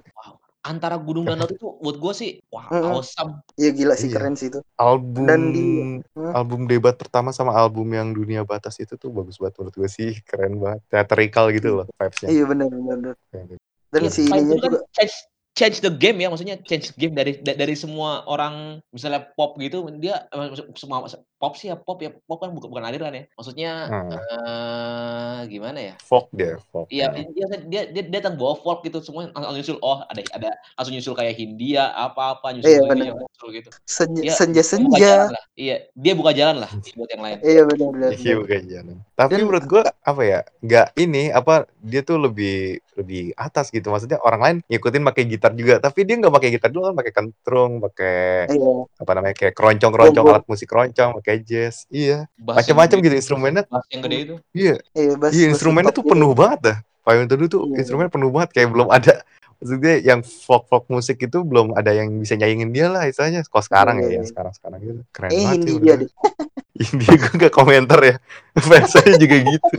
Antara 0.59 0.99
Gunung 1.01 1.25
dan 1.25 1.39
Laut 1.39 1.55
itu 1.55 1.65
buat 1.81 1.97
gue 1.97 2.13
sih 2.13 2.31
wah 2.51 2.67
Mm-mm. 2.69 2.99
awesome. 2.99 3.41
iya 3.55 3.71
gila 3.73 3.95
sih 3.95 4.11
Iya. 4.11 4.21
keren 4.21 4.35
sih 4.37 4.51
itu 4.53 4.61
album 4.77 5.25
Dan 5.25 5.41
di- 5.55 6.03
Hmm. 6.13 6.35
album 6.35 6.67
debat 6.67 6.99
pertama 6.99 7.31
sama 7.31 7.55
album 7.55 7.89
yang 7.95 8.11
dunia 8.11 8.43
batas 8.43 8.77
itu 8.77 8.99
tuh 8.99 9.09
bagus 9.09 9.39
banget 9.39 9.55
menurut 9.57 9.75
gue 9.79 9.89
sih 9.89 10.19
keren 10.27 10.59
banget 10.59 10.83
theatrical 10.91 11.49
gitu 11.55 11.69
loh 11.73 11.87
vibesnya 11.95 12.29
iya 12.29 12.45
bener 12.45 12.67
bener 12.69 12.85
bener. 13.01 13.15
Kayak 13.31 13.45
gitu. 13.49 13.63
dan 13.89 14.01
Iya, 14.03 14.11
si 14.11 14.21
ininya 14.27 14.43
itu 14.45 14.55
kan 14.59 14.71
juga 14.75 14.79
change 14.93 15.15
change 15.57 15.77
the 15.81 15.93
game 15.95 16.19
ya 16.21 16.29
maksudnya 16.29 16.57
change 16.61 16.87
the 16.93 16.99
game 17.01 17.15
dari 17.17 17.33
da- 17.39 17.57
dari 17.57 17.73
semua 17.73 18.27
orang 18.27 18.83
misalnya 18.93 19.25
pop 19.33 19.57
gitu 19.57 19.89
dia 19.97 20.27
eh, 20.29 20.49
semua 20.75 21.07
pop 21.39 21.55
sih 21.55 21.67
ya 21.67 21.77
pop 21.77 21.99
ya 21.99 22.11
pop 22.11 22.39
kan 22.39 22.51
bukan 22.51 22.69
bukan 22.69 22.85
aliran 22.85 23.15
ya 23.15 23.25
maksudnya 23.33 23.71
Hmm. 23.89 24.11
eh 24.11 25.41
gimana 25.47 25.79
ya 25.81 25.95
folk 26.01 26.27
dia 26.31 26.59
folk 26.69 26.87
Iya, 26.89 27.09
ya. 27.09 27.25
dia 27.25 27.47
dia 27.63 27.83
dia 27.89 28.03
dia 28.03 28.21
datang 28.21 28.35
bawa 28.35 28.55
folk 28.55 28.83
gitu 28.83 28.99
semua 28.99 29.31
langsung 29.31 29.55
nyusul 29.55 29.79
oh 29.81 30.03
ada 30.05 30.19
ada 30.33 30.51
langsung 30.75 30.95
nyusul 30.95 31.15
kayak 31.15 31.35
Hindia 31.35 31.95
apa-apa 31.95 32.53
nyusul 32.53 32.69
Iya, 32.69 32.81
ini, 32.81 32.89
benar. 32.91 33.15
nyusul 33.23 33.49
gitu. 33.55 33.69
senja 33.85 34.21
Dia 34.21 34.35
senja 34.35 34.63
buka 34.83 34.99
senja. 34.99 35.15
Iya, 35.55 35.77
dia 35.93 36.13
buka 36.13 36.31
jalan 36.33 36.57
lah 36.59 36.71
buat 36.99 37.09
yang 37.09 37.23
lain. 37.23 37.39
iya 37.41 37.63
benar 37.65 37.89
benar 37.89 38.11
Iya 38.13 38.35
bukan 38.37 38.63
jalan. 38.67 38.97
Tapi 39.15 39.33
Dan- 39.33 39.41
menurut 39.41 39.65
gua 39.65 39.83
apa 40.01 40.23
ya? 40.23 40.41
Nggak 40.59 40.87
ini 40.97 41.23
apa 41.31 41.55
dia 41.79 42.03
tuh 42.03 42.19
lebih 42.19 42.59
lebih 42.95 43.31
atas 43.37 43.71
gitu. 43.71 43.89
Maksudnya 43.89 44.19
orang 44.19 44.41
lain 44.41 44.57
ngikutin 44.67 45.03
pakai 45.05 45.23
gitar 45.25 45.55
juga, 45.55 45.79
tapi 45.79 46.03
dia 46.03 46.19
nggak 46.19 46.35
pakai 46.35 46.49
gitar 46.51 46.67
dulu 46.69 46.91
kan 46.91 46.97
pakai 46.97 47.13
kentrung, 47.15 47.73
pakai 47.81 48.51
iya 48.51 48.73
apa 48.99 49.11
namanya 49.13 49.35
kayak 49.35 49.55
keroncong-keroncong 49.55 50.25
Bongo. 50.25 50.35
alat 50.35 50.45
musik 50.47 50.67
keroncong, 50.67 51.11
pakai 51.29 51.45
jazz. 51.45 51.85
Iya, 51.93 52.25
macam-macam 52.41 52.97
gitu 53.05 53.15
instrumennya. 53.21 53.63
bass 53.69 53.85
yang 53.93 54.01
gede 54.01 54.17
itu. 54.25 54.35
Iya, 54.57 54.75
iya 54.97 55.13
bass 55.21 55.33
iya 55.37 55.47
instrumennya 55.53 55.93
tuh 55.93 56.01
gitu. 56.01 56.13
penuh 56.17 56.33
banget 56.33 56.61
dah. 56.65 56.79
Payung 57.05 57.29
teduh 57.29 57.49
tuh 57.53 57.63
Iya. 57.69 57.85
instrumennya 57.85 58.13
penuh 58.13 58.31
banget 58.33 58.51
kayak 58.57 58.69
belum 58.73 58.89
ada 58.89 59.21
maksudnya 59.59 59.95
yang 60.01 60.21
folk 60.23 60.71
folk 60.71 60.87
musik 60.87 61.19
itu 61.19 61.39
belum 61.43 61.75
ada 61.75 61.91
yang 61.91 62.09
bisa 62.17 62.39
nyaingin 62.39 62.73
dia 62.73 62.89
lah 62.89 63.05
istilahnya. 63.05 63.45
Kalau 63.45 63.65
sekarang 63.65 63.97
Iya, 64.01 64.09
ya, 64.09 64.13
yang 64.17 64.25
iya. 64.25 64.31
sekarang 64.33 64.53
sekarang 64.57 64.79
gitu. 64.81 65.01
Keren 65.13 65.29
eh 65.29 65.37
banget 65.45 65.57
sih. 65.61 65.77
Deh 65.77 65.77
gue. 65.77 66.09
India 66.79 67.15
gue 67.19 67.33
gak 67.43 67.51
komentar 67.53 67.99
ya 68.01 68.15
fans 68.71 68.95
saya 68.95 69.19
juga 69.19 69.35
gitu 69.43 69.77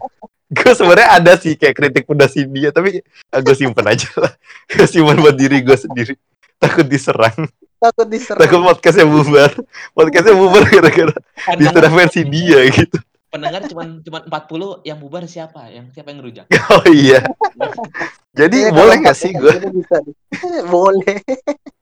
gue 0.50 0.72
sebenarnya 0.76 1.10
ada 1.16 1.34
sih 1.40 1.56
kayak 1.56 1.76
kritik 1.78 2.04
pedas 2.04 2.36
India 2.36 2.76
tapi 2.76 3.00
gue 3.32 3.56
simpen 3.56 3.88
aja 3.88 4.10
lah 4.20 4.34
gue 4.76 4.84
simpen 4.84 5.16
buat 5.24 5.32
diri 5.32 5.64
gue 5.64 5.78
sendiri 5.80 6.20
takut 6.60 6.84
diserang 6.84 7.48
takut 7.80 8.08
diserang. 8.12 8.42
Takut 8.44 8.60
podcastnya 8.62 9.08
bubar. 9.08 9.52
Podcastnya 9.96 10.36
bubar 10.36 10.64
gara-gara 10.68 11.16
diserang 11.56 11.94
versi 11.96 12.22
dia 12.28 12.60
gitu. 12.68 13.00
Pendengar 13.30 13.62
cuma 13.70 13.84
cuma 14.02 14.20
40 14.26 14.90
yang 14.90 14.98
bubar 15.00 15.24
siapa? 15.30 15.70
Yang 15.70 15.96
siapa 15.96 16.12
yang 16.12 16.20
ngerujak? 16.22 16.46
oh 16.76 16.86
iya. 16.92 17.24
Jadi 18.36 18.58
Kayaknya 18.68 18.78
boleh 18.78 18.96
kalau 19.00 19.06
gak 19.08 19.18
sih 19.18 19.32
pakai 19.32 19.42
gue 19.42 19.56
boleh. 20.74 21.18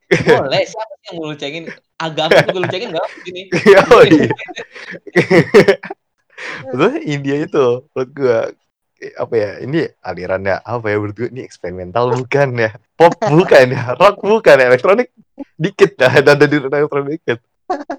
Boleh, 0.08 0.62
siapa 0.64 0.94
sih 1.00 1.06
yang 1.12 1.16
mau 1.20 1.28
lucengin? 1.32 1.64
Agama 1.98 2.38
juga 2.46 2.60
lucengin 2.68 2.90
enggak 2.94 3.08
gini. 3.26 3.42
oh 3.96 4.04
iya. 4.06 4.32
Maksudnya 6.70 7.02
India 7.04 7.36
itu 7.42 7.66
menurut 7.92 8.12
gue 8.14 8.40
apa 9.14 9.34
ya 9.38 9.50
ini 9.62 9.86
alirannya 10.04 10.58
apa 10.66 10.86
ya 10.90 10.96
menurut 10.98 11.16
gue 11.16 11.30
ini 11.32 11.42
eksperimental 11.48 12.12
bukan 12.12 12.60
ya? 12.60 12.72
Pop 13.00 13.16
bukan 13.24 13.66
ya? 13.72 13.96
Rock 13.96 14.20
bukan 14.20 14.56
ya? 14.60 14.68
Elektronik 14.68 15.16
dikit 15.58 15.98
dah 15.98 16.12
ada 16.22 16.46
di 16.46 16.58
elektronik 16.58 17.22
dikit. 17.22 17.40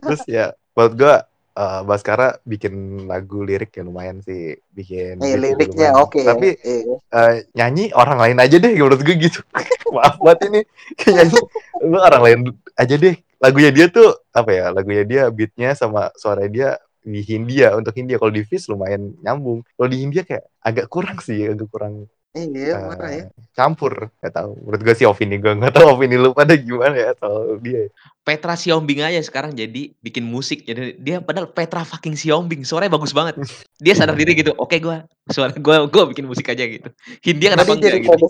Terus 0.02 0.22
ya 0.24 0.54
menurut 0.72 0.94
gue 0.96 1.14
eh, 1.58 1.80
Baskara 1.84 2.38
bikin 2.46 3.04
lagu 3.10 3.42
lirik 3.42 3.74
yang 3.78 3.90
lumayan 3.90 4.18
sih. 4.24 4.56
Bikin 4.72 5.20
eh 5.22 5.36
liriknya 5.36 5.94
oke. 5.98 6.22
Tapi 6.22 6.58
eh, 6.62 6.82
eh, 6.94 7.34
nyanyi 7.54 7.94
orang 7.94 8.18
lain 8.18 8.38
aja 8.38 8.56
deh 8.56 8.72
menurut 8.74 9.00
gue 9.02 9.16
gitu. 9.18 9.40
Maaf 9.94 10.18
banget 10.22 10.38
ini. 10.50 10.60
Nyanyi 11.16 11.38
lu 11.84 11.98
orang 11.98 12.22
lain 12.22 12.38
aja 12.78 12.94
deh. 12.94 13.16
Lagunya 13.38 13.70
dia 13.70 13.86
tuh 13.86 14.18
apa 14.34 14.50
ya 14.50 14.64
lagunya 14.74 15.04
dia 15.06 15.22
beatnya 15.30 15.70
sama 15.78 16.10
suara 16.18 16.46
dia 16.50 16.74
di 17.06 17.22
Hindia. 17.22 17.76
Untuk 17.78 17.94
Hindia 17.94 18.18
kalau 18.18 18.34
di 18.34 18.42
Fizz 18.42 18.66
lumayan 18.72 19.14
nyambung. 19.22 19.62
Kalau 19.78 19.88
di 19.88 19.98
Hindia 20.02 20.26
kayak 20.26 20.48
agak 20.58 20.86
kurang 20.90 21.18
sih 21.22 21.46
agak 21.46 21.70
kurang 21.70 22.10
Iya, 22.30 22.76
Eh, 22.76 22.84
marah 22.84 23.10
ya. 23.10 23.24
campur 23.50 24.12
nggak 24.20 24.30
tahu 24.30 24.52
menurut 24.60 24.80
gue 24.80 24.94
sih 24.94 25.02
opini 25.02 25.40
gue 25.40 25.50
nggak 25.50 25.74
tahu 25.74 25.96
opini 25.96 26.14
lu 26.14 26.30
pada 26.30 26.54
gimana 26.54 26.94
ya 26.94 27.10
soal 27.16 27.56
dia 27.58 27.88
Petra 28.20 28.54
Siombing 28.54 29.00
aja 29.00 29.16
sekarang 29.18 29.56
jadi 29.56 29.88
bikin 29.98 30.20
musik. 30.20 30.60
Jadi 30.62 31.00
dia 31.00 31.18
padahal 31.18 31.48
Petra 31.48 31.80
fucking 31.80 32.12
Siombing, 32.12 32.60
suaranya 32.60 32.92
bagus 32.92 33.16
banget. 33.16 33.40
Dia 33.80 33.96
sadar 33.96 34.12
diri 34.12 34.36
gitu. 34.36 34.52
Oke 34.54 34.76
gua 34.78 35.00
suara 35.24 35.56
gua 35.56 35.88
gua 35.88 36.04
bikin 36.04 36.28
musik 36.28 36.44
aja 36.44 36.60
gitu. 36.60 36.92
Hindia 37.24 37.56
kenapa 37.56 37.72
enggak 37.72 38.04
gitu? 38.04 38.12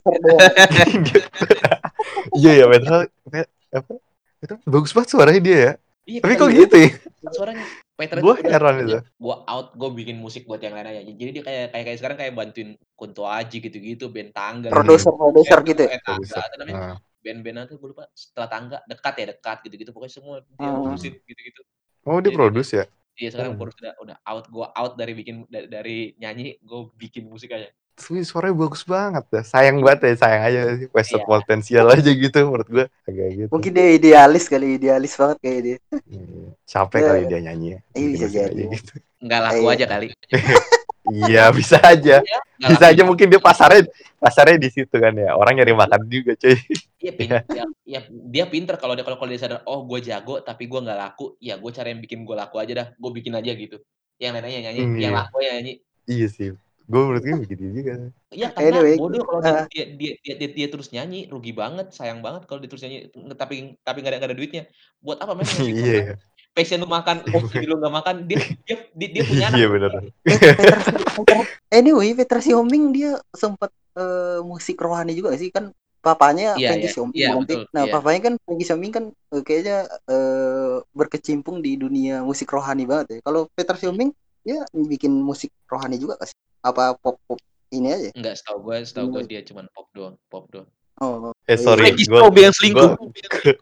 iya 2.39 2.53
ya 2.63 2.67
Petra 2.69 2.97
Pet- 3.27 3.53
apa 3.69 3.93
Petra 4.39 4.57
bagus 4.65 4.95
banget 4.95 5.09
suaranya 5.11 5.41
dia 5.43 5.59
ya 5.59 5.73
Iya, 6.07 6.21
tapi 6.25 6.35
kok 6.37 6.49
gitu 6.49 6.77
ya 6.79 6.91
suaranya 7.29 7.65
Tuh 7.99 8.15
udah- 8.23 8.47
heran 8.47 8.75
itu. 8.81 8.99
Gua 9.19 9.43
out, 9.45 9.75
gua 9.75 9.91
bikin 9.91 10.15
musik 10.15 10.47
buat 10.47 10.63
yang 10.63 10.71
lain 10.71 10.87
aja. 10.87 11.03
Jadi 11.03 11.31
dia 11.33 11.43
kayak 11.43 11.75
kayak, 11.75 11.85
kayak 11.85 11.99
sekarang 11.99 12.17
kayak 12.17 12.33
bantuin 12.33 12.69
Kunto 12.95 13.27
Aji 13.27 13.59
gitu-gitu, 13.59 14.07
band 14.07 14.31
tangga. 14.31 14.71
Produser 14.71 15.11
produser 15.11 15.59
gitu 15.65 15.83
ya. 15.83 15.91
Eh, 15.93 16.01
tangga, 16.01 16.39
namanya? 16.57 16.79
Nah. 16.79 16.97
Band-band 17.19 17.57
apa 17.61 17.75
gue 17.75 17.89
lupa. 17.91 18.07
Setelah 18.15 18.47
tangga 18.49 18.79
dekat 18.87 19.15
ya 19.19 19.27
dekat 19.29 19.59
gitu-gitu. 19.67 19.91
Pokoknya 19.91 20.15
semua 20.15 20.35
dia 20.41 20.63
Hmm. 20.63 20.79
produksi 20.81 21.11
gitu-gitu. 21.19 21.63
oh 22.07 22.23
dia 22.23 22.31
Jadi- 22.31 22.39
produce 22.39 22.73
ya 22.73 22.85
Iya 23.13 23.29
sekarang 23.35 23.53
Hmm. 23.53 23.67
udah 23.67 23.93
udah 23.99 24.17
out 24.23 24.47
gua 24.47 24.67
out 24.73 24.95
dari 24.95 25.11
bikin 25.13 25.43
dari, 25.45 25.67
dari 25.67 25.99
nyanyi, 26.17 26.55
gue 26.57 26.81
bikin 26.95 27.27
musik 27.27 27.51
aja. 27.51 27.67
Wih, 27.99 28.23
suaranya 28.23 28.55
bagus 28.55 28.83
banget 28.83 29.25
dah. 29.27 29.43
Sayang 29.43 29.83
banget 29.83 30.01
ya, 30.07 30.15
sayang 30.17 30.43
aja 30.47 30.61
sih. 30.77 30.87
Wasted 30.89 31.19
Iya. 31.19 31.27
potensial 31.27 31.87
aja 31.91 32.11
gitu 32.11 32.39
menurut 32.47 32.69
gue. 32.69 32.87
Agak 33.05 33.29
gitu. 33.35 33.49
Mungkin 33.51 33.71
dia 33.71 33.87
idealis 33.91 34.45
kali, 34.47 34.79
idealis 34.79 35.13
banget 35.13 35.37
kayak 35.39 35.61
dia. 35.61 35.77
Hmm, 36.07 36.55
Capek 36.63 36.99
Iya. 36.99 37.09
kali 37.09 37.23
dia 37.27 37.41
nyanyi. 37.43 37.69
ya. 37.69 37.79
Iya, 37.93 38.09
bisa 38.09 38.27
jadi. 38.31 38.63
gitu. 38.71 38.93
Nggak 39.19 39.41
laku 39.43 39.63
Iya. 39.63 39.75
aja 39.75 39.85
kali. 39.87 40.07
Iya, 41.09 41.49
bisa 41.51 41.81
aja. 41.81 42.21
Nggak 42.21 42.69
Bisa 42.69 42.85
laku 42.85 42.93
aja 42.93 43.03
mungkin 43.03 43.27
dia 43.33 43.41
pasarnya 43.41 43.89
pasarnya 44.21 44.61
di 44.61 44.69
situ 44.69 44.93
kan 44.93 45.17
ya. 45.17 45.33
Orang 45.33 45.57
nyari 45.57 45.73
makan 45.73 46.05
juga, 46.05 46.37
cuy. 46.37 46.53
Iya, 47.01 47.13
pin, 47.17 47.29
ya, 47.33 47.65
ya, 47.83 48.01
dia 48.11 48.45
pinter 48.45 48.77
kalau 48.77 48.93
dia 48.93 49.01
kalau 49.03 49.17
kalau 49.17 49.31
dia 49.31 49.41
sadar 49.41 49.65
oh 49.65 49.87
gue 49.87 50.05
jago 50.05 50.45
tapi 50.45 50.67
gue 50.67 50.77
nggak 50.77 50.99
laku 50.99 51.33
ya 51.39 51.57
gue 51.57 51.71
cara 51.71 51.89
yang 51.89 52.03
bikin 52.03 52.27
gue 52.27 52.37
laku 52.37 52.59
aja 52.59 52.73
dah 52.75 52.87
gue 52.93 53.11
bikin 53.15 53.33
aja 53.33 53.55
gitu 53.55 53.79
yang 54.19 54.35
lainnya 54.35 54.69
nyanyi 54.69 54.81
Hmm, 54.83 54.99
yang 54.99 55.15
iya. 55.15 55.21
laku 55.23 55.37
ya 55.41 55.51
nyanyi 55.57 55.75
Iya 56.05 56.27
sih. 56.29 56.49
Gue 56.89 57.01
menurut 57.05 57.21
gue 57.21 57.37
begitu 57.45 57.65
juga. 57.69 57.95
ya 58.33 58.49
karena 58.57 58.81
Anyway, 58.81 58.97
bodoh 58.97 59.21
kalau 59.29 59.41
dia, 59.45 59.53
ah. 59.53 59.65
dia, 59.69 59.85
dia, 59.93 60.13
dia, 60.25 60.35
dia, 60.41 60.49
dia 60.57 60.67
terus 60.73 60.89
nyanyi 60.89 61.29
rugi 61.29 61.53
banget 61.53 61.93
sayang 61.93 62.25
banget 62.25 62.49
kalau 62.49 62.65
dia 62.65 62.71
terus 62.73 62.81
nyanyi 62.81 63.13
tapi 63.37 63.77
tapi 63.85 63.99
nggak 64.01 64.13
ada 64.13 64.19
nggak 64.25 64.31
ada 64.33 64.39
duitnya 64.41 64.63
buat 65.05 65.21
apa 65.21 65.37
main 65.37 65.45
musik 65.45 65.69
Iya. 65.69 65.85
Lu 65.85 66.17
kan 66.17 66.17
passion 66.57 66.81
lu 66.81 66.89
makan 66.89 67.17
oh 67.37 67.45
jadi 67.45 67.67
lu 67.69 67.77
nggak 67.77 67.95
makan 67.95 68.17
dia 68.25 68.41
dia 68.65 68.77
dia, 68.97 69.09
dia 69.15 69.23
punya 69.29 69.45
anak 69.53 69.59
Iya 69.61 69.69
benar. 69.69 69.91
Petra, 70.25 71.37
anyway, 71.69 72.09
Petra 72.17 72.41
Siombing 72.41 72.85
dia 72.97 73.21
sempat 73.37 73.71
eh, 73.95 74.41
musik 74.41 74.81
rohani 74.81 75.13
juga 75.13 75.37
sih 75.37 75.53
kan 75.53 75.69
papanya 76.01 76.57
Iya, 76.57 76.73
Frankie 76.73 76.89
iya. 76.89 76.95
Siombing 76.97 77.21
Iya, 77.21 77.31
betul, 77.37 77.61
Nah, 77.75 77.85
iya. 77.85 77.93
papanya 77.93 78.21
kan 78.33 78.35
Frankie 78.41 78.67
Siombing 78.67 78.93
kan 78.97 79.05
eh, 79.13 79.43
kayaknya 79.45 79.77
eh, 80.09 80.75
berkecimpung 80.97 81.61
di 81.61 81.77
dunia 81.77 82.25
musik 82.25 82.49
rohani 82.49 82.89
banget 82.89 83.07
ya. 83.13 83.19
Kalau 83.29 83.45
Petra 83.53 83.77
Siombing 83.77 84.11
dia 84.41 84.65
bikin 84.73 85.13
musik 85.13 85.53
rohani 85.69 86.01
juga 86.01 86.17
gak 86.17 86.33
sih? 86.33 86.39
Apa 86.61 86.95
pop 86.95 87.17
pop 87.23 87.39
ini 87.69 87.89
aja? 87.89 88.11
nggak 88.13 88.35
setahu 88.35 88.59
gue 88.65 88.77
setahu 88.83 89.07
gue 89.11 89.23
Hmm. 89.23 89.31
dia 89.31 89.41
cuman 89.43 89.65
pop 89.71 89.87
doang 89.93 90.17
pop 90.27 90.45
doang 90.49 90.69
Oh, 90.99 91.31
Eh 91.47 91.55
sorry, 91.55 91.95
Frankie 91.95 92.11
gue 92.11 92.43
yang 92.43 92.51
selingkuh 92.51 92.99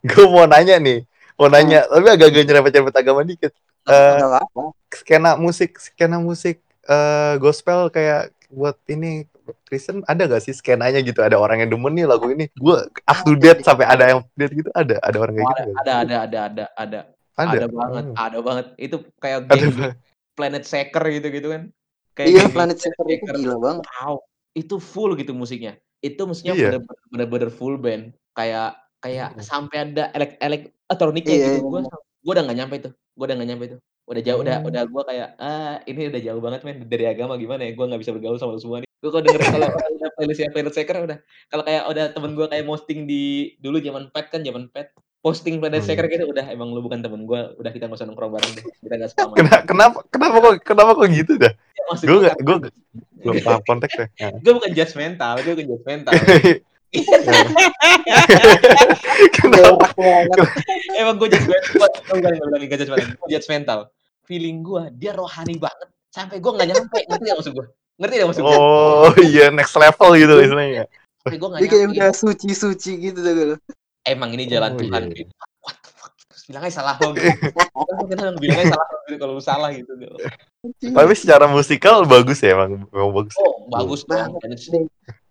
gue 0.00 0.24
mau 0.32 0.48
nanya 0.48 0.80
nih. 0.80 1.04
Mau 1.36 1.46
nanya, 1.46 1.84
tapi 1.84 2.08
agak-agak 2.08 2.42
nyerempet-nyerempet 2.42 2.96
agama 2.96 3.20
dikit. 3.22 3.52
Eh, 3.84 4.20
apa. 4.24 4.72
skena 4.88 5.36
musik 5.36 5.76
skena 5.76 6.16
musik 6.16 6.58
eh, 6.82 7.34
gospel 7.36 7.86
kayak 7.86 8.32
buat 8.48 8.80
ini 8.86 9.28
Kristen 9.62 10.00
ada 10.02 10.26
gak 10.26 10.42
sih 10.42 10.50
skenanya 10.50 10.98
gitu 10.98 11.20
ada 11.20 11.36
orang 11.36 11.60
yang 11.60 11.70
demen 11.70 11.92
nih 11.92 12.02
lagu 12.02 12.26
ini 12.26 12.50
gue 12.50 12.78
up 12.82 13.18
to 13.20 13.36
date 13.36 13.62
sampai 13.62 13.84
ada 13.84 14.04
yang 14.08 14.18
up 14.18 14.26
to 14.26 14.36
date 14.36 14.54
gitu 14.56 14.70
ada 14.72 14.96
ada 14.98 15.16
orang 15.16 15.34
kayak 15.34 15.46
Oh, 15.46 15.52
gitu 15.52 15.70
ada, 15.76 15.92
ada 15.92 15.92
ada 15.94 16.16
ada 16.18 16.40
ada 16.42 16.64
ada 16.74 16.98
ada 17.36 17.52
ada 17.52 17.66
banget 17.68 18.04
Hmm. 18.06 18.16
ada 18.16 18.38
banget 18.40 18.66
itu 18.76 18.96
kayak 19.18 19.38
ada 19.44 19.52
geng 19.52 19.70
banget. 19.70 19.94
Planet 20.32 20.64
Shaker 20.64 21.04
gitu 21.12 21.28
gitu 21.30 21.48
kan 21.48 21.62
kayak 22.16 22.28
Iya, 22.32 22.44
Planet 22.48 22.78
Shaker 22.80 23.06
itu 23.06 23.24
gila 23.36 23.56
banget. 23.60 23.84
wow 23.94 24.16
itu 24.52 24.74
full 24.80 25.12
gitu 25.14 25.36
musiknya 25.36 25.76
itu 26.00 26.22
musiknya 26.24 26.54
Iya. 26.56 26.80
bener-bener 27.12 27.52
full 27.52 27.76
band 27.76 28.16
kayak 28.32 28.74
kayak 28.98 29.36
Hmm. 29.36 29.44
sampai 29.44 29.76
ada 29.86 30.08
elek 30.10 30.40
elektroniknya 30.40 31.30
Iya, 31.30 31.44
gitu 31.46 31.58
iya. 31.60 31.68
gue 31.68 31.80
gue 32.26 32.32
udah 32.32 32.42
nggak 32.42 32.58
nyampe 32.58 32.74
itu 32.76 32.90
gue 32.90 33.24
udah 33.24 33.36
nggak 33.36 33.48
nyampe 33.52 33.64
itu 33.68 33.76
udah 34.06 34.22
jauh 34.22 34.40
udah 34.40 34.56
Hmm. 34.58 34.68
udah 34.70 34.82
gue 34.86 35.02
kayak 35.04 35.28
ah 35.36 35.74
ini 35.84 36.00
udah 36.08 36.20
jauh 36.22 36.40
banget 36.40 36.60
men 36.62 36.76
dari 36.86 37.04
agama 37.04 37.34
gimana 37.36 37.62
ya 37.62 37.72
gue 37.74 37.84
nggak 37.84 38.00
bisa 38.00 38.12
bergaul 38.14 38.38
sama 38.38 38.54
lu 38.54 38.60
semua 38.60 38.78
nih 38.80 38.88
gue 38.88 39.10
kalau 39.10 39.22
denger 39.22 39.42
kalau 39.44 39.66
udah 39.98 40.10
playlist 40.14 40.40
yang 40.40 40.52
Planet 40.54 40.72
Shaker 40.72 40.96
udah 41.04 41.18
kalau 41.46 41.62
kayak 41.62 41.82
udah 41.86 42.04
temen 42.10 42.32
gue 42.32 42.46
kayak 42.46 42.64
posting 42.64 43.00
di 43.04 43.22
dulu 43.58 43.76
zaman 43.78 44.08
pet 44.10 44.26
kan 44.30 44.40
zaman 44.40 44.70
pet 44.70 44.88
posting 45.26 45.58
Planet 45.58 45.82
Hmm. 45.82 45.88
Shaker 45.88 46.06
gitu 46.06 46.24
udah 46.26 46.46
emang 46.46 46.70
lu 46.70 46.78
bukan 46.78 47.02
temen 47.02 47.26
gue 47.26 47.40
udah 47.52 47.68
kita 47.68 47.84
nggak 47.84 47.98
usah 47.98 48.06
nongkrong 48.06 48.30
bareng 48.30 48.52
deh 48.52 48.64
kita 48.78 48.94
nggak 48.94 49.10
sama 49.10 49.34
Kena- 49.38 49.64
kenapa 49.64 49.98
kenapa 50.06 50.36
kok 50.38 50.54
kenapa 50.62 50.90
kok 50.94 51.08
gitu 51.10 51.32
dah? 51.36 51.50
Gue 51.50 52.06
gue 52.06 52.18
nggak 52.22 52.36
gue 52.38 52.56
belum 53.20 53.34
paham 53.42 53.62
konteksnya 53.64 54.06
Nah. 54.22 54.38
gue 54.38 54.52
bukan 54.52 54.70
judgmental 54.72 55.34
gue 55.40 55.52
bukan 55.52 55.66
judgmental 55.68 56.12
kenapa? 59.34 59.86
Berak 59.90 60.24
banget. 60.28 60.48
emang 60.96 61.14
gue 61.16 61.28
judgmental 61.28 61.70
gue 61.72 61.88
enggak 62.14 62.30
enggak 62.32 62.60
enggak 62.60 62.78
judgmental 62.78 63.06
gue 63.18 63.28
judgmental 63.28 63.78
feeling 64.22 64.56
gue 64.60 64.82
dia 64.92 65.12
rohani 65.12 65.54
banget. 65.56 65.88
Sampai 66.08 66.38
gue 66.38 66.48
nggak 66.48 66.68
nyampe. 66.68 66.98
Ngerti 67.04 67.24
gak 67.24 67.36
maksud 67.36 67.52
gue 67.52 67.66
ngerti 67.96 68.14
gak 68.14 68.28
maksud 68.28 68.42
gue 68.42 68.52
oh 68.52 69.08
iya 69.24 69.48
next 69.50 69.74
level 69.74 70.10
gitu 70.14 70.34
istilahnya. 70.38 70.84
Sampai 71.20 71.36
gue 71.36 71.48
nggak 71.48 71.60
Dia 71.60 71.68
kayak 71.68 71.82
nyampe. 71.82 71.98
udah 71.98 72.10
suci-suci 72.12 72.92
gitu 73.02 73.18
tuh 73.18 73.32
gue. 73.34 73.58
Emang 74.06 74.30
ini 74.32 74.46
jalan 74.46 74.72
Oh, 74.72 74.78
Tuhan 74.78 75.02
iya. 75.06 75.16
gitu. 75.18 75.32
what 75.60 75.76
the 75.76 75.90
fuck 75.92 76.12
terus 76.24 76.42
bilang 76.46 76.62
aja 76.62 76.74
salah 76.78 76.94
lo 76.96 77.08
gitu 77.10 77.26
Terus 77.26 78.06
kita 78.06 78.22
bilang 78.38 78.58
aja 78.58 78.70
salah 78.72 78.86
gitu 79.02 79.14
kalau 79.16 79.32
lu 79.34 79.42
salah 79.42 79.70
gitu 79.70 79.92
tapi 80.88 81.12
secara 81.14 81.44
musikal 81.46 81.96
bagus 82.02 82.38
ya 82.38 82.54
emang 82.54 82.86
memang 82.86 83.10
bagus 83.12 83.34
oh 83.36 83.66
bagus 83.68 84.00
Banget. 84.02 84.30
dong 84.30 84.40
Dan- 84.40 84.54
Nih, 84.56 84.82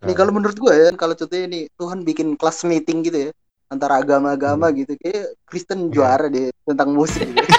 nih 0.06 0.16
kalau 0.16 0.32
menurut 0.32 0.56
gue 0.56 0.70
ya, 0.70 0.94
kalau 0.94 1.12
contohnya 1.12 1.48
nih 1.50 1.64
Tuhan 1.74 2.00
bikin 2.02 2.28
kelas 2.36 2.64
meeting 2.64 3.02
gitu 3.02 3.20
ya 3.20 3.32
antara 3.66 3.98
agama-agama 3.98 4.70
gitu, 4.72 4.94
kayak 4.96 5.34
Kristen 5.44 5.90
juara 5.90 6.30
deh 6.30 6.54
tentang 6.64 6.94
musik. 6.94 7.26
Gitu. 7.26 7.50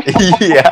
iya 0.48 0.64